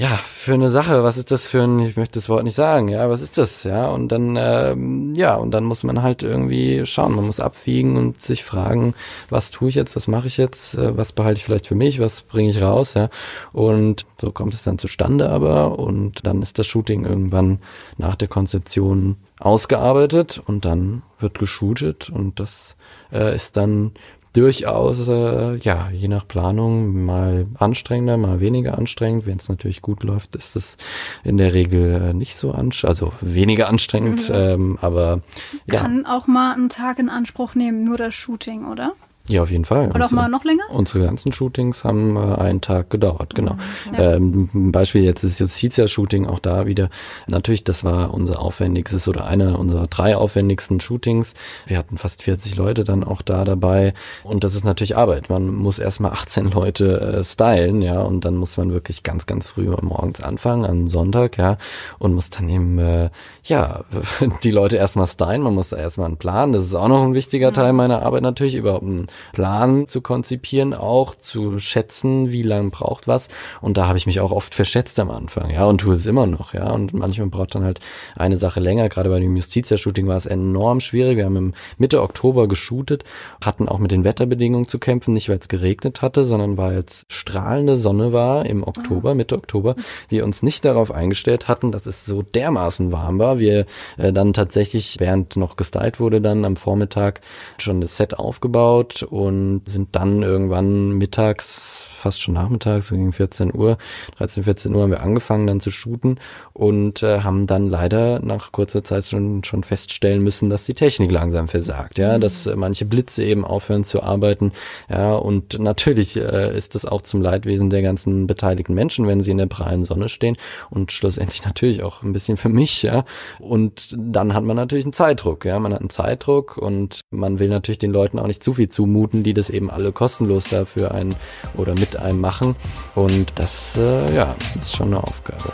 ja, 0.00 0.16
für 0.16 0.54
eine 0.54 0.70
Sache, 0.70 1.04
was 1.04 1.18
ist 1.18 1.30
das 1.30 1.46
für 1.46 1.62
ein, 1.62 1.78
ich 1.80 1.98
möchte 1.98 2.14
das 2.18 2.30
Wort 2.30 2.42
nicht 2.42 2.54
sagen, 2.54 2.88
ja, 2.88 3.10
was 3.10 3.20
ist 3.20 3.36
das, 3.36 3.64
ja, 3.64 3.86
und 3.88 4.08
dann, 4.08 4.34
ähm, 4.40 5.12
ja, 5.14 5.34
und 5.34 5.50
dann 5.50 5.64
muss 5.64 5.84
man 5.84 6.02
halt 6.02 6.22
irgendwie 6.22 6.86
schauen, 6.86 7.14
man 7.14 7.26
muss 7.26 7.38
abwiegen 7.38 7.98
und 7.98 8.18
sich 8.18 8.42
fragen, 8.42 8.94
was 9.28 9.50
tue 9.50 9.68
ich 9.68 9.74
jetzt, 9.74 9.96
was 9.96 10.08
mache 10.08 10.28
ich 10.28 10.38
jetzt, 10.38 10.72
äh, 10.72 10.96
was 10.96 11.12
behalte 11.12 11.36
ich 11.36 11.44
vielleicht 11.44 11.66
für 11.66 11.74
mich, 11.74 12.00
was 12.00 12.22
bringe 12.22 12.48
ich 12.48 12.62
raus, 12.62 12.94
ja, 12.94 13.10
und 13.52 14.06
so 14.18 14.32
kommt 14.32 14.54
es 14.54 14.62
dann 14.62 14.78
zustande 14.78 15.28
aber 15.28 15.78
und 15.78 16.24
dann 16.24 16.40
ist 16.40 16.58
das 16.58 16.66
Shooting 16.66 17.04
irgendwann 17.04 17.58
nach 17.98 18.16
der 18.16 18.28
Konzeption 18.28 19.16
ausgearbeitet 19.38 20.42
und 20.46 20.64
dann 20.64 21.02
wird 21.18 21.38
geshootet 21.38 22.08
und 22.08 22.40
das 22.40 22.74
äh, 23.12 23.34
ist 23.34 23.58
dann 23.58 23.92
durchaus, 24.32 25.08
äh, 25.08 25.56
ja, 25.56 25.90
je 25.92 26.08
nach 26.08 26.26
Planung 26.26 27.04
mal 27.04 27.46
anstrengender, 27.58 28.16
mal 28.16 28.40
weniger 28.40 28.78
anstrengend. 28.78 29.26
Wenn 29.26 29.38
es 29.38 29.48
natürlich 29.48 29.82
gut 29.82 30.02
läuft, 30.02 30.34
ist 30.36 30.56
es 30.56 30.76
in 31.24 31.36
der 31.36 31.52
Regel 31.52 32.10
äh, 32.10 32.14
nicht 32.14 32.36
so 32.36 32.52
anstrengend, 32.52 32.90
also 32.90 33.12
weniger 33.20 33.68
anstrengend, 33.68 34.28
mhm. 34.28 34.34
ähm, 34.34 34.78
aber 34.80 35.20
ja. 35.66 35.80
Kann 35.80 36.06
auch 36.06 36.26
mal 36.26 36.54
einen 36.54 36.68
Tag 36.68 36.98
in 36.98 37.08
Anspruch 37.08 37.54
nehmen, 37.54 37.84
nur 37.84 37.96
das 37.96 38.14
Shooting, 38.14 38.66
oder? 38.66 38.94
Ja, 39.30 39.44
auf 39.44 39.50
jeden 39.50 39.64
Fall. 39.64 39.92
Oder 39.94 40.06
auch 40.06 40.10
mal 40.10 40.28
noch 40.28 40.44
länger? 40.44 40.64
Unsere 40.70 41.04
ganzen 41.04 41.32
Shootings 41.32 41.84
haben 41.84 42.16
äh, 42.16 42.34
einen 42.34 42.60
Tag 42.60 42.90
gedauert, 42.90 43.36
genau. 43.36 43.54
Mhm. 43.54 43.94
Ja. 43.94 44.14
Ähm, 44.14 44.72
Beispiel 44.72 45.04
jetzt 45.04 45.22
ist 45.22 45.38
Justitia-Shooting 45.38 46.26
auch 46.26 46.40
da 46.40 46.66
wieder. 46.66 46.90
Natürlich, 47.28 47.62
das 47.62 47.84
war 47.84 48.12
unser 48.12 48.42
aufwendigstes 48.42 49.06
oder 49.06 49.26
einer 49.26 49.58
unserer 49.60 49.86
drei 49.86 50.16
aufwendigsten 50.16 50.80
Shootings. 50.80 51.34
Wir 51.66 51.78
hatten 51.78 51.96
fast 51.96 52.24
40 52.24 52.56
Leute 52.56 52.82
dann 52.82 53.04
auch 53.04 53.22
da 53.22 53.44
dabei. 53.44 53.94
Und 54.24 54.42
das 54.42 54.56
ist 54.56 54.64
natürlich 54.64 54.96
Arbeit. 54.96 55.30
Man 55.30 55.54
muss 55.54 55.78
erstmal 55.78 56.10
18 56.10 56.50
Leute 56.50 57.00
äh, 57.00 57.24
stylen, 57.24 57.82
ja, 57.82 58.00
und 58.00 58.24
dann 58.24 58.34
muss 58.34 58.56
man 58.56 58.72
wirklich 58.72 59.04
ganz, 59.04 59.26
ganz 59.26 59.46
früh 59.46 59.70
morgens 59.80 60.20
anfangen, 60.20 60.64
an 60.64 60.88
Sonntag, 60.88 61.38
ja, 61.38 61.56
und 62.00 62.14
muss 62.14 62.30
dann 62.30 62.48
eben, 62.48 62.78
äh, 62.80 63.10
ja, 63.44 63.84
die 64.42 64.50
Leute 64.50 64.76
erstmal 64.76 65.06
stylen. 65.06 65.42
Man 65.42 65.54
muss 65.54 65.68
da 65.68 65.76
erstmal 65.76 66.08
einen 66.08 66.16
Plan. 66.16 66.52
Das 66.52 66.62
ist 66.62 66.74
auch 66.74 66.88
noch 66.88 67.04
ein 67.04 67.14
wichtiger 67.14 67.52
Teil 67.52 67.72
meiner 67.72 68.02
Arbeit 68.02 68.22
natürlich, 68.22 68.56
überhaupt 68.56 68.82
einen 68.84 69.06
Plan 69.32 69.88
zu 69.88 70.00
konzipieren, 70.00 70.74
auch 70.74 71.14
zu 71.14 71.58
schätzen, 71.58 72.32
wie 72.32 72.42
lange 72.42 72.70
braucht 72.70 73.08
was. 73.08 73.28
Und 73.60 73.76
da 73.76 73.86
habe 73.86 73.98
ich 73.98 74.06
mich 74.06 74.20
auch 74.20 74.32
oft 74.32 74.54
verschätzt 74.54 74.98
am 74.98 75.10
Anfang, 75.10 75.50
ja, 75.50 75.64
und 75.64 75.78
tue 75.78 75.94
es 75.94 76.06
immer 76.06 76.26
noch, 76.26 76.54
ja. 76.54 76.70
Und 76.70 76.94
manchmal 76.94 77.28
braucht 77.28 77.54
dann 77.54 77.64
halt 77.64 77.80
eine 78.16 78.36
Sache 78.36 78.60
länger. 78.60 78.88
Gerade 78.88 79.10
bei 79.10 79.20
dem 79.20 79.36
Justitia-Shooting 79.36 80.06
war 80.06 80.16
es 80.16 80.26
enorm 80.26 80.80
schwierig. 80.80 81.16
Wir 81.16 81.24
haben 81.24 81.36
im 81.36 81.54
Mitte 81.78 82.02
Oktober 82.02 82.48
geshootet, 82.48 83.04
hatten 83.44 83.68
auch 83.68 83.78
mit 83.78 83.92
den 83.92 84.04
Wetterbedingungen 84.04 84.68
zu 84.68 84.78
kämpfen, 84.78 85.14
nicht 85.14 85.28
weil 85.28 85.38
es 85.38 85.48
geregnet 85.48 86.02
hatte, 86.02 86.24
sondern 86.24 86.56
weil 86.56 86.78
es 86.78 87.06
strahlende 87.08 87.78
Sonne 87.78 88.12
war 88.12 88.46
im 88.46 88.66
Oktober, 88.66 89.14
Mitte 89.14 89.36
Oktober. 89.36 89.76
Wir 90.08 90.24
uns 90.24 90.42
nicht 90.42 90.64
darauf 90.64 90.90
eingestellt 90.90 91.48
hatten, 91.48 91.72
dass 91.72 91.86
es 91.86 92.04
so 92.04 92.22
dermaßen 92.22 92.92
warm 92.92 93.18
war. 93.18 93.38
Wir 93.38 93.66
äh, 93.96 94.12
dann 94.12 94.32
tatsächlich, 94.32 94.96
während 94.98 95.36
noch 95.36 95.56
gestylt 95.56 96.00
wurde, 96.00 96.20
dann 96.20 96.44
am 96.44 96.56
Vormittag 96.56 97.20
schon 97.58 97.80
das 97.80 97.96
Set 97.96 98.18
aufgebaut 98.18 98.99
und 99.02 99.62
sind 99.66 99.96
dann 99.96 100.22
irgendwann 100.22 100.92
mittags 100.92 101.80
fast 102.00 102.20
schon 102.20 102.34
nachmittags, 102.34 102.88
so 102.88 102.96
gegen 102.96 103.12
14 103.12 103.54
Uhr, 103.54 103.78
13, 104.18 104.42
14 104.42 104.74
Uhr 104.74 104.82
haben 104.82 104.90
wir 104.90 105.02
angefangen 105.02 105.46
dann 105.46 105.60
zu 105.60 105.70
shooten 105.70 106.18
und 106.52 107.02
äh, 107.02 107.20
haben 107.20 107.46
dann 107.46 107.68
leider 107.68 108.20
nach 108.20 108.52
kurzer 108.52 108.82
Zeit 108.82 109.04
schon, 109.04 109.44
schon 109.44 109.62
feststellen 109.62 110.22
müssen, 110.22 110.50
dass 110.50 110.64
die 110.64 110.74
Technik 110.74 111.10
langsam 111.10 111.48
versagt, 111.48 111.98
ja, 111.98 112.16
mhm. 112.16 112.20
dass 112.20 112.46
äh, 112.46 112.56
manche 112.56 112.84
Blitze 112.84 113.24
eben 113.24 113.44
aufhören 113.44 113.84
zu 113.84 114.02
arbeiten, 114.02 114.52
ja, 114.88 115.14
und 115.14 115.58
natürlich 115.58 116.16
äh, 116.16 116.56
ist 116.56 116.74
das 116.74 116.84
auch 116.84 117.02
zum 117.02 117.22
Leidwesen 117.22 117.70
der 117.70 117.82
ganzen 117.82 118.26
beteiligten 118.26 118.74
Menschen, 118.74 119.06
wenn 119.06 119.22
sie 119.22 119.30
in 119.30 119.38
der 119.38 119.46
prallen 119.46 119.84
Sonne 119.84 120.08
stehen 120.08 120.36
und 120.70 120.92
schlussendlich 120.92 121.44
natürlich 121.44 121.82
auch 121.82 122.02
ein 122.02 122.12
bisschen 122.12 122.36
für 122.36 122.48
mich, 122.48 122.82
ja, 122.82 123.04
und 123.38 123.94
dann 123.96 124.34
hat 124.34 124.44
man 124.44 124.56
natürlich 124.56 124.84
einen 124.84 124.92
Zeitdruck, 124.92 125.44
ja, 125.44 125.58
man 125.60 125.72
hat 125.72 125.80
einen 125.80 125.90
Zeitdruck 125.90 126.56
und 126.56 127.00
man 127.10 127.38
will 127.38 127.48
natürlich 127.48 127.78
den 127.78 127.92
Leuten 127.92 128.18
auch 128.18 128.26
nicht 128.26 128.42
zu 128.42 128.54
viel 128.54 128.68
zumuten, 128.68 129.22
die 129.22 129.34
das 129.34 129.50
eben 129.50 129.70
alle 129.70 129.92
kostenlos 129.92 130.44
dafür 130.44 130.92
ein 130.92 131.14
oder 131.56 131.74
mit 131.74 131.89
mit 131.92 132.00
einem 132.00 132.20
machen. 132.20 132.56
Und 132.94 133.32
das, 133.36 133.76
äh, 133.76 134.14
ja, 134.14 134.34
ist 134.60 134.76
schon 134.76 134.88
eine 134.88 135.02
Aufgabe. 135.02 135.52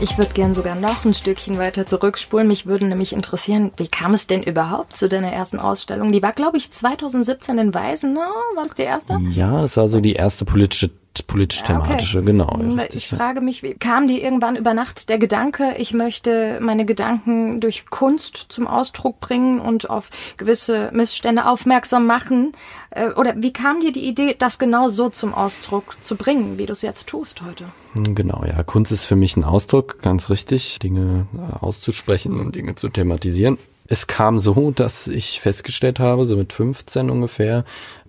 Ich 0.00 0.18
würde 0.18 0.34
gern 0.34 0.52
sogar 0.52 0.74
noch 0.74 1.06
ein 1.06 1.14
Stückchen 1.14 1.56
weiter 1.56 1.86
zurückspulen. 1.86 2.46
Mich 2.46 2.66
würde 2.66 2.86
nämlich 2.86 3.14
interessieren, 3.14 3.72
wie 3.78 3.88
kam 3.88 4.12
es 4.12 4.26
denn 4.26 4.42
überhaupt 4.42 4.96
zu 4.96 5.08
deiner 5.08 5.32
ersten 5.32 5.58
Ausstellung? 5.58 6.12
Die 6.12 6.22
war, 6.22 6.32
glaube 6.32 6.58
ich, 6.58 6.70
2017 6.70 7.58
in 7.58 7.74
Weisen, 7.74 8.12
ne? 8.12 8.20
War 8.20 8.64
das 8.64 8.74
die 8.74 8.82
erste? 8.82 9.18
Ja, 9.30 9.62
das 9.62 9.78
war 9.78 9.88
so 9.88 10.00
die 10.00 10.12
erste 10.12 10.44
politische 10.44 10.90
politisch-thematische, 11.22 12.18
okay. 12.18 12.26
genau. 12.26 12.56
Richtig, 12.56 12.96
ich 12.96 13.08
frage 13.08 13.40
mich, 13.40 13.62
wie, 13.62 13.74
kam 13.74 14.08
dir 14.08 14.22
irgendwann 14.22 14.56
über 14.56 14.74
Nacht 14.74 15.08
der 15.08 15.18
Gedanke, 15.18 15.74
ich 15.78 15.94
möchte 15.94 16.58
meine 16.60 16.84
Gedanken 16.84 17.60
durch 17.60 17.86
Kunst 17.86 18.46
zum 18.48 18.66
Ausdruck 18.66 19.20
bringen 19.20 19.60
und 19.60 19.88
auf 19.88 20.10
gewisse 20.36 20.90
Missstände 20.92 21.46
aufmerksam 21.46 22.06
machen? 22.06 22.52
Äh, 22.90 23.10
oder 23.10 23.34
wie 23.36 23.52
kam 23.52 23.80
dir 23.80 23.92
die 23.92 24.06
Idee, 24.06 24.34
das 24.38 24.58
genau 24.58 24.88
so 24.88 25.08
zum 25.08 25.34
Ausdruck 25.34 25.96
zu 26.00 26.16
bringen, 26.16 26.58
wie 26.58 26.66
du 26.66 26.72
es 26.72 26.82
jetzt 26.82 27.06
tust 27.06 27.42
heute? 27.42 27.66
Hm, 27.94 28.14
genau, 28.14 28.44
ja. 28.44 28.62
Kunst 28.62 28.92
ist 28.92 29.04
für 29.04 29.16
mich 29.16 29.36
ein 29.36 29.44
Ausdruck, 29.44 30.02
ganz 30.02 30.30
richtig, 30.30 30.78
Dinge 30.80 31.26
äh, 31.34 31.64
auszusprechen 31.64 32.40
und 32.40 32.54
Dinge 32.54 32.74
zu 32.74 32.88
thematisieren. 32.88 33.58
Es 33.86 34.06
kam 34.06 34.40
so, 34.40 34.70
dass 34.70 35.08
ich 35.08 35.40
festgestellt 35.40 36.00
habe, 36.00 36.26
so 36.26 36.36
mit 36.36 36.52
15 36.54 37.10
ungefähr, 37.10 37.64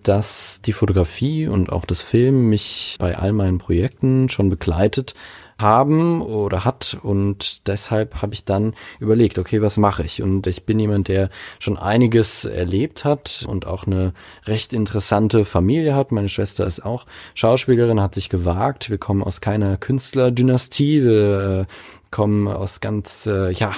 dass 0.08 0.62
die 0.66 0.74
Fotografie 0.74 1.48
und 1.48 1.72
auch 1.72 1.86
das 1.86 2.02
Film 2.02 2.50
mich 2.50 2.96
bei 3.00 3.18
all 3.18 3.34
meinen 3.34 3.58
Projekten 3.58 4.30
schon 4.30 4.50
begleitet 4.50 5.16
haben 5.58 6.22
oder 6.22 6.66
hat 6.66 6.98
und 7.02 7.68
deshalb 7.68 8.22
habe 8.22 8.34
ich 8.34 8.44
dann 8.44 8.76
überlegt, 9.00 9.40
okay, 9.40 9.62
was 9.62 9.78
mache 9.78 10.04
ich? 10.04 10.22
Und 10.22 10.48
ich 10.48 10.66
bin 10.66 10.80
jemand, 10.80 11.08
der 11.08 11.30
schon 11.60 11.78
einiges 11.78 12.44
erlebt 12.44 13.06
hat 13.06 13.46
und 13.48 13.66
auch 13.66 13.88
eine 13.88 14.14
recht 14.46 14.74
interessante 14.74 15.46
Familie 15.46 15.96
hat. 15.96 16.12
Meine 16.12 16.30
Schwester 16.30 16.68
ist 16.68 16.84
auch 16.84 17.06
Schauspielerin, 17.36 18.02
hat 18.02 18.16
sich 18.16 18.28
gewagt. 18.30 18.90
Wir 18.90 18.98
kommen 18.98 19.24
aus 19.24 19.40
keiner 19.40 19.78
Künstlerdynastie, 19.78 21.04
wir 21.04 21.68
äh, 21.70 21.74
kommen 22.12 22.48
aus 22.48 22.82
ganz, 22.82 23.26
äh, 23.26 23.52
ja, 23.52 23.74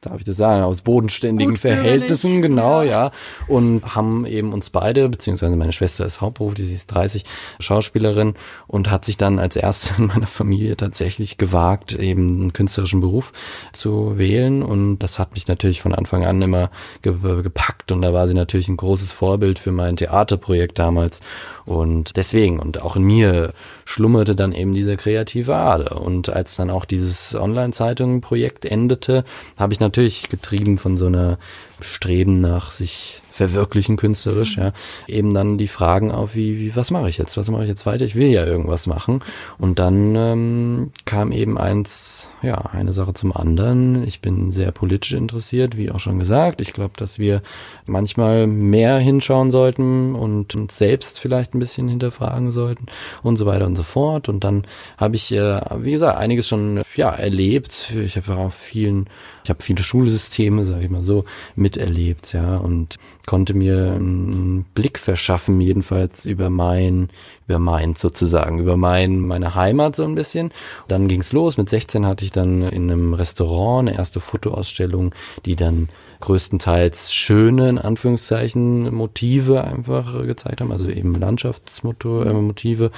darf 0.00 0.18
ich 0.18 0.24
das 0.24 0.38
sagen, 0.38 0.62
aus 0.62 0.80
bodenständigen 0.80 1.56
Verhältnissen, 1.56 2.40
genau, 2.40 2.80
ja. 2.82 2.90
ja. 2.90 3.10
Und 3.48 3.94
haben 3.94 4.24
eben 4.24 4.52
uns 4.52 4.70
beide, 4.70 5.10
beziehungsweise 5.10 5.56
meine 5.56 5.74
Schwester 5.74 6.06
ist 6.06 6.22
hauptberuflich, 6.22 6.68
sie 6.68 6.74
ist 6.74 6.86
30, 6.86 7.24
Schauspielerin 7.58 8.34
und 8.66 8.90
hat 8.90 9.04
sich 9.04 9.18
dann 9.18 9.38
als 9.38 9.56
erste 9.56 9.94
in 9.98 10.06
meiner 10.06 10.26
Familie 10.26 10.76
tatsächlich 10.76 11.36
gewagt, 11.36 11.92
eben 11.92 12.40
einen 12.40 12.52
künstlerischen 12.54 13.00
Beruf 13.00 13.32
zu 13.74 14.16
wählen. 14.16 14.62
Und 14.62 15.00
das 15.00 15.18
hat 15.18 15.34
mich 15.34 15.48
natürlich 15.48 15.82
von 15.82 15.94
Anfang 15.94 16.24
an 16.24 16.40
immer 16.40 16.70
ge 17.02 17.14
gepackt. 17.42 17.92
Und 17.92 18.00
da 18.00 18.14
war 18.14 18.26
sie 18.26 18.34
natürlich 18.34 18.68
ein 18.68 18.78
großes 18.78 19.12
Vorbild 19.12 19.58
für 19.58 19.72
mein 19.72 19.96
Theaterprojekt 19.96 20.78
damals. 20.78 21.20
Und 21.66 22.16
deswegen, 22.16 22.58
und 22.58 22.80
auch 22.80 22.96
in 22.96 23.02
mir 23.02 23.52
schlummerte 23.84 24.34
dann 24.34 24.52
eben 24.52 24.72
diese 24.72 24.96
kreative 24.96 25.56
Ader. 25.56 26.00
Und 26.00 26.30
als 26.30 26.56
dann 26.56 26.70
auch 26.70 26.86
dieses 26.86 27.34
Online-Zeitungen-Projekt 27.34 28.64
endete, 28.64 29.24
habe 29.58 29.74
ich 29.74 29.80
natürlich 29.80 29.89
getrieben 29.92 30.78
von 30.78 30.96
so 30.96 31.06
einer 31.06 31.38
Streben 31.80 32.40
nach 32.40 32.70
sich 32.70 33.22
verwirklichen 33.40 33.96
künstlerisch, 33.96 34.58
ja, 34.58 34.72
eben 35.08 35.32
dann 35.32 35.56
die 35.56 35.66
Fragen 35.66 36.12
auf, 36.12 36.34
wie, 36.34 36.58
wie 36.58 36.76
was 36.76 36.90
mache 36.90 37.08
ich 37.08 37.16
jetzt, 37.16 37.38
was 37.38 37.48
mache 37.48 37.62
ich 37.62 37.68
jetzt 37.70 37.86
weiter, 37.86 38.04
ich 38.04 38.14
will 38.14 38.28
ja 38.28 38.44
irgendwas 38.44 38.86
machen. 38.86 39.20
Und 39.56 39.78
dann 39.78 40.14
ähm, 40.14 40.90
kam 41.06 41.32
eben 41.32 41.56
eins, 41.56 42.28
ja, 42.42 42.56
eine 42.72 42.92
Sache 42.92 43.14
zum 43.14 43.34
anderen, 43.34 44.06
ich 44.06 44.20
bin 44.20 44.52
sehr 44.52 44.72
politisch 44.72 45.14
interessiert, 45.14 45.78
wie 45.78 45.90
auch 45.90 46.00
schon 46.00 46.18
gesagt, 46.18 46.60
ich 46.60 46.74
glaube, 46.74 46.92
dass 46.98 47.18
wir 47.18 47.40
manchmal 47.86 48.46
mehr 48.46 48.98
hinschauen 48.98 49.50
sollten 49.50 50.14
und 50.14 50.54
uns 50.54 50.76
selbst 50.76 51.18
vielleicht 51.18 51.54
ein 51.54 51.60
bisschen 51.60 51.88
hinterfragen 51.88 52.52
sollten 52.52 52.86
und 53.22 53.36
so 53.38 53.46
weiter 53.46 53.64
und 53.64 53.76
so 53.76 53.84
fort. 53.84 54.28
Und 54.28 54.44
dann 54.44 54.64
habe 54.98 55.16
ich, 55.16 55.32
äh, 55.32 55.60
wie 55.78 55.92
gesagt, 55.92 56.18
einiges 56.18 56.46
schon, 56.46 56.82
ja, 56.94 57.08
erlebt, 57.08 57.94
ich 58.04 58.16
habe 58.16 58.36
auch 58.36 58.52
vielen 58.52 59.08
ich 59.50 59.52
habe 59.52 59.64
viele 59.64 59.82
Schulsysteme, 59.82 60.64
sage 60.64 60.84
ich 60.84 60.90
mal 60.90 61.02
so, 61.02 61.24
miterlebt, 61.56 62.32
ja, 62.34 62.56
und 62.58 62.98
konnte 63.26 63.52
mir 63.52 63.94
einen 63.94 64.64
Blick 64.74 64.96
verschaffen, 64.96 65.60
jedenfalls 65.60 66.24
über 66.24 66.50
mein, 66.50 67.08
über 67.48 67.58
mein 67.58 67.96
sozusagen, 67.96 68.60
über 68.60 68.76
mein, 68.76 69.18
meine 69.18 69.56
Heimat 69.56 69.96
so 69.96 70.04
ein 70.04 70.14
bisschen. 70.14 70.52
Dann 70.86 71.08
ging's 71.08 71.32
los. 71.32 71.56
Mit 71.56 71.68
16 71.68 72.06
hatte 72.06 72.24
ich 72.24 72.30
dann 72.30 72.62
in 72.62 72.92
einem 72.92 73.12
Restaurant 73.12 73.88
eine 73.88 73.98
erste 73.98 74.20
Fotoausstellung, 74.20 75.12
die 75.44 75.56
dann 75.56 75.88
größtenteils 76.20 77.12
schöne, 77.12 77.68
in 77.68 77.78
Anführungszeichen, 77.78 78.94
Motive 78.94 79.64
einfach 79.64 80.12
gezeigt 80.26 80.60
haben, 80.60 80.72
also 80.72 80.88
eben 80.88 81.14
Landschaftsmotive. 81.14 82.84
Äh, 82.84 82.90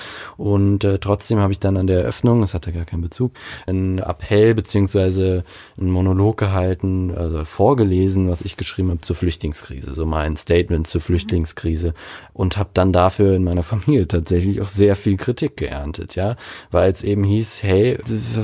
und 0.43 0.85
äh, 0.85 0.99
trotzdem 0.99 1.39
habe 1.39 1.53
ich 1.53 1.61
dann 1.61 1.77
an 1.77 1.87
der 1.87 2.01
Eröffnung, 2.01 2.41
das 2.41 2.55
hatte 2.55 2.73
gar 2.73 2.85
keinen 2.85 3.03
Bezug, 3.03 3.33
einen 3.67 3.99
Appell 3.99 4.55
beziehungsweise 4.55 5.45
einen 5.79 5.91
Monolog 5.91 6.37
gehalten, 6.37 7.13
also 7.17 7.45
vorgelesen, 7.45 8.29
was 8.29 8.43
ich 8.43 8.57
geschrieben 8.57 8.91
habe 8.91 9.01
zur 9.01 9.17
Flüchtlingskrise, 9.17 9.95
so 9.95 10.07
mein 10.07 10.37
Statement 10.37 10.87
zur 10.87 11.01
Flüchtlingskrise 11.01 11.95
und 12.33 12.57
habe 12.57 12.71
dann 12.75 12.93
dafür 12.93 13.35
in 13.37 13.45
meiner 13.45 13.63
Familie 13.73 14.09
tatsächlich 14.09 14.61
auch 14.61 14.69
sehr 14.69 14.97
viel 14.97 15.17
Kritik 15.17 15.57
geerntet, 15.57 16.17
ja, 16.17 16.37
weil 16.71 16.91
es 16.91 17.03
eben 17.03 17.25
hieß, 17.25 17.63
hey, 17.63 17.99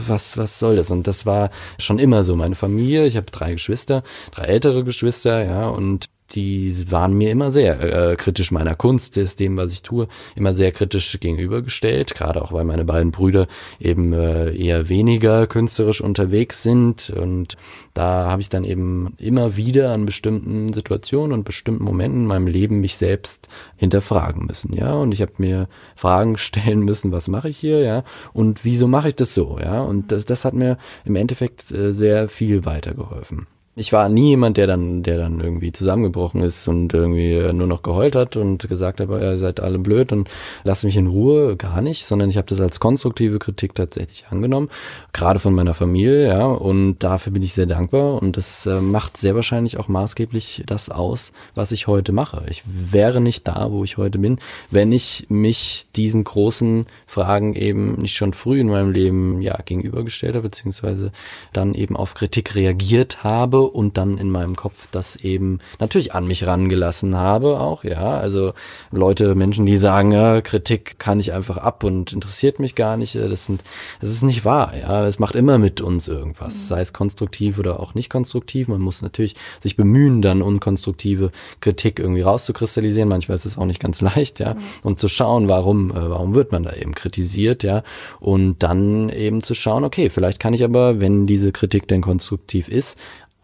was 0.07 0.37
was 0.37 0.59
soll 0.59 0.77
das? 0.77 0.91
Und 0.91 1.07
das 1.07 1.27
war 1.27 1.51
schon 1.79 1.99
immer 1.99 2.25
so 2.25 2.37
meine 2.37 2.55
Familie. 2.55 3.07
Ich 3.07 3.17
habe 3.17 3.27
drei 3.31 3.53
Geschwister, 3.53 4.03
drei 4.33 4.47
ältere 4.69 4.85
Geschwister, 4.85 5.45
ja, 5.45 5.67
und 5.67 6.11
die 6.33 6.91
waren 6.91 7.15
mir 7.15 7.31
immer 7.31 7.51
sehr 7.51 8.11
äh, 8.11 8.15
kritisch 8.17 8.51
meiner 8.51 8.75
Kunst, 8.75 9.17
ist 9.17 9.41
dem, 9.41 9.57
was 9.57 9.73
ich 9.73 9.81
tue, 9.81 10.09
immer 10.37 10.55
sehr 10.55 10.73
kritisch 10.73 11.19
gegenübergestellt, 11.19 12.15
gerade 12.15 12.43
auch 12.43 12.53
weil 12.53 12.67
meine 12.67 12.85
beiden 12.85 13.13
Brüder 13.13 13.47
eben 13.81 14.13
äh, 14.13 14.55
eher 14.55 14.91
weniger 14.91 15.47
künstlerisch 15.47 16.03
unterwegs 16.03 16.63
sind. 16.63 17.09
Und 17.09 17.57
da 17.95 18.31
habe 18.31 18.43
ich 18.43 18.51
dann 18.51 18.65
eben 18.65 19.15
immer 19.17 19.57
wieder 19.57 19.93
an 19.93 20.05
bestimmten 20.05 20.71
Situationen 20.71 21.33
und 21.33 21.45
bestimmten 21.45 21.85
Momenten 21.85 22.21
in 22.21 22.27
meinem 22.27 22.47
Leben 22.47 22.81
mich 22.81 22.99
selbst 22.99 23.49
hinterfragen 23.77 24.45
müssen, 24.45 24.75
ja, 24.75 24.93
und 24.93 25.13
ich 25.13 25.23
habe 25.23 25.33
mir 25.39 25.67
Fragen 25.97 26.37
stellen 26.37 26.81
müssen, 26.81 27.11
was 27.11 27.29
mache 27.29 27.49
ich 27.49 27.57
hier, 27.57 27.81
ja, 27.81 28.05
und 28.35 28.67
wieso 28.67 28.87
mache 28.87 29.09
ich 29.09 29.15
das 29.15 29.33
so, 29.33 29.59
ja, 29.59 29.81
und 29.81 30.13
das, 30.13 30.27
das 30.27 30.45
hat 30.45 30.53
mir 30.53 30.77
im 31.07 31.17
Endeffekt 31.17 31.71
äh, 31.71 31.95
sehr 31.95 32.29
viel 32.29 32.67
weitergeholfen 32.67 33.47
ich 33.79 33.93
war 33.93 34.09
nie 34.09 34.31
jemand, 34.31 34.57
der 34.57 34.67
dann, 34.67 35.03
der 35.03 35.19
dann 35.19 35.41
irgendwie 35.41 35.71
zusammengebrochen 35.71 36.43
ist 36.43 36.67
und 36.67 36.93
irgendwie 36.93 37.53
nur 37.53 37.67
noch 37.67 37.83
geheult 37.83 38.17
hat 38.17 38.37
und 38.37 38.69
gesagt 38.69 39.01
hat, 39.01 39.09
ihr 39.09 39.39
seid 39.39 39.61
alle 39.61 39.79
blöd 39.79 40.11
und 40.11 40.29
lasst 40.65 40.85
mich 40.85 40.97
in 40.97 41.07
Ruhe, 41.07 41.57
gar 41.57 41.81
nicht, 41.81 42.05
sondern 42.05 42.29
ich 42.29 42.37
habe 42.37 42.49
das 42.49 42.61
als 42.61 42.81
konstruktive 42.81 43.39
Kritik 43.39 43.75
tatsächlich 43.75 44.27
angenommen, 44.31 44.69
gerade 45.13 45.39
von 45.39 45.55
meiner 45.55 45.75
Familie, 45.75 46.27
ja, 46.27 46.47
und 46.47 46.99
dafür 46.99 47.33
bin 47.33 47.43
ich 47.43 47.55
sehr 47.55 47.67
dankbar 47.67 48.21
und 48.21 48.37
das 48.37 48.67
äh, 48.67 48.81
macht 48.81 49.17
sehr 49.17 49.37
wahrscheinlich 49.37 49.79
auch 49.79 49.89
maßgeblich 49.89 50.65
das 50.67 50.91
aus, 50.91 51.33
was 51.55 51.71
ich 51.71 51.87
heute 51.87 52.13
mache. 52.13 52.45
Ich 52.51 52.65
wäre 52.67 53.21
nicht 53.21 53.47
da, 53.47 53.71
wo 53.71 53.85
ich 53.85 53.97
heute 53.97 54.19
bin, 54.19 54.39
wenn 54.71 54.91
ich 54.91 55.27
mich 55.29 55.87
diesen 55.95 56.25
großen 56.25 56.87
Fragen 57.07 57.55
eben 57.55 57.93
nicht 58.01 58.17
schon 58.17 58.33
früh 58.33 58.61
in 58.61 58.69
meinem 58.69 58.91
Leben 58.91 59.41
ja 59.41 59.57
gegenübergestellt 59.65 60.35
habe, 60.35 60.49
beziehungsweise 60.49 61.13
dann 61.53 61.75
eben 61.75 61.97
auf 61.97 62.15
Kritik 62.15 62.57
reagiert 62.57 63.23
habe 63.23 63.68
und 63.69 63.97
dann 63.97 64.19
in 64.19 64.31
meinem 64.31 64.57
Kopf 64.57 64.89
das 64.91 65.17
eben 65.17 65.61
natürlich 65.79 66.15
an 66.15 66.27
mich 66.27 66.47
rangelassen 66.47 67.17
habe 67.17 67.61
auch, 67.61 67.85
ja. 67.85 68.19
Also 68.19 68.53
Leute, 68.91 69.35
Menschen, 69.35 69.67
die 69.67 69.77
sagen, 69.77 70.13
ja, 70.13 70.41
Kritik 70.41 70.99
kann 70.99 71.21
ich 71.21 71.33
einfach 71.33 71.57
ab 71.57 71.85
und 71.85 72.13
interessiert 72.13 72.59
mich 72.59 72.75
gar 72.75 72.97
nicht, 72.97 73.15
das 73.15 73.47
sind, 73.47 73.63
das 74.01 74.11
ist 74.11 74.23
nicht 74.23 74.45
wahr, 74.45 74.73
ja. 74.79 75.07
Es 75.07 75.19
macht 75.19 75.35
immer 75.35 75.59
mit 75.59 75.81
uns 75.81 76.09
irgendwas, 76.09 76.55
mhm. 76.55 76.67
sei 76.69 76.81
es 76.81 76.93
konstruktiv 76.93 77.59
oder 77.59 77.81
auch 77.81 77.95
nicht 77.95 78.11
konstruktiv. 78.11 78.69
Man 78.69 78.81
muss 78.81 79.03
natürlich 79.03 79.35
sich 79.63 79.77
bemühen, 79.77 80.23
dann 80.23 80.43
unkonstruktive 80.43 81.31
Kritik 81.61 81.99
irgendwie 81.99 82.23
rauszukristallisieren. 82.23 83.09
Manchmal 83.09 83.37
ist 83.37 83.47
es 83.47 83.59
auch 83.59 83.67
nicht 83.67 83.81
ganz 83.81 84.01
leicht, 84.01 84.41
ja. 84.41 84.55
Mhm. 84.55 84.59
Und 84.83 84.99
zu 84.99 85.09
schauen, 85.09 85.49
warum, 85.49 85.91
äh, 85.91 85.95
warum 85.95 86.35
wird 86.35 86.53
man 86.53 86.63
da 86.63 86.73
eben 86.73 86.95
kritisiert, 86.95 87.63
ja. 87.63 87.83
Und 88.21 88.63
dann 88.63 89.09
eben 89.09 89.43
zu 89.43 89.55
schauen, 89.55 89.85
okay, 89.85 90.11
vielleicht 90.11 90.41
kann 90.41 90.55
ich 90.55 90.65
aber, 90.65 91.01
wenn 91.01 91.27
diese 91.27 91.53
Kritik 91.53 91.89
denn 91.89 92.03
konstruktiv 92.03 92.69
ist, 92.69 92.97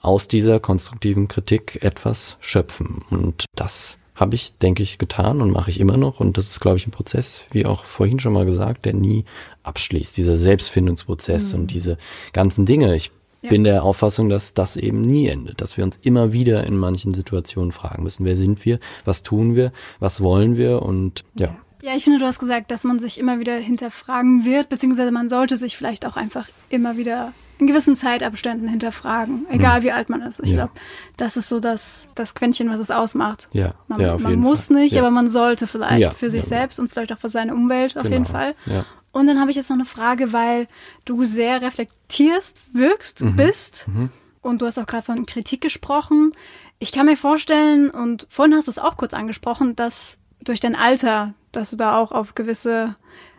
aus 0.04 0.28
dieser 0.28 0.60
konstruktiven 0.60 1.28
Kritik 1.28 1.82
etwas 1.82 2.36
schöpfen. 2.40 3.02
Und 3.10 3.46
das 3.54 3.96
habe 4.14 4.36
ich, 4.36 4.52
denke 4.58 4.82
ich, 4.82 4.98
getan 4.98 5.40
und 5.40 5.50
mache 5.50 5.70
ich 5.70 5.80
immer 5.80 5.96
noch. 5.96 6.20
Und 6.20 6.38
das 6.38 6.48
ist, 6.48 6.60
glaube 6.60 6.76
ich, 6.76 6.86
ein 6.86 6.92
Prozess, 6.92 7.44
wie 7.50 7.66
auch 7.66 7.84
vorhin 7.84 8.20
schon 8.20 8.32
mal 8.32 8.46
gesagt, 8.46 8.84
der 8.84 8.94
nie 8.94 9.24
abschließt. 9.64 10.16
Dieser 10.16 10.36
Selbstfindungsprozess 10.36 11.52
mhm. 11.52 11.60
und 11.60 11.70
diese 11.72 11.98
ganzen 12.32 12.66
Dinge. 12.66 12.94
Ich 12.94 13.10
ja. 13.42 13.50
bin 13.50 13.64
der 13.64 13.82
Auffassung, 13.82 14.28
dass 14.28 14.54
das 14.54 14.76
eben 14.76 15.00
nie 15.00 15.26
endet, 15.26 15.60
dass 15.60 15.76
wir 15.76 15.84
uns 15.84 15.98
immer 16.02 16.32
wieder 16.32 16.64
in 16.64 16.76
manchen 16.76 17.12
Situationen 17.12 17.72
fragen 17.72 18.02
müssen, 18.02 18.24
wer 18.24 18.36
sind 18.36 18.64
wir, 18.64 18.78
was 19.04 19.22
tun 19.22 19.56
wir, 19.56 19.72
was 19.98 20.22
wollen 20.22 20.56
wir 20.56 20.82
und 20.82 21.24
ja. 21.34 21.54
Ja, 21.82 21.94
ich 21.94 22.04
finde, 22.04 22.18
du 22.18 22.24
hast 22.24 22.38
gesagt, 22.38 22.70
dass 22.70 22.84
man 22.84 22.98
sich 22.98 23.18
immer 23.18 23.40
wieder 23.40 23.56
hinterfragen 23.56 24.46
wird, 24.46 24.70
beziehungsweise 24.70 25.12
man 25.12 25.28
sollte 25.28 25.58
sich 25.58 25.76
vielleicht 25.76 26.06
auch 26.06 26.16
einfach 26.16 26.48
immer 26.70 26.96
wieder 26.96 27.34
in 27.58 27.66
gewissen 27.66 27.96
Zeitabständen 27.96 28.68
hinterfragen, 28.68 29.46
egal 29.50 29.76
hm. 29.76 29.82
wie 29.84 29.92
alt 29.92 30.08
man 30.08 30.22
ist. 30.22 30.40
Ich 30.40 30.50
ja. 30.50 30.56
glaube, 30.56 30.72
das 31.16 31.36
ist 31.36 31.48
so 31.48 31.60
das, 31.60 32.08
das 32.14 32.34
Quäntchen, 32.34 32.68
was 32.70 32.80
es 32.80 32.90
ausmacht. 32.90 33.48
Ja, 33.52 33.74
man, 33.88 34.00
ja, 34.00 34.14
auf 34.14 34.22
man 34.22 34.38
muss 34.38 34.66
Fall. 34.66 34.82
nicht, 34.82 34.98
aber 34.98 35.10
man 35.10 35.28
sollte 35.28 35.66
vielleicht 35.66 36.14
für 36.14 36.30
sich 36.30 36.44
selbst 36.44 36.80
und 36.80 36.88
vielleicht 36.88 37.12
auch 37.12 37.18
für 37.18 37.28
seine 37.28 37.54
Umwelt 37.54 37.96
auf 37.96 38.02
genau. 38.02 38.14
jeden 38.14 38.26
Fall. 38.26 38.54
Ja. 38.66 38.84
Und 39.12 39.28
dann 39.28 39.40
habe 39.40 39.50
ich 39.50 39.56
jetzt 39.56 39.70
noch 39.70 39.76
eine 39.76 39.84
Frage, 39.84 40.32
weil 40.32 40.66
du 41.04 41.24
sehr 41.24 41.62
reflektierst, 41.62 42.58
wirkst, 42.72 43.22
mhm. 43.22 43.36
bist. 43.36 43.86
Mhm. 43.86 44.10
Und 44.42 44.60
du 44.60 44.66
hast 44.66 44.76
auch 44.78 44.86
gerade 44.86 45.04
von 45.04 45.24
Kritik 45.24 45.60
gesprochen. 45.60 46.32
Ich 46.80 46.90
kann 46.90 47.06
mir 47.06 47.16
vorstellen, 47.16 47.90
und 47.90 48.26
vorhin 48.28 48.54
hast 48.54 48.66
du 48.66 48.72
es 48.72 48.78
auch 48.78 48.96
kurz 48.96 49.14
angesprochen, 49.14 49.76
dass 49.76 50.18
durch 50.42 50.58
dein 50.58 50.74
Alter, 50.74 51.34
dass 51.52 51.70
du 51.70 51.76
da 51.76 51.96
auch 51.96 52.10
auf 52.10 52.34
gewisse 52.34 52.96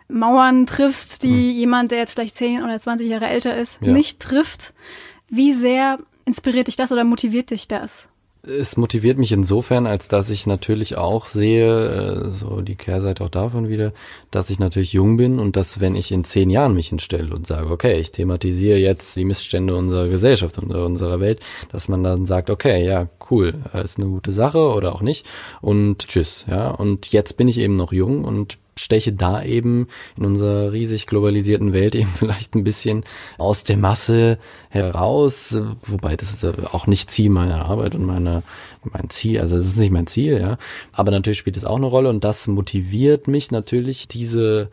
Mauern 0.08 0.66
triffst, 0.66 1.22
die 1.22 1.50
hm. 1.50 1.56
jemand, 1.56 1.90
der 1.90 1.98
jetzt 1.98 2.12
vielleicht 2.12 2.36
10 2.36 2.62
oder 2.62 2.78
20 2.78 3.08
Jahre 3.08 3.26
älter 3.26 3.56
ist, 3.56 3.80
ja. 3.82 3.92
nicht 3.92 4.20
trifft. 4.20 4.74
Wie 5.28 5.52
sehr 5.52 5.98
inspiriert 6.24 6.68
dich 6.68 6.76
das 6.76 6.92
oder 6.92 7.04
motiviert 7.04 7.50
dich 7.50 7.68
das? 7.68 8.08
Es 8.48 8.76
motiviert 8.76 9.18
mich 9.18 9.32
insofern, 9.32 9.86
als 9.86 10.06
dass 10.06 10.30
ich 10.30 10.46
natürlich 10.46 10.96
auch 10.96 11.26
sehe, 11.26 12.26
äh, 12.26 12.30
so 12.30 12.60
die 12.60 12.76
Kehrseite 12.76 13.24
auch 13.24 13.28
davon 13.28 13.68
wieder, 13.68 13.92
dass 14.30 14.50
ich 14.50 14.60
natürlich 14.60 14.92
jung 14.92 15.16
bin 15.16 15.40
und 15.40 15.56
dass, 15.56 15.80
wenn 15.80 15.96
ich 15.96 16.12
in 16.12 16.22
zehn 16.22 16.48
Jahren 16.48 16.76
mich 16.76 16.90
hinstelle 16.90 17.34
und 17.34 17.48
sage, 17.48 17.68
okay, 17.68 17.98
ich 17.98 18.12
thematisiere 18.12 18.78
jetzt 18.78 19.16
die 19.16 19.24
Missstände 19.24 19.74
unserer 19.74 20.06
Gesellschaft 20.06 20.58
und 20.58 20.72
unserer 20.72 21.18
Welt, 21.18 21.40
dass 21.72 21.88
man 21.88 22.04
dann 22.04 22.24
sagt, 22.24 22.48
okay, 22.48 22.86
ja, 22.86 23.08
cool, 23.32 23.54
ist 23.82 23.98
eine 23.98 24.06
gute 24.06 24.30
Sache 24.30 24.60
oder 24.60 24.94
auch 24.94 25.02
nicht 25.02 25.26
und 25.60 26.06
tschüss, 26.06 26.44
ja. 26.48 26.70
Und 26.70 27.10
jetzt 27.10 27.36
bin 27.36 27.48
ich 27.48 27.58
eben 27.58 27.74
noch 27.74 27.92
jung 27.92 28.22
und 28.24 28.58
steche 28.78 29.12
da 29.12 29.42
eben 29.42 29.88
in 30.16 30.24
unserer 30.24 30.72
riesig 30.72 31.06
globalisierten 31.06 31.72
Welt 31.72 31.94
eben 31.94 32.08
vielleicht 32.14 32.54
ein 32.54 32.64
bisschen 32.64 33.04
aus 33.38 33.64
der 33.64 33.76
Masse 33.76 34.38
heraus, 34.68 35.56
wobei 35.86 36.16
das 36.16 36.44
auch 36.72 36.86
nicht 36.86 37.10
Ziel 37.10 37.30
meiner 37.30 37.66
Arbeit 37.66 37.94
und 37.94 38.04
meiner 38.04 38.42
mein 38.84 39.10
Ziel, 39.10 39.40
also 39.40 39.56
es 39.56 39.66
ist 39.66 39.78
nicht 39.78 39.90
mein 39.90 40.06
Ziel, 40.06 40.38
ja, 40.40 40.58
aber 40.92 41.10
natürlich 41.10 41.38
spielt 41.38 41.56
es 41.56 41.64
auch 41.64 41.76
eine 41.76 41.86
Rolle 41.86 42.08
und 42.08 42.22
das 42.22 42.46
motiviert 42.46 43.26
mich 43.26 43.50
natürlich 43.50 44.06
diese 44.08 44.70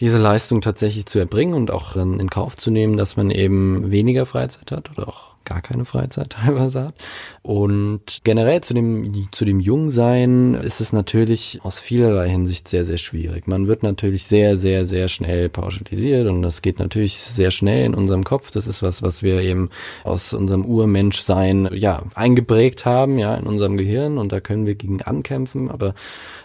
diese 0.00 0.18
Leistung 0.18 0.60
tatsächlich 0.60 1.06
zu 1.06 1.18
erbringen 1.18 1.54
und 1.54 1.72
auch 1.72 1.94
dann 1.94 2.20
in 2.20 2.30
Kauf 2.30 2.56
zu 2.56 2.70
nehmen, 2.70 2.96
dass 2.96 3.16
man 3.16 3.30
eben 3.30 3.90
weniger 3.90 4.26
Freizeit 4.26 4.70
hat 4.70 4.90
oder 4.96 5.08
auch 5.08 5.27
gar 5.48 5.62
keine 5.62 5.84
Freizeit 5.84 6.30
teilweise 6.30 6.84
hat. 6.84 6.94
Und 7.42 8.20
generell 8.24 8.60
zu 8.60 8.74
dem, 8.74 9.28
zu 9.32 9.44
dem 9.44 9.60
Jungsein 9.60 10.54
ist 10.54 10.80
es 10.80 10.92
natürlich 10.92 11.60
aus 11.62 11.80
vielerlei 11.80 12.28
Hinsicht 12.28 12.68
sehr, 12.68 12.84
sehr 12.84 12.98
schwierig. 12.98 13.46
Man 13.46 13.66
wird 13.66 13.82
natürlich 13.82 14.24
sehr, 14.24 14.58
sehr, 14.58 14.86
sehr 14.86 15.08
schnell 15.08 15.48
pauschalisiert 15.48 16.28
und 16.28 16.42
das 16.42 16.62
geht 16.62 16.78
natürlich 16.78 17.18
sehr 17.18 17.50
schnell 17.50 17.86
in 17.86 17.94
unserem 17.94 18.24
Kopf. 18.24 18.50
Das 18.50 18.66
ist 18.66 18.82
was, 18.82 19.02
was 19.02 19.22
wir 19.22 19.40
eben 19.40 19.70
aus 20.04 20.32
unserem 20.34 20.64
Urmenschsein, 20.64 21.68
ja, 21.72 22.02
eingeprägt 22.14 22.84
haben, 22.84 23.18
ja, 23.18 23.34
in 23.34 23.46
unserem 23.46 23.76
Gehirn 23.76 24.18
und 24.18 24.32
da 24.32 24.40
können 24.40 24.66
wir 24.66 24.74
gegen 24.74 25.02
ankämpfen, 25.02 25.70
aber 25.70 25.94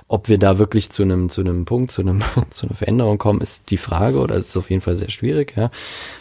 ob 0.08 0.30
wir 0.30 0.38
da 0.38 0.60
wirklich 0.60 0.92
zu 0.92 1.04
einem, 1.04 1.30
zu 1.30 1.42
einem 1.42 1.66
Punkt, 1.66 1.92
zu 1.92 2.02
einem, 2.02 2.22
zu 2.50 2.68
einer 2.68 2.76
Veränderung 2.76 3.18
kommen, 3.18 3.42
ist 3.42 3.70
die 3.70 3.78
Frage 3.78 4.20
oder 4.20 4.36
ist 4.36 4.50
es 4.50 4.58
auf 4.58 4.70
jeden 4.70 4.82
Fall 4.82 4.96
sehr 4.96 5.10
schwierig, 5.10 5.54
ja. 5.58 5.72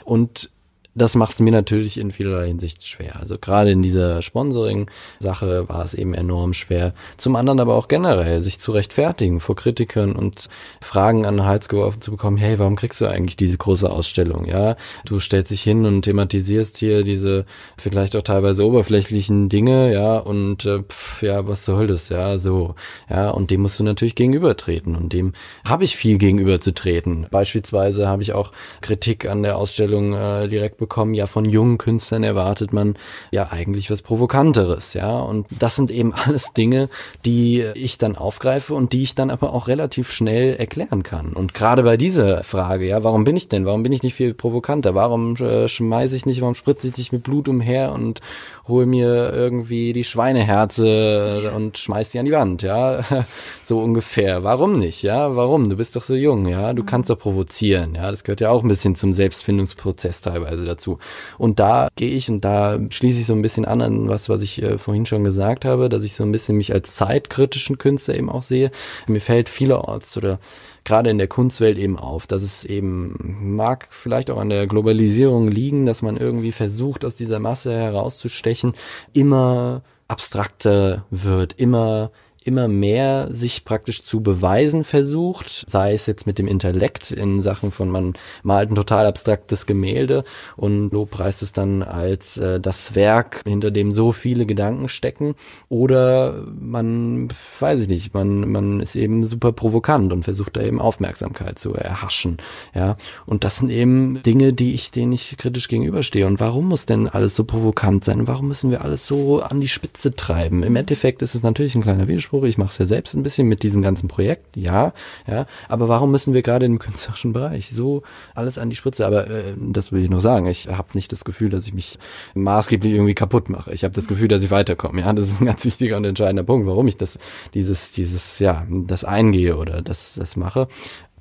Und 0.05 0.51
das 0.95 1.15
macht 1.15 1.35
es 1.35 1.41
mir 1.41 1.53
natürlich 1.53 1.99
in 1.99 2.11
vielerlei 2.11 2.49
Hinsicht 2.49 2.87
schwer. 2.87 3.17
Also 3.19 3.39
gerade 3.39 3.71
in 3.71 3.83
dieser 3.83 4.21
Sponsoring-Sache 4.21 5.69
war 5.69 5.85
es 5.85 5.95
eben 5.95 6.13
enorm 6.13 6.53
schwer. 6.53 6.93
Zum 7.17 7.35
anderen 7.37 7.61
aber 7.61 7.75
auch 7.75 7.89
generell, 7.89 8.43
sich 8.43 8.59
zu 8.59 8.73
rechtfertigen 8.73 9.41
vor 9.41 9.57
Kritikern 9.57 10.13
und 10.13 10.51
Fragen 10.83 11.25
an 11.25 11.37
den 11.37 11.47
Hals 11.47 11.69
geworfen 11.69 12.03
zu 12.03 12.11
bekommen, 12.11 12.37
hey, 12.37 12.59
warum 12.59 12.77
kriegst 12.77 13.01
du 13.01 13.07
eigentlich 13.07 13.37
diese 13.37 13.57
große 13.57 13.91
Ausstellung? 13.91 14.45
Ja, 14.45 14.77
du 15.07 15.19
stellst 15.19 15.51
dich 15.51 15.63
hin 15.63 15.87
und 15.87 16.03
thematisierst 16.03 16.77
hier 16.77 17.05
diese 17.05 17.47
vielleicht 17.79 18.15
auch 18.15 18.23
teilweise 18.23 18.67
oberflächlichen 18.67 19.49
Dinge, 19.49 19.93
ja, 19.93 20.19
und 20.19 20.67
äh, 20.67 20.83
pf, 20.83 21.23
ja, 21.23 21.47
was 21.49 21.65
soll 21.65 21.87
das? 21.87 22.11
Ja, 22.11 22.39
so. 22.39 22.75
Ja, 23.09 23.31
und 23.31 23.51
dem 23.51 23.63
musst 23.63 23.81
du 23.81 23.85
natürlich 23.85 24.15
gegenübertreten 24.15 24.95
und 24.97 25.13
dem 25.15 25.33
habe 25.65 25.85
ich 25.85 25.97
viel 25.97 26.19
gegenüberzutreten. 26.19 27.29
Beispielsweise 27.31 28.09
habe 28.09 28.23
ich 28.23 28.35
auch 28.35 28.53
Kritik 28.83 29.27
an 29.27 29.43
der 29.43 29.57
Ausstellung 29.57 30.13
äh, 30.13 30.49
direkt 30.49 30.82
bekommen, 30.83 31.15
ja, 31.15 31.27
von 31.27 31.45
jungen 31.45 31.79
Künstlern 31.79 32.25
erwartet 32.25 32.73
man 32.73 32.97
ja 33.31 33.53
eigentlich 33.53 33.89
was 33.89 34.03
Provokanteres, 34.03 34.95
ja. 34.95 35.21
Und 35.21 35.47
das 35.59 35.77
sind 35.77 35.91
eben 35.91 36.13
alles 36.27 36.53
Dinge, 36.53 36.89
die 37.25 37.63
ich 37.75 37.99
dann 37.99 38.17
aufgreife 38.17 38.75
und 38.75 38.93
die 38.93 39.05
ich 39.05 39.15
dann 39.15 39.31
aber 39.31 39.55
auch 39.55 39.69
relativ 39.69 40.11
schnell 40.11 40.57
erklären 40.57 41.05
kann. 41.05 41.33
Und 41.33 41.55
gerade 41.55 41.85
bei 41.85 41.97
dieser 41.97 42.43
Frage, 42.43 42.87
ja, 42.87 43.05
warum 43.05 43.25
bin 43.25 43.37
ich 43.37 43.49
denn? 43.49 43.65
Warum 43.65 43.85
bin 43.85 43.93
ich 43.93 44.03
nicht 44.03 44.15
viel 44.15 44.35
provokanter? 44.35 44.95
Warum 44.97 45.37
äh, 45.37 45.69
schmeiße 45.69 46.17
ich 46.17 46.27
nicht, 46.27 46.41
warum 46.41 46.57
spritze 46.57 46.89
ich 46.89 46.99
nicht 46.99 47.13
mit 47.13 47.23
Blut 47.23 47.49
umher 47.49 47.93
und 47.93 48.21
hole 48.69 48.87
mir 48.87 49.33
irgendwie 49.33 49.93
die 49.93 50.05
Schweineherze 50.05 51.53
und 51.55 51.79
schmeiß 51.79 52.11
die 52.11 52.19
an 52.19 52.27
die 52.27 52.33
Wand, 52.33 52.63
ja? 52.63 53.05
so 53.65 53.81
ungefähr. 53.81 54.45
Warum 54.45 54.79
nicht, 54.79 55.03
ja? 55.03 55.35
Warum? 55.35 55.69
Du 55.69 55.77
bist 55.77 55.97
doch 55.97 56.03
so 56.03 56.15
jung, 56.15 56.47
ja? 56.47 56.73
Du 56.73 56.85
kannst 56.85 57.11
doch 57.11 57.19
provozieren, 57.19 57.95
ja? 57.95 58.11
Das 58.11 58.25
gehört 58.25 58.41
ja 58.41 58.51
auch 58.51 58.63
ein 58.63 58.69
bisschen 58.69 58.95
zum 58.95 59.13
Selbstfindungsprozess 59.13 60.21
teilweise 60.21 60.65
dazu. 60.65 60.99
Und 61.39 61.59
da 61.59 61.89
gehe 61.97 62.11
ich 62.11 62.31
und 62.31 62.45
da 62.45 62.79
schließe 62.91 63.21
ich 63.21 63.27
so 63.27 63.35
ein 63.35 63.43
bisschen 63.43 63.65
an 63.65 63.83
an 63.83 64.09
was, 64.09 64.29
was 64.29 64.43
ich 64.43 64.63
äh, 64.63 64.79
vorhin 64.79 65.07
schon 65.07 65.25
gesagt 65.25 65.65
habe, 65.65 65.89
dass 65.89 66.05
ich 66.05 66.15
so 66.15 66.23
ein 66.23 66.33
bisschen 66.33 66.57
mich 66.57 66.73
als 66.73 66.95
zeitkritischen 66.95 67.79
Künstler 67.79 68.15
eben 68.15 68.31
auch 68.31 68.43
sehe. 68.43 68.71
Mir 69.09 69.21
fällt 69.21 69.49
vielerorts 69.49 70.17
oder 70.17 70.39
gerade 70.85 71.11
in 71.11 71.19
der 71.19 71.29
Kunstwelt 71.29 71.79
eben 71.79 71.99
auf, 71.99 72.27
dass 72.27 72.43
es 72.43 72.65
eben 72.65 73.55
mag 73.57 73.87
vielleicht 73.91 74.31
auch 74.31 74.39
an 74.39 74.49
der 74.49 74.67
Globalisierung 74.67 75.49
liegen, 75.49 75.87
dass 75.87 76.03
man 76.03 76.17
irgendwie 76.17 76.53
versucht, 76.53 77.05
aus 77.05 77.17
dieser 77.17 77.39
Masse 77.39 77.73
herauszustechen, 77.73 78.75
immer 79.13 79.83
abstrakter 80.09 81.05
wird, 81.11 81.55
immer 81.55 82.11
immer 82.47 82.69
mehr 82.69 83.29
sich 83.31 83.65
praktisch 83.65 84.03
zu 84.03 84.21
beweisen 84.21 84.85
versucht, 84.85 85.65
sei 85.69 85.93
es 85.93 86.07
jetzt 86.07 86.27
mit 86.27 86.39
dem 86.39 86.49
Intellekt 86.49 87.11
in 87.11 87.43
Sachen 87.43 87.71
von 87.71 87.89
man 87.89 88.15
malt 88.43 88.71
ein 88.71 88.75
total 88.75 89.07
abstraktes 89.07 89.67
Gemälde 89.67 90.25
und 90.57 90.91
lobpreist 90.91 91.43
es 91.43 91.53
dann 91.53 91.83
als 91.83 92.37
äh, 92.37 92.61
das 92.61 92.95
Werk, 92.95 93.43
hinter 93.45 93.71
dem 93.71 93.95
so 93.95 94.13
viele 94.13 94.47
Gedanken 94.47 94.89
stecken 94.89 95.35
oder 95.69 96.45
man, 96.59 97.29
weiß 97.61 97.83
ich 97.83 97.89
nicht, 97.89 98.15
man, 98.15 98.51
man 98.51 98.81
ist 98.81 98.97
eben 98.97 99.25
super 99.25 99.53
provokant 99.53 100.13
und 100.13 100.25
versucht 100.25 100.57
da 100.57 100.63
eben 100.63 100.81
Aufmerksamkeit 100.81 101.59
zu 101.59 101.75
erhaschen, 101.75 102.39
ja, 102.75 102.97
und 103.27 103.45
das 103.45 103.59
sind 103.59 103.71
eben 103.71 104.23
Dinge, 104.23 104.53
die 104.53 104.75
ich, 104.75 104.91
denen 104.91 105.13
ich 105.13 105.37
kritisch 105.37 105.69
gegenüberstehe 105.69 106.27
und 106.27 106.41
warum 106.41 106.69
muss 106.69 106.87
denn 106.87 107.09
alles 107.09 107.37
so 107.37 107.45
provokant 107.45 108.05
sein? 108.05 108.27
Warum 108.27 108.49
müssen 108.49 108.71
wir 108.71 108.83
alles 108.83 109.07
so 109.07 109.43
an 109.43 109.61
die 109.61 109.69
Spitze 109.69 110.15
treiben? 110.15 110.63
Im 110.63 110.77
Endeffekt 110.77 111.23
ist 111.23 111.35
es 111.35 111.43
natürlich 111.43 111.75
ein 111.75 111.83
kleiner 111.83 112.09
Widerspruch 112.09 112.32
Widerspruch. 112.33 112.45
Ich 112.45 112.59
mache 112.59 112.71
es 112.71 112.79
ja 112.79 112.87
selbst 112.87 113.15
ein 113.15 113.23
bisschen 113.23 113.49
mit 113.49 113.63
diesem 113.63 113.83
ganzen 113.83 114.09
Projekt, 114.09 114.57
ja, 114.57 114.93
ja. 115.27 115.47
Aber 115.69 115.89
warum 115.89 116.11
müssen 116.11 116.35
wir 116.35 116.43
gerade 116.43 116.67
im 116.67 116.79
künstlerischen 116.79 117.33
Bereich 117.33 117.71
so 117.75 118.03
alles 118.35 118.59
an 118.59 118.71
die 118.71 118.77
Spritze? 118.77 119.07
Aber 119.07 119.29
äh, 119.29 119.55
das 119.57 119.93
will 119.93 120.03
ich 120.03 120.11
noch 120.11 120.21
sagen. 120.21 120.47
Ich 120.47 120.69
habe 120.69 120.89
nicht 120.95 121.13
das 121.13 121.25
Gefühl, 121.25 121.51
dass 121.51 121.67
ich 121.67 121.75
mich 121.75 121.99
maßgeblich 122.35 122.93
irgendwie 122.93 123.15
kaputt 123.15 123.49
mache. 123.49 123.73
Ich 123.73 123.85
habe 123.85 123.95
das 123.95 124.07
Gefühl, 124.07 124.29
dass 124.29 124.43
ich 124.43 124.51
weiterkomme. 124.51 125.01
Ja, 125.01 125.13
das 125.13 125.27
ist 125.27 125.41
ein 125.41 125.47
ganz 125.47 125.65
wichtiger 125.65 125.97
und 125.97 126.05
entscheidender 126.05 126.45
Punkt, 126.45 126.67
warum 126.67 126.89
ich 126.89 126.97
das, 126.97 127.19
dieses, 127.55 127.93
dieses, 127.93 128.39
ja, 128.39 128.67
das 128.69 129.05
eingehe 129.05 129.57
oder 129.57 129.83
das, 129.83 130.15
das 130.17 130.37
mache. 130.37 130.69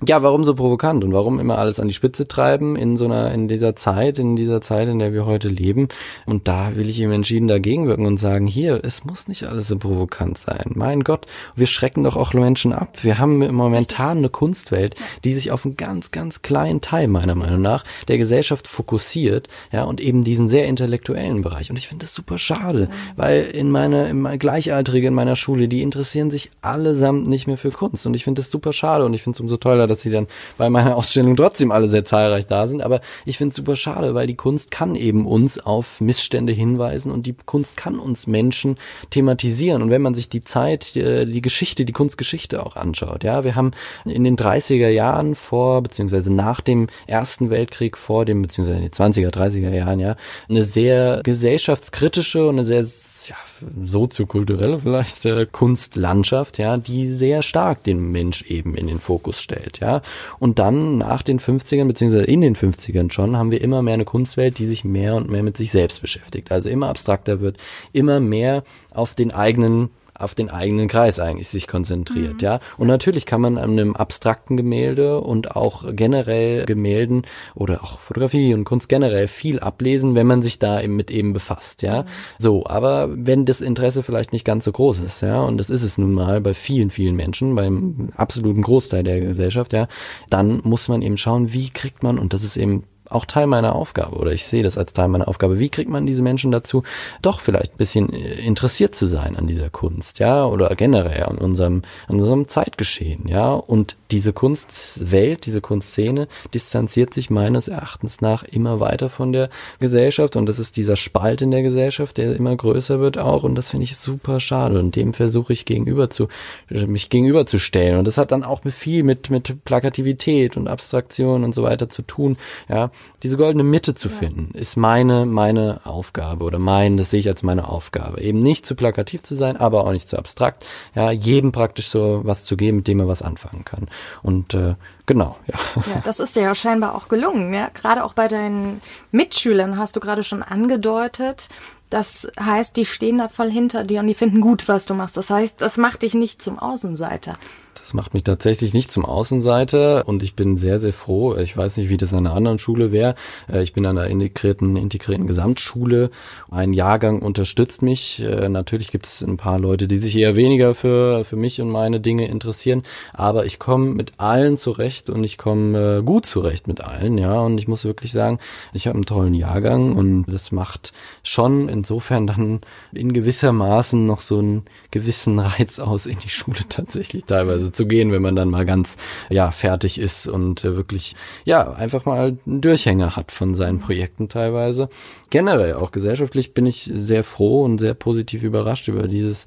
Ja, 0.07 0.23
warum 0.23 0.43
so 0.43 0.55
provokant 0.55 1.03
und 1.03 1.13
warum 1.13 1.39
immer 1.39 1.59
alles 1.59 1.79
an 1.79 1.87
die 1.87 1.93
Spitze 1.93 2.27
treiben 2.27 2.75
in 2.75 2.97
so 2.97 3.05
einer, 3.05 3.31
in 3.31 3.47
dieser 3.47 3.75
Zeit, 3.75 4.17
in 4.17 4.35
dieser 4.35 4.59
Zeit, 4.59 4.87
in 4.87 4.97
der 4.97 5.13
wir 5.13 5.27
heute 5.27 5.47
leben? 5.47 5.89
Und 6.25 6.47
da 6.47 6.75
will 6.75 6.89
ich 6.89 6.99
ihm 6.99 7.11
entschieden 7.11 7.47
dagegen 7.47 7.87
wirken 7.87 8.07
und 8.07 8.19
sagen, 8.19 8.47
hier, 8.47 8.79
es 8.83 9.05
muss 9.05 9.27
nicht 9.27 9.43
alles 9.43 9.67
so 9.67 9.77
provokant 9.77 10.39
sein. 10.39 10.71
Mein 10.73 11.03
Gott, 11.03 11.27
wir 11.55 11.67
schrecken 11.67 12.03
doch 12.03 12.15
auch 12.15 12.33
Menschen 12.33 12.73
ab. 12.73 12.97
Wir 13.03 13.19
haben 13.19 13.53
momentan 13.53 14.17
eine 14.17 14.29
Kunstwelt, 14.29 14.95
die 15.23 15.33
sich 15.33 15.51
auf 15.51 15.65
einen 15.65 15.77
ganz, 15.77 16.09
ganz 16.09 16.41
kleinen 16.41 16.81
Teil, 16.81 17.07
meiner 17.07 17.35
Meinung 17.35 17.61
nach, 17.61 17.83
der 18.07 18.17
Gesellschaft 18.17 18.67
fokussiert, 18.67 19.49
ja, 19.71 19.83
und 19.83 20.01
eben 20.01 20.23
diesen 20.23 20.49
sehr 20.49 20.65
intellektuellen 20.65 21.43
Bereich. 21.43 21.69
Und 21.69 21.77
ich 21.77 21.87
finde 21.87 22.05
das 22.05 22.15
super 22.15 22.39
schade, 22.39 22.89
weil 23.17 23.43
in 23.43 23.69
meiner, 23.69 24.07
in 24.07 24.21
meiner 24.21 24.39
Gleichaltrige 24.39 25.09
in 25.09 25.13
meiner 25.13 25.35
Schule, 25.35 25.67
die 25.67 25.83
interessieren 25.83 26.31
sich 26.31 26.49
allesamt 26.63 27.27
nicht 27.27 27.45
mehr 27.45 27.57
für 27.57 27.69
Kunst. 27.69 28.07
Und 28.07 28.15
ich 28.15 28.23
finde 28.23 28.41
das 28.41 28.49
super 28.49 28.73
schade 28.73 29.05
und 29.05 29.13
ich 29.13 29.21
finde 29.21 29.37
es 29.37 29.41
umso 29.41 29.57
toller, 29.57 29.90
dass 29.91 30.01
sie 30.01 30.11
dann 30.11 30.27
bei 30.57 30.69
meiner 30.69 30.95
Ausstellung 30.95 31.35
trotzdem 31.35 31.71
alle 31.71 31.87
sehr 31.87 32.05
zahlreich 32.05 32.47
da 32.47 32.67
sind. 32.67 32.81
Aber 32.81 33.01
ich 33.25 33.37
finde 33.37 33.51
es 33.51 33.57
super 33.57 33.75
schade, 33.75 34.13
weil 34.13 34.27
die 34.27 34.35
Kunst 34.35 34.71
kann 34.71 34.95
eben 34.95 35.25
uns 35.25 35.59
auf 35.59 36.01
Missstände 36.01 36.53
hinweisen 36.53 37.11
und 37.11 37.25
die 37.27 37.35
Kunst 37.45 37.77
kann 37.77 37.99
uns 37.99 38.27
Menschen 38.27 38.77
thematisieren. 39.09 39.81
Und 39.81 39.89
wenn 39.89 40.01
man 40.01 40.15
sich 40.15 40.29
die 40.29 40.43
Zeit, 40.43 40.95
die, 40.95 41.25
die 41.25 41.41
Geschichte, 41.41 41.85
die 41.85 41.93
Kunstgeschichte 41.93 42.65
auch 42.65 42.75
anschaut, 42.75 43.23
ja, 43.23 43.43
wir 43.43 43.55
haben 43.55 43.71
in 44.05 44.23
den 44.23 44.37
30er 44.37 44.89
Jahren 44.89 45.35
vor, 45.35 45.81
beziehungsweise 45.81 46.33
nach 46.33 46.61
dem 46.61 46.87
Ersten 47.07 47.49
Weltkrieg, 47.49 47.97
vor 47.97 48.25
dem, 48.25 48.41
beziehungsweise 48.41 48.79
in 48.79 48.83
den 48.83 48.91
20er, 48.91 49.29
30er 49.29 49.73
Jahren, 49.73 49.99
ja, 49.99 50.15
eine 50.49 50.63
sehr 50.63 51.21
gesellschaftskritische 51.23 52.47
und 52.47 52.55
eine 52.55 52.65
sehr 52.65 52.81
ja, 53.27 53.35
soziokulturelle 53.83 54.79
vielleicht 54.79 55.25
äh, 55.25 55.45
Kunstlandschaft, 55.49 56.57
ja, 56.57 56.77
die 56.77 57.07
sehr 57.07 57.41
stark 57.41 57.83
den 57.83 58.11
Mensch 58.11 58.43
eben 58.43 58.75
in 58.75 58.87
den 58.87 58.99
Fokus 58.99 59.41
stellt, 59.41 59.79
ja. 59.79 60.01
Und 60.39 60.59
dann 60.59 60.97
nach 60.97 61.21
den 61.21 61.39
50ern, 61.39 61.87
beziehungsweise 61.87 62.25
in 62.25 62.41
den 62.41 62.55
50ern 62.55 63.11
schon, 63.11 63.37
haben 63.37 63.51
wir 63.51 63.61
immer 63.61 63.81
mehr 63.81 63.95
eine 63.95 64.05
Kunstwelt, 64.05 64.57
die 64.57 64.67
sich 64.67 64.83
mehr 64.83 65.15
und 65.15 65.29
mehr 65.29 65.43
mit 65.43 65.57
sich 65.57 65.71
selbst 65.71 66.01
beschäftigt. 66.01 66.51
Also 66.51 66.69
immer 66.69 66.89
abstrakter 66.89 67.41
wird, 67.41 67.57
immer 67.93 68.19
mehr 68.19 68.63
auf 68.93 69.15
den 69.15 69.31
eigenen 69.31 69.89
auf 70.21 70.35
den 70.35 70.49
eigenen 70.49 70.87
Kreis 70.87 71.19
eigentlich 71.19 71.47
sich 71.47 71.67
konzentriert, 71.67 72.35
mhm. 72.35 72.39
ja. 72.39 72.59
Und 72.77 72.87
natürlich 72.87 73.25
kann 73.25 73.41
man 73.41 73.57
an 73.57 73.71
einem 73.71 73.95
abstrakten 73.95 74.57
Gemälde 74.57 75.21
und 75.21 75.55
auch 75.55 75.85
generell 75.91 76.65
Gemälden 76.65 77.23
oder 77.55 77.83
auch 77.83 77.99
Fotografie 77.99 78.53
und 78.53 78.63
Kunst 78.63 78.89
generell 78.89 79.27
viel 79.27 79.59
ablesen, 79.59 80.15
wenn 80.15 80.27
man 80.27 80.43
sich 80.43 80.59
da 80.59 80.81
eben 80.81 80.95
mit 80.95 81.11
eben 81.11 81.33
befasst, 81.33 81.81
ja. 81.81 82.03
Mhm. 82.03 82.07
So, 82.39 82.65
aber 82.65 83.09
wenn 83.11 83.45
das 83.45 83.61
Interesse 83.61 84.03
vielleicht 84.03 84.33
nicht 84.33 84.45
ganz 84.45 84.65
so 84.65 84.71
groß 84.71 84.99
ist, 84.99 85.21
ja, 85.21 85.41
und 85.41 85.57
das 85.57 85.69
ist 85.69 85.83
es 85.83 85.97
nun 85.97 86.13
mal 86.13 86.41
bei 86.41 86.53
vielen, 86.53 86.89
vielen 86.89 87.15
Menschen, 87.15 87.55
beim 87.55 88.09
absoluten 88.15 88.61
Großteil 88.61 89.03
der 89.03 89.19
Gesellschaft, 89.19 89.73
ja, 89.73 89.87
dann 90.29 90.61
muss 90.63 90.87
man 90.87 91.01
eben 91.01 91.17
schauen, 91.17 91.53
wie 91.53 91.69
kriegt 91.69 92.03
man, 92.03 92.19
und 92.19 92.33
das 92.33 92.43
ist 92.43 92.57
eben 92.57 92.83
auch 93.11 93.25
Teil 93.25 93.47
meiner 93.47 93.75
Aufgabe 93.75 94.15
oder 94.17 94.31
ich 94.31 94.45
sehe 94.45 94.63
das 94.63 94.77
als 94.77 94.93
Teil 94.93 95.07
meiner 95.07 95.27
Aufgabe. 95.27 95.59
Wie 95.59 95.69
kriegt 95.69 95.89
man 95.89 96.05
diese 96.05 96.21
Menschen 96.21 96.51
dazu, 96.51 96.83
doch 97.21 97.39
vielleicht 97.39 97.73
ein 97.73 97.77
bisschen 97.77 98.13
äh, 98.13 98.39
interessiert 98.41 98.95
zu 98.95 99.05
sein 99.05 99.35
an 99.35 99.47
dieser 99.47 99.69
Kunst, 99.69 100.19
ja, 100.19 100.45
oder 100.45 100.75
generell 100.75 101.23
an 101.23 101.37
unserem, 101.37 101.81
an 102.07 102.15
unserem 102.15 102.47
Zeitgeschehen, 102.47 103.27
ja, 103.27 103.51
und 103.53 103.97
diese 104.11 104.33
Kunstwelt, 104.33 105.45
diese 105.45 105.61
Kunstszene 105.61 106.27
distanziert 106.53 107.13
sich 107.13 107.29
meines 107.29 107.67
Erachtens 107.67 108.21
nach 108.21 108.43
immer 108.43 108.79
weiter 108.79 109.09
von 109.09 109.31
der 109.31 109.49
Gesellschaft 109.79 110.35
und 110.35 110.47
das 110.47 110.59
ist 110.59 110.77
dieser 110.77 110.95
Spalt 110.95 111.41
in 111.41 111.51
der 111.51 111.63
Gesellschaft, 111.63 112.17
der 112.17 112.35
immer 112.35 112.55
größer 112.55 112.99
wird 112.99 113.17
auch 113.17 113.43
und 113.43 113.55
das 113.55 113.69
finde 113.69 113.85
ich 113.85 113.97
super 113.97 114.39
schade 114.39 114.79
und 114.79 114.95
dem 114.95 115.13
versuche 115.13 115.53
ich 115.53 115.65
gegenüber 115.65 116.09
zu, 116.09 116.27
mich 116.69 117.09
gegenüberzustellen 117.09 117.97
und 117.97 118.05
das 118.05 118.17
hat 118.17 118.31
dann 118.31 118.43
auch 118.43 118.61
viel 118.69 119.03
mit, 119.03 119.29
mit 119.29 119.63
Plakativität 119.65 120.57
und 120.57 120.67
Abstraktion 120.67 121.43
und 121.43 121.55
so 121.55 121.63
weiter 121.63 121.89
zu 121.89 122.01
tun, 122.01 122.37
ja, 122.69 122.91
diese 123.23 123.37
goldene 123.37 123.63
Mitte 123.63 123.93
zu 123.93 124.09
finden, 124.09 124.55
ist 124.57 124.77
meine, 124.77 125.25
meine 125.25 125.81
Aufgabe 125.83 126.43
oder 126.43 126.59
mein, 126.59 126.97
das 126.97 127.11
sehe 127.11 127.19
ich 127.19 127.27
als 127.27 127.43
meine 127.43 127.67
Aufgabe. 127.67 128.21
Eben 128.21 128.39
nicht 128.39 128.65
zu 128.65 128.75
plakativ 128.75 129.23
zu 129.23 129.35
sein, 129.35 129.57
aber 129.57 129.85
auch 129.85 129.91
nicht 129.91 130.09
zu 130.09 130.17
abstrakt. 130.17 130.65
Ja, 130.95 131.11
jedem 131.11 131.51
praktisch 131.51 131.87
so 131.89 132.21
was 132.23 132.43
zu 132.45 132.57
geben, 132.57 132.77
mit 132.77 132.87
dem 132.87 132.99
er 132.99 133.07
was 133.07 133.21
anfangen 133.21 133.63
kann. 133.63 133.87
Und 134.23 134.53
äh, 134.53 134.75
genau, 135.05 135.37
ja. 135.47 135.59
Ja, 135.93 136.01
das 136.03 136.19
ist 136.19 136.35
dir 136.35 136.43
ja 136.43 136.55
scheinbar 136.55 136.95
auch 136.95 137.07
gelungen, 137.09 137.53
ja. 137.53 137.69
Gerade 137.69 138.03
auch 138.03 138.13
bei 138.13 138.27
deinen 138.27 138.81
Mitschülern 139.11 139.77
hast 139.77 139.95
du 139.95 139.99
gerade 139.99 140.23
schon 140.23 140.41
angedeutet. 140.41 141.49
Das 141.91 142.31
heißt, 142.39 142.77
die 142.77 142.85
stehen 142.85 143.17
da 143.17 143.27
voll 143.27 143.51
hinter 143.51 143.83
dir 143.83 143.99
und 143.99 144.07
die 144.07 144.13
finden 144.13 144.39
gut, 144.41 144.67
was 144.67 144.85
du 144.85 144.93
machst. 144.93 145.17
Das 145.17 145.29
heißt, 145.29 145.61
das 145.61 145.77
macht 145.77 146.03
dich 146.03 146.13
nicht 146.13 146.41
zum 146.41 146.57
Außenseiter. 146.57 147.37
Das 147.81 147.95
macht 147.95 148.13
mich 148.13 148.23
tatsächlich 148.23 148.73
nicht 148.73 148.91
zum 148.91 149.05
Außenseiter 149.05 150.07
und 150.07 150.21
ich 150.21 150.35
bin 150.35 150.57
sehr, 150.57 150.77
sehr 150.79 150.93
froh. 150.93 151.35
Ich 151.35 151.57
weiß 151.57 151.77
nicht, 151.77 151.89
wie 151.89 151.97
das 151.97 152.13
an 152.13 152.27
einer 152.27 152.35
anderen 152.35 152.59
Schule 152.59 152.91
wäre. 152.91 153.15
Äh, 153.51 153.63
ich 153.63 153.73
bin 153.73 153.85
an 153.85 153.97
einer 153.97 154.07
integrierten, 154.07 154.77
integrierten 154.77 155.25
Gesamtschule. 155.25 156.11
Ein 156.51 156.73
Jahrgang 156.73 157.21
unterstützt 157.21 157.81
mich. 157.81 158.21
Äh, 158.21 158.49
natürlich 158.49 158.91
gibt 158.91 159.07
es 159.07 159.23
ein 159.23 159.37
paar 159.37 159.59
Leute, 159.59 159.87
die 159.87 159.97
sich 159.97 160.15
eher 160.15 160.35
weniger 160.35 160.75
für, 160.75 161.25
für 161.25 161.35
mich 161.35 161.59
und 161.59 161.69
meine 161.69 161.99
Dinge 161.99 162.27
interessieren. 162.27 162.83
Aber 163.13 163.45
ich 163.45 163.57
komme 163.57 163.89
mit 163.89 164.13
allen 164.19 164.57
zurecht 164.57 165.09
und 165.09 165.23
ich 165.23 165.39
komme 165.39 165.97
äh, 165.99 166.03
gut 166.03 166.27
zurecht 166.27 166.67
mit 166.67 166.81
allen, 166.81 167.17
ja. 167.17 167.39
Und 167.41 167.57
ich 167.57 167.67
muss 167.67 167.83
wirklich 167.83 168.11
sagen, 168.11 168.37
ich 168.73 168.87
habe 168.87 168.95
einen 168.95 169.05
tollen 169.05 169.33
Jahrgang 169.33 169.93
und 169.93 170.25
das 170.25 170.51
macht 170.51 170.93
schon 171.23 171.67
insofern 171.67 172.27
dann 172.27 172.61
in 172.91 173.11
gewisser 173.11 173.51
Maßen 173.51 174.05
noch 174.05 174.21
so 174.21 174.37
einen 174.37 174.65
gewissen 174.91 175.39
Reiz 175.39 175.79
aus, 175.79 176.05
in 176.05 176.19
die 176.19 176.29
Schule 176.29 176.59
tatsächlich 176.69 177.25
teilweise 177.25 177.70
zu 177.71 177.85
gehen, 177.85 178.11
wenn 178.11 178.21
man 178.21 178.35
dann 178.35 178.49
mal 178.49 178.65
ganz 178.65 178.97
ja 179.29 179.51
fertig 179.51 179.99
ist 179.99 180.27
und 180.27 180.63
äh, 180.63 180.75
wirklich 180.75 181.15
ja 181.45 181.71
einfach 181.71 182.05
mal 182.05 182.37
einen 182.45 182.61
Durchhänger 182.61 183.15
hat 183.15 183.31
von 183.31 183.55
seinen 183.55 183.79
Projekten 183.79 184.29
teilweise. 184.29 184.89
Generell 185.29 185.75
auch 185.75 185.91
gesellschaftlich 185.91 186.53
bin 186.53 186.65
ich 186.65 186.89
sehr 186.93 187.23
froh 187.23 187.63
und 187.63 187.79
sehr 187.79 187.93
positiv 187.93 188.43
überrascht 188.43 188.87
über 188.87 189.07
dieses 189.07 189.45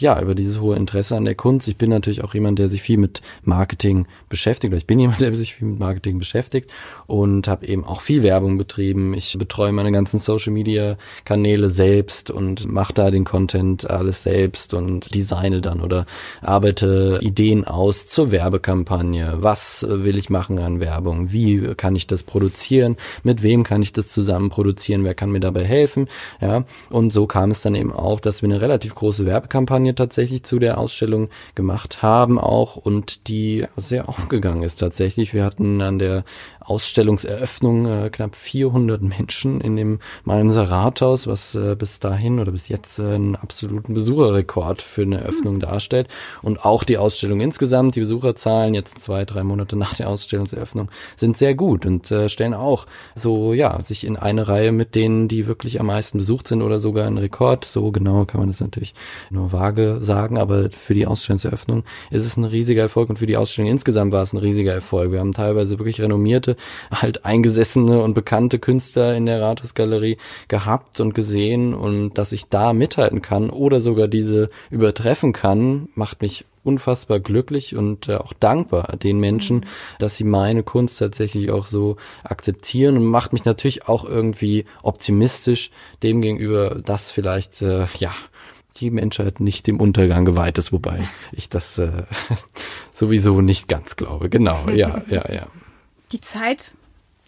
ja, 0.00 0.20
über 0.20 0.34
dieses 0.34 0.60
hohe 0.60 0.76
Interesse 0.76 1.16
an 1.16 1.24
der 1.24 1.34
Kunst. 1.34 1.68
Ich 1.68 1.76
bin 1.76 1.90
natürlich 1.90 2.22
auch 2.22 2.34
jemand, 2.34 2.58
der 2.58 2.68
sich 2.68 2.82
viel 2.82 2.98
mit 2.98 3.22
Marketing 3.42 4.06
beschäftigt. 4.28 4.72
Oder 4.72 4.78
ich 4.78 4.86
bin 4.86 4.98
jemand, 4.98 5.20
der 5.22 5.34
sich 5.36 5.54
viel 5.54 5.68
mit 5.68 5.78
Marketing 5.78 6.18
beschäftigt 6.18 6.72
und 7.06 7.48
habe 7.48 7.66
eben 7.66 7.84
auch 7.84 8.00
viel 8.00 8.22
Werbung 8.22 8.58
betrieben. 8.58 9.14
Ich 9.14 9.36
betreue 9.38 9.72
meine 9.72 9.92
ganzen 9.92 10.18
Social 10.18 10.52
Media 10.52 10.96
Kanäle 11.24 11.70
selbst 11.70 12.30
und 12.30 12.70
mache 12.70 12.92
da 12.92 13.10
den 13.10 13.24
Content 13.24 13.88
alles 13.88 14.22
selbst 14.22 14.74
und 14.74 15.14
designe 15.14 15.60
dann 15.60 15.80
oder 15.80 16.06
arbeite 16.40 17.20
Ideen 17.22 17.64
aus 17.66 18.06
zur 18.06 18.30
Werbekampagne. 18.30 19.34
Was 19.40 19.86
will 19.88 20.16
ich 20.16 20.30
machen 20.30 20.58
an 20.58 20.80
Werbung? 20.80 21.32
Wie 21.32 21.74
kann 21.76 21.96
ich 21.96 22.06
das 22.06 22.22
produzieren? 22.22 22.96
Mit 23.22 23.42
wem 23.42 23.62
kann 23.62 23.82
ich 23.82 23.92
das 23.92 24.08
zusammen 24.08 24.48
produzieren? 24.48 25.04
Wer 25.04 25.14
kann 25.14 25.30
mir 25.30 25.40
dabei 25.40 25.64
helfen? 25.64 26.08
Ja, 26.40 26.64
und 26.90 27.12
so 27.12 27.26
kam 27.26 27.50
es 27.50 27.62
dann 27.62 27.74
eben 27.74 27.92
auch, 27.92 28.20
dass 28.20 28.42
wir 28.42 28.48
eine 28.48 28.60
relativ 28.60 28.94
große 28.94 29.26
Werbekampagne 29.26 29.66
Kampagne 29.66 29.94
tatsächlich 29.94 30.42
zu 30.44 30.58
der 30.58 30.78
Ausstellung 30.78 31.28
gemacht 31.54 32.02
haben 32.02 32.38
auch 32.38 32.76
und 32.76 33.28
die 33.28 33.66
sehr 33.76 34.08
aufgegangen 34.08 34.62
ist 34.62 34.76
tatsächlich. 34.76 35.34
Wir 35.34 35.44
hatten 35.44 35.80
an 35.82 35.98
der 35.98 36.24
Ausstellungseröffnung 36.66 37.86
äh, 37.86 38.10
knapp 38.10 38.34
400 38.34 39.02
Menschen 39.02 39.60
in 39.60 39.76
dem 39.76 39.98
Mainzer 40.24 40.70
Rathaus, 40.70 41.26
was 41.26 41.54
äh, 41.54 41.76
bis 41.76 42.00
dahin 42.00 42.40
oder 42.40 42.52
bis 42.52 42.68
jetzt 42.68 42.98
äh, 42.98 43.14
einen 43.14 43.36
absoluten 43.36 43.94
Besucherrekord 43.94 44.82
für 44.82 45.02
eine 45.02 45.20
Eröffnung 45.20 45.60
darstellt. 45.60 46.08
Und 46.42 46.64
auch 46.64 46.84
die 46.84 46.98
Ausstellung 46.98 47.40
insgesamt, 47.40 47.94
die 47.94 48.00
Besucherzahlen 48.00 48.74
jetzt 48.74 49.00
zwei, 49.00 49.24
drei 49.24 49.44
Monate 49.44 49.76
nach 49.76 49.94
der 49.94 50.08
Ausstellungseröffnung 50.08 50.90
sind 51.16 51.36
sehr 51.36 51.54
gut 51.54 51.86
und 51.86 52.10
äh, 52.10 52.28
stellen 52.28 52.54
auch 52.54 52.86
so, 53.14 53.52
ja, 53.52 53.80
sich 53.82 54.04
in 54.04 54.16
eine 54.16 54.48
Reihe 54.48 54.72
mit 54.72 54.94
denen, 54.94 55.28
die 55.28 55.46
wirklich 55.46 55.80
am 55.80 55.86
meisten 55.86 56.18
besucht 56.18 56.48
sind 56.48 56.62
oder 56.62 56.80
sogar 56.80 57.06
einen 57.06 57.18
Rekord. 57.18 57.64
So 57.64 57.92
genau 57.92 58.24
kann 58.24 58.40
man 58.40 58.48
das 58.48 58.60
natürlich 58.60 58.94
nur 59.30 59.52
vage 59.52 59.98
sagen, 60.00 60.38
aber 60.38 60.70
für 60.70 60.94
die 60.94 61.06
Ausstellungseröffnung 61.06 61.84
ist 62.10 62.26
es 62.26 62.36
ein 62.36 62.44
riesiger 62.44 62.82
Erfolg 62.82 63.08
und 63.10 63.18
für 63.18 63.26
die 63.26 63.36
Ausstellung 63.36 63.70
insgesamt 63.70 64.12
war 64.12 64.22
es 64.22 64.32
ein 64.32 64.38
riesiger 64.38 64.72
Erfolg. 64.72 65.12
Wir 65.12 65.20
haben 65.20 65.32
teilweise 65.32 65.78
wirklich 65.78 66.00
renommierte, 66.00 66.55
halt 66.90 67.24
eingesessene 67.24 68.02
und 68.02 68.14
bekannte 68.14 68.58
Künstler 68.58 69.14
in 69.14 69.26
der 69.26 69.40
Rathausgalerie 69.40 70.18
gehabt 70.48 71.00
und 71.00 71.14
gesehen 71.14 71.74
und 71.74 72.14
dass 72.14 72.32
ich 72.32 72.48
da 72.48 72.72
mithalten 72.72 73.22
kann 73.22 73.50
oder 73.50 73.80
sogar 73.80 74.08
diese 74.08 74.50
übertreffen 74.70 75.32
kann, 75.32 75.88
macht 75.94 76.22
mich 76.22 76.44
unfassbar 76.66 77.20
glücklich 77.20 77.76
und 77.76 78.08
äh, 78.08 78.16
auch 78.16 78.32
dankbar 78.32 78.96
den 78.96 79.20
Menschen, 79.20 79.58
mhm. 79.58 79.64
dass 80.00 80.16
sie 80.16 80.24
meine 80.24 80.64
Kunst 80.64 80.98
tatsächlich 80.98 81.50
auch 81.50 81.66
so 81.66 81.96
akzeptieren 82.24 82.96
und 82.96 83.04
macht 83.04 83.32
mich 83.32 83.44
natürlich 83.44 83.88
auch 83.88 84.04
irgendwie 84.04 84.64
optimistisch 84.82 85.70
dem 86.02 86.20
gegenüber, 86.20 86.80
dass 86.84 87.12
vielleicht 87.12 87.62
äh, 87.62 87.86
ja 87.98 88.12
die 88.80 88.90
Menschheit 88.90 89.40
nicht 89.40 89.66
dem 89.66 89.80
Untergang 89.80 90.24
geweiht 90.24 90.58
ist, 90.58 90.72
wobei 90.72 91.08
ich 91.32 91.48
das 91.48 91.78
äh, 91.78 92.02
sowieso 92.92 93.40
nicht 93.40 93.68
ganz 93.68 93.96
glaube. 93.96 94.28
Genau, 94.28 94.68
ja, 94.68 95.02
ja, 95.08 95.32
ja. 95.32 95.46
Die 96.12 96.20
Zeit 96.20 96.74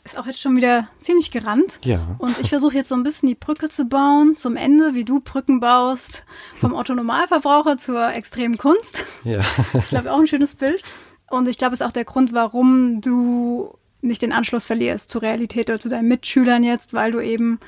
ist 0.04 0.18
auch 0.18 0.26
jetzt 0.26 0.40
schon 0.40 0.56
wieder 0.56 0.88
ziemlich 1.00 1.30
gerannt. 1.30 1.80
Ja. 1.84 2.16
Und 2.18 2.38
ich 2.38 2.48
versuche 2.48 2.74
jetzt 2.74 2.88
so 2.88 2.94
ein 2.94 3.02
bisschen 3.02 3.28
die 3.28 3.34
Brücke 3.34 3.68
zu 3.68 3.84
bauen 3.84 4.36
zum 4.36 4.56
Ende, 4.56 4.94
wie 4.94 5.04
du 5.04 5.20
Brücken 5.20 5.60
baust, 5.60 6.24
vom 6.54 6.72
Otto 6.72 6.94
Normalverbraucher 6.94 7.76
zur 7.76 8.12
extremen 8.12 8.56
Kunst. 8.56 9.04
Ja. 9.24 9.40
Ich 9.74 9.88
glaube, 9.88 10.12
auch 10.12 10.18
ein 10.18 10.26
schönes 10.26 10.54
Bild. 10.54 10.82
Und 11.30 11.46
ich 11.46 11.58
glaube, 11.58 11.74
es 11.74 11.80
ist 11.80 11.86
auch 11.86 11.92
der 11.92 12.06
Grund, 12.06 12.32
warum 12.32 13.00
du 13.00 13.74
nicht 14.00 14.22
den 14.22 14.32
Anschluss 14.32 14.64
verlierst 14.64 15.10
zur 15.10 15.22
Realität 15.22 15.68
oder 15.68 15.78
zu 15.78 15.88
deinen 15.88 16.08
Mitschülern 16.08 16.62
jetzt, 16.62 16.94
weil 16.94 17.10
du 17.10 17.20
eben 17.20 17.58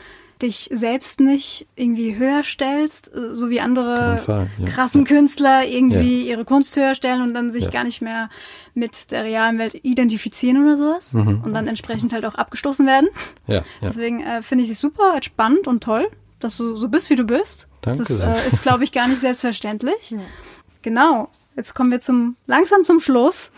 dich 0.43 0.70
selbst 0.72 1.20
nicht 1.20 1.66
irgendwie 1.76 2.16
höher 2.16 2.43
stellst, 2.43 3.14
äh, 3.14 3.34
so 3.34 3.51
wie 3.51 3.61
andere 3.61 4.18
Fall, 4.18 4.51
ja. 4.59 4.66
krassen 4.66 5.05
Künstler 5.05 5.66
irgendwie 5.66 6.24
ja. 6.24 6.32
ihre 6.32 6.45
Kunst 6.45 6.74
höher 6.76 6.95
stellen 6.95 7.22
und 7.22 7.34
dann 7.34 7.53
sich 7.53 7.64
ja. 7.64 7.70
gar 7.70 7.84
nicht 7.84 8.03
mehr 8.03 8.30
mit 8.74 9.11
der 9.11 9.24
realen 9.24 9.59
Welt 9.59 9.74
identifizieren 9.82 10.62
oder 10.64 10.76
sowas 10.76 11.12
mhm. 11.12 11.43
und 11.45 11.53
dann 11.53 11.66
entsprechend 11.66 12.12
halt 12.12 12.24
auch 12.24 12.34
abgestoßen 12.34 12.86
werden. 12.86 13.09
Ja, 13.47 13.62
Deswegen 13.82 14.22
äh, 14.22 14.43
finde 14.43 14.64
ich 14.64 14.70
es 14.70 14.80
super 14.80 15.16
spannend 15.22 15.66
und 15.66 15.82
toll, 15.82 16.09
dass 16.38 16.57
du 16.57 16.76
so 16.76 16.88
bist, 16.88 17.11
wie 17.11 17.16
du 17.16 17.24
bist. 17.24 17.68
Danke 17.82 18.05
das 18.05 18.18
äh, 18.18 18.49
ist, 18.49 18.62
glaube 18.62 18.84
ich, 18.84 18.93
gar 18.93 19.09
nicht 19.09 19.20
selbstverständlich. 19.20 20.14
Genau. 20.82 21.28
Jetzt 21.57 21.74
kommen 21.74 21.91
wir 21.91 22.01
zum 22.01 22.36
langsam 22.47 22.84
zum 22.84 23.01
Schluss. 23.01 23.51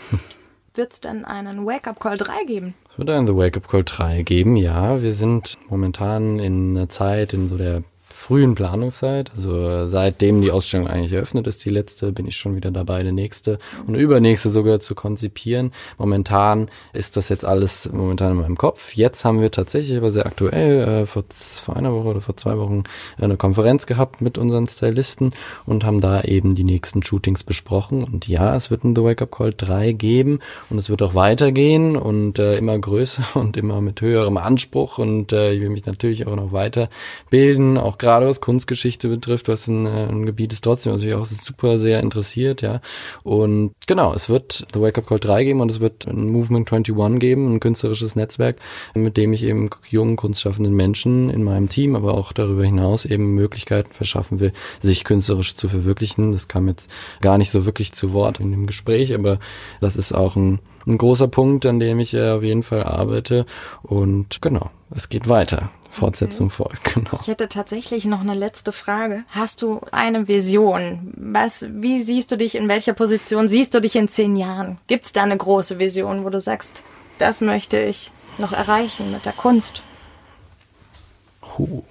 Wird 0.75 0.93
es 0.93 1.01
denn 1.01 1.25
einen 1.25 1.67
Wake-up 1.67 2.01
Call 2.01 2.17
3 2.17 2.45
geben? 2.45 2.75
Es 2.93 2.99
wird 2.99 3.09
einen 3.09 3.27
The 3.27 3.35
Wake-up 3.35 3.69
Call 3.69 3.85
3 3.85 4.23
geben, 4.23 4.55
ja. 4.55 5.01
Wir 5.01 5.15
sind 5.15 5.57
momentan 5.71 6.39
in 6.39 6.77
einer 6.77 6.91
Zeit, 6.91 7.33
in 7.33 7.49
so 7.49 7.57
der 7.57 7.85
frühen 8.13 8.55
Planungszeit. 8.55 9.31
Also 9.35 9.87
seitdem 9.87 10.43
die 10.43 10.51
Ausstellung 10.51 10.87
eigentlich 10.87 11.13
eröffnet 11.13 11.47
ist, 11.47 11.65
die 11.65 11.71
letzte, 11.71 12.13
bin 12.13 12.27
ich 12.27 12.37
schon 12.37 12.55
wieder 12.55 12.71
dabei, 12.71 12.97
eine 12.97 13.13
nächste 13.13 13.59
und 13.87 13.95
übernächste 13.95 14.51
sogar 14.51 14.81
zu 14.81 14.95
konzipieren. 14.95 15.73
Momentan 15.99 16.71
ist 16.93 17.17
das 17.17 17.29
jetzt 17.29 17.45
alles 17.45 17.91
momentan 17.93 18.33
in 18.33 18.39
meinem 18.39 18.59
Kopf. 18.59 18.95
Jetzt 18.95 19.25
haben 19.25 19.41
wir 19.41 19.51
tatsächlich 19.51 19.97
aber 19.97 20.11
sehr 20.11 20.27
aktuell 20.27 21.03
äh, 21.03 21.07
vor, 21.07 21.25
vor 21.31 21.77
einer 21.77 21.93
Woche 21.93 22.09
oder 22.09 22.21
vor 22.21 22.37
zwei 22.37 22.59
Wochen 22.59 22.85
eine 23.19 23.37
Konferenz 23.37 23.87
gehabt 23.87 24.21
mit 24.21 24.39
unseren 24.39 24.69
Stylisten 24.69 25.33
und 25.67 25.85
haben 25.85 26.01
da 26.01 26.23
eben 26.23 26.55
die 26.55 26.65
nächsten 26.65 27.03
Shootings 27.03 27.45
besprochen. 27.45 28.05
Und 28.05 28.29
ja, 28.29 28.55
es 28.57 28.71
wird 28.71 28.85
ein 28.85 28.95
The 28.95 29.03
Wake 29.03 29.23
Up 29.23 29.33
Call 29.33 29.55
3 29.57 29.93
geben 29.93 30.41
und 30.71 30.79
es 30.79 30.91
wird 30.91 31.03
auch 31.03 31.15
weitergehen 31.15 31.97
und 31.97 32.39
äh, 32.39 32.57
immer 32.57 32.79
größer 32.79 33.25
und 33.35 33.57
immer 33.57 33.81
mit 33.81 34.01
höherem 34.01 34.37
Anspruch 34.37 34.99
und 34.99 35.33
äh, 35.33 35.53
ich 35.53 35.61
will 35.61 35.71
mich 35.71 35.87
natürlich 35.87 36.27
auch 36.27 36.37
noch 36.37 36.53
weiterbilden, 36.53 37.79
auch 37.79 37.99
gerade 38.03 38.27
was 38.27 38.41
Kunstgeschichte 38.41 39.09
betrifft, 39.09 39.49
was 39.49 39.69
ein, 39.69 39.87
äh, 39.87 40.09
ein 40.09 40.27
Gebiet 40.27 40.53
ist 40.53 40.65
trotzdem 40.65 40.93
natürlich 40.93 41.15
auch 41.15 41.25
super 41.25 41.79
sehr 41.79 42.01
interessiert, 42.01 42.61
ja. 42.61 42.81
Und 43.23 43.73
genau, 43.87 44.13
es 44.13 44.29
wird 44.29 44.67
The 44.75 44.81
Wake 44.81 44.99
Up 44.99 45.07
Call 45.07 45.21
3 45.21 45.45
geben 45.45 45.61
und 45.61 45.71
es 45.71 45.81
wird 45.81 46.07
ein 46.07 46.29
Movement 46.29 46.71
21 46.71 47.21
geben, 47.21 47.55
ein 47.55 47.61
künstlerisches 47.61 48.17
Netzwerk, 48.17 48.57
mit 48.95 49.17
dem 49.17 49.33
ich 49.33 49.45
eben 49.45 49.71
jungen 49.89 50.17
kunstschaffenden 50.17 50.75
Menschen 50.75 51.31
in 51.31 51.45
meinem 51.45 51.69
Team, 51.69 51.97
aber 51.97 52.15
auch 52.15 52.33
darüber 52.33 52.65
hinaus 52.65 53.05
eben 53.05 53.35
Möglichkeiten 53.35 53.93
verschaffen 53.93 54.41
will, 54.41 54.53
sich 54.81 55.05
künstlerisch 55.05 55.55
zu 55.55 55.69
verwirklichen. 55.69 56.33
Das 56.33 56.49
kam 56.49 56.69
jetzt 56.69 56.91
gar 57.21 57.39
nicht 57.39 57.51
so 57.51 57.65
wirklich 57.65 57.93
zu 57.93 58.13
Wort 58.13 58.41
in 58.41 58.51
dem 58.51 58.67
Gespräch, 58.67 59.15
aber 59.15 59.39
das 59.81 59.97
ist 59.97 60.13
auch 60.13 60.37
ein, 60.37 60.59
ein 60.87 60.99
großer 60.99 61.29
Punkt, 61.29 61.67
an 61.67 61.81
dem 61.81 62.01
ich 62.01 62.19
auf 62.19 62.43
jeden 62.43 62.63
Fall 62.63 62.85
arbeite. 62.85 63.47
Und 63.83 64.43
genau, 64.43 64.71
es 64.95 65.09
geht 65.09 65.29
weiter. 65.29 65.71
Fortsetzung 65.93 66.47
okay. 66.47 66.57
folgt. 66.57 66.83
Genau. 66.95 67.19
Ich 67.21 67.27
hätte 67.27 67.49
tatsächlich 67.49 68.05
noch 68.05 68.21
eine 68.21 68.35
letzte 68.35 68.73
Frage. 68.73 69.25
Hast 69.31 69.63
du 69.63 69.81
eine 69.93 70.29
Vision? 70.29 71.13
Was, 71.17 71.67
wie 71.71 72.03
siehst 72.03 72.31
du 72.33 72.37
dich, 72.37 72.55
in 72.55 72.69
welcher 72.69 72.93
Position 72.93 73.49
siehst 73.49 73.75
du 73.75 73.81
dich 73.81 73.97
in 73.97 74.09
zehn 74.09 74.37
Jahren? 74.37 74.79
Gibt 74.89 75.07
es 75.07 75.13
da 75.13 75.23
eine 75.23 75.37
große 75.37 75.79
Vision, 75.79 76.25
wo 76.25 76.31
du 76.31 76.41
sagst, 76.41 76.83
das 77.19 77.41
möchte 77.41 77.79
ich 77.79 78.11
noch 78.39 78.53
erreichen 78.53 79.11
mit 79.11 79.27
der 79.27 79.33
Kunst? 79.33 79.83
Huh. 81.59 81.83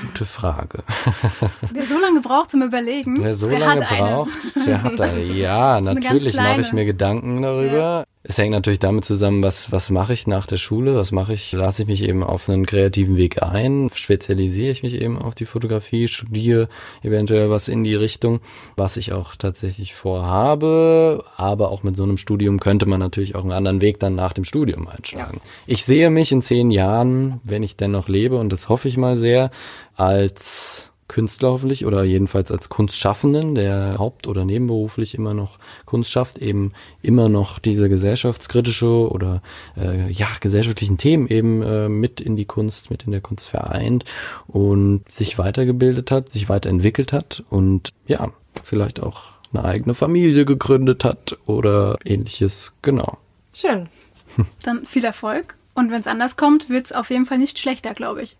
Gute 0.00 0.24
Frage. 0.24 0.84
Wer 1.72 1.86
so 1.86 1.98
lange 1.98 2.20
braucht 2.20 2.52
zum 2.52 2.62
Überlegen, 2.62 3.22
Wer 3.22 3.34
so 3.34 3.48
lange 3.48 3.82
braucht, 3.82 4.30
der 4.66 4.82
hat 4.82 4.98
da. 4.98 5.16
Ja, 5.16 5.80
natürlich 5.80 6.36
mache 6.36 6.60
ich 6.60 6.72
mir 6.72 6.84
Gedanken 6.84 7.42
darüber. 7.42 7.76
Ja. 7.76 8.04
Es 8.22 8.36
hängt 8.36 8.52
natürlich 8.52 8.80
damit 8.80 9.06
zusammen, 9.06 9.42
was, 9.42 9.72
was 9.72 9.88
mache 9.88 10.12
ich 10.12 10.26
nach 10.26 10.46
der 10.46 10.58
Schule, 10.58 10.94
was 10.94 11.10
mache 11.10 11.32
ich, 11.32 11.52
lasse 11.52 11.82
ich 11.82 11.88
mich 11.88 12.04
eben 12.04 12.22
auf 12.22 12.50
einen 12.50 12.66
kreativen 12.66 13.16
Weg 13.16 13.42
ein, 13.42 13.88
spezialisiere 13.94 14.70
ich 14.72 14.82
mich 14.82 15.00
eben 15.00 15.18
auf 15.18 15.34
die 15.34 15.46
Fotografie, 15.46 16.06
studiere 16.06 16.68
eventuell 17.02 17.48
was 17.48 17.68
in 17.68 17.82
die 17.82 17.94
Richtung, 17.94 18.40
was 18.76 18.98
ich 18.98 19.14
auch 19.14 19.36
tatsächlich 19.36 19.94
vorhabe, 19.94 21.24
aber 21.38 21.70
auch 21.70 21.82
mit 21.82 21.96
so 21.96 22.02
einem 22.02 22.18
Studium 22.18 22.60
könnte 22.60 22.84
man 22.84 23.00
natürlich 23.00 23.36
auch 23.36 23.42
einen 23.42 23.52
anderen 23.52 23.80
Weg 23.80 23.98
dann 24.00 24.16
nach 24.16 24.34
dem 24.34 24.44
Studium 24.44 24.86
einschlagen. 24.86 25.40
Ich 25.66 25.86
sehe 25.86 26.10
mich 26.10 26.30
in 26.30 26.42
zehn 26.42 26.70
Jahren, 26.70 27.40
wenn 27.42 27.62
ich 27.62 27.76
denn 27.76 27.92
noch 27.92 28.08
lebe, 28.10 28.36
und 28.36 28.52
das 28.52 28.68
hoffe 28.68 28.88
ich 28.88 28.98
mal 28.98 29.16
sehr, 29.16 29.50
als 29.96 30.89
Künstler 31.10 31.50
hoffentlich 31.50 31.84
oder 31.84 32.04
jedenfalls 32.04 32.52
als 32.52 32.68
Kunstschaffenden, 32.68 33.56
der 33.56 33.96
haupt- 33.98 34.28
oder 34.28 34.44
nebenberuflich 34.44 35.14
immer 35.14 35.34
noch 35.34 35.58
Kunst 35.84 36.12
schafft, 36.12 36.38
eben 36.38 36.72
immer 37.02 37.28
noch 37.28 37.58
diese 37.58 37.88
gesellschaftskritische 37.88 39.10
oder 39.10 39.42
äh, 39.76 40.08
ja 40.10 40.28
gesellschaftlichen 40.40 40.98
Themen 40.98 41.26
eben 41.26 41.62
äh, 41.62 41.88
mit 41.88 42.20
in 42.20 42.36
die 42.36 42.44
Kunst, 42.44 42.90
mit 42.90 43.02
in 43.02 43.10
der 43.10 43.20
Kunst 43.20 43.48
vereint 43.48 44.04
und 44.46 45.10
sich 45.10 45.36
weitergebildet 45.36 46.12
hat, 46.12 46.30
sich 46.30 46.48
weiterentwickelt 46.48 47.12
hat 47.12 47.42
und 47.50 47.90
ja, 48.06 48.30
vielleicht 48.62 49.02
auch 49.02 49.24
eine 49.52 49.64
eigene 49.64 49.94
Familie 49.94 50.44
gegründet 50.44 51.02
hat 51.02 51.36
oder 51.46 51.98
ähnliches. 52.04 52.72
Genau. 52.82 53.18
Schön. 53.52 53.88
Dann 54.62 54.86
viel 54.86 55.04
Erfolg 55.04 55.56
und 55.74 55.90
wenn 55.90 56.00
es 56.00 56.06
anders 56.06 56.36
kommt, 56.36 56.68
wird 56.68 56.86
es 56.86 56.92
auf 56.92 57.10
jeden 57.10 57.26
Fall 57.26 57.38
nicht 57.38 57.58
schlechter, 57.58 57.94
glaube 57.94 58.22
ich. 58.22 58.36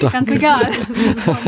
Ganz 0.12 0.30
egal. 0.30 0.70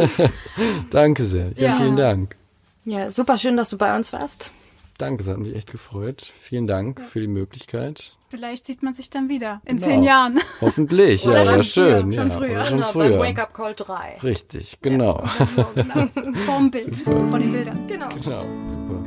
Danke 0.90 1.24
sehr. 1.24 1.52
Ja, 1.56 1.70
ja, 1.70 1.76
vielen 1.76 1.96
Dank. 1.96 2.36
Ja, 2.84 3.10
super 3.10 3.38
schön, 3.38 3.56
dass 3.56 3.70
du 3.70 3.78
bei 3.78 3.94
uns 3.96 4.12
warst. 4.12 4.52
Danke, 4.98 5.22
es 5.22 5.28
hat 5.28 5.38
mich 5.38 5.54
echt 5.54 5.70
gefreut. 5.70 6.32
Vielen 6.40 6.66
Dank 6.66 6.98
ja. 6.98 7.04
für 7.06 7.20
die 7.20 7.26
Möglichkeit. 7.26 8.14
Vielleicht 8.28 8.66
sieht 8.66 8.82
man 8.82 8.94
sich 8.94 9.10
dann 9.10 9.28
wieder 9.28 9.60
in 9.64 9.76
genau. 9.76 9.88
zehn 9.88 10.02
Jahren. 10.02 10.40
Hoffentlich, 10.60 11.24
ja, 11.24 11.32
wäre 11.32 11.64
schön. 11.64 12.12
Schon 12.12 12.30
ja, 12.30 12.30
früher. 12.30 12.64
Schon 12.64 12.76
genau, 12.78 12.88
früher. 12.88 13.18
Beim 13.18 13.28
Wake 13.30 13.42
Up 13.42 13.54
Call 13.54 13.74
3. 13.74 14.18
Richtig, 14.22 14.78
genau. 14.82 15.24
Ja, 15.56 15.68
genau, 15.74 16.08
genau. 16.14 16.38
Vorm 16.40 16.70
Bild, 16.70 16.96
vor 16.98 17.38
den 17.38 17.52
Bildern. 17.52 17.88
Genau. 17.88 18.08
Genau, 18.08 18.44
super. 18.68 19.04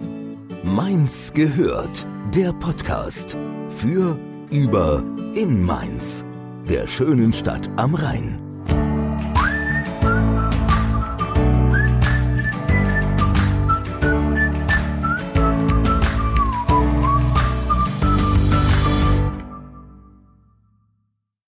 Mainz 0.63 1.31
gehört, 1.33 2.05
der 2.33 2.53
Podcast 2.53 3.37
für 3.77 4.17
über 4.53 5.03
in 5.33 5.65
Mainz, 5.65 6.23
der 6.69 6.85
schönen 6.85 7.33
Stadt 7.33 7.67
am 7.75 7.95
Rhein. 7.95 8.42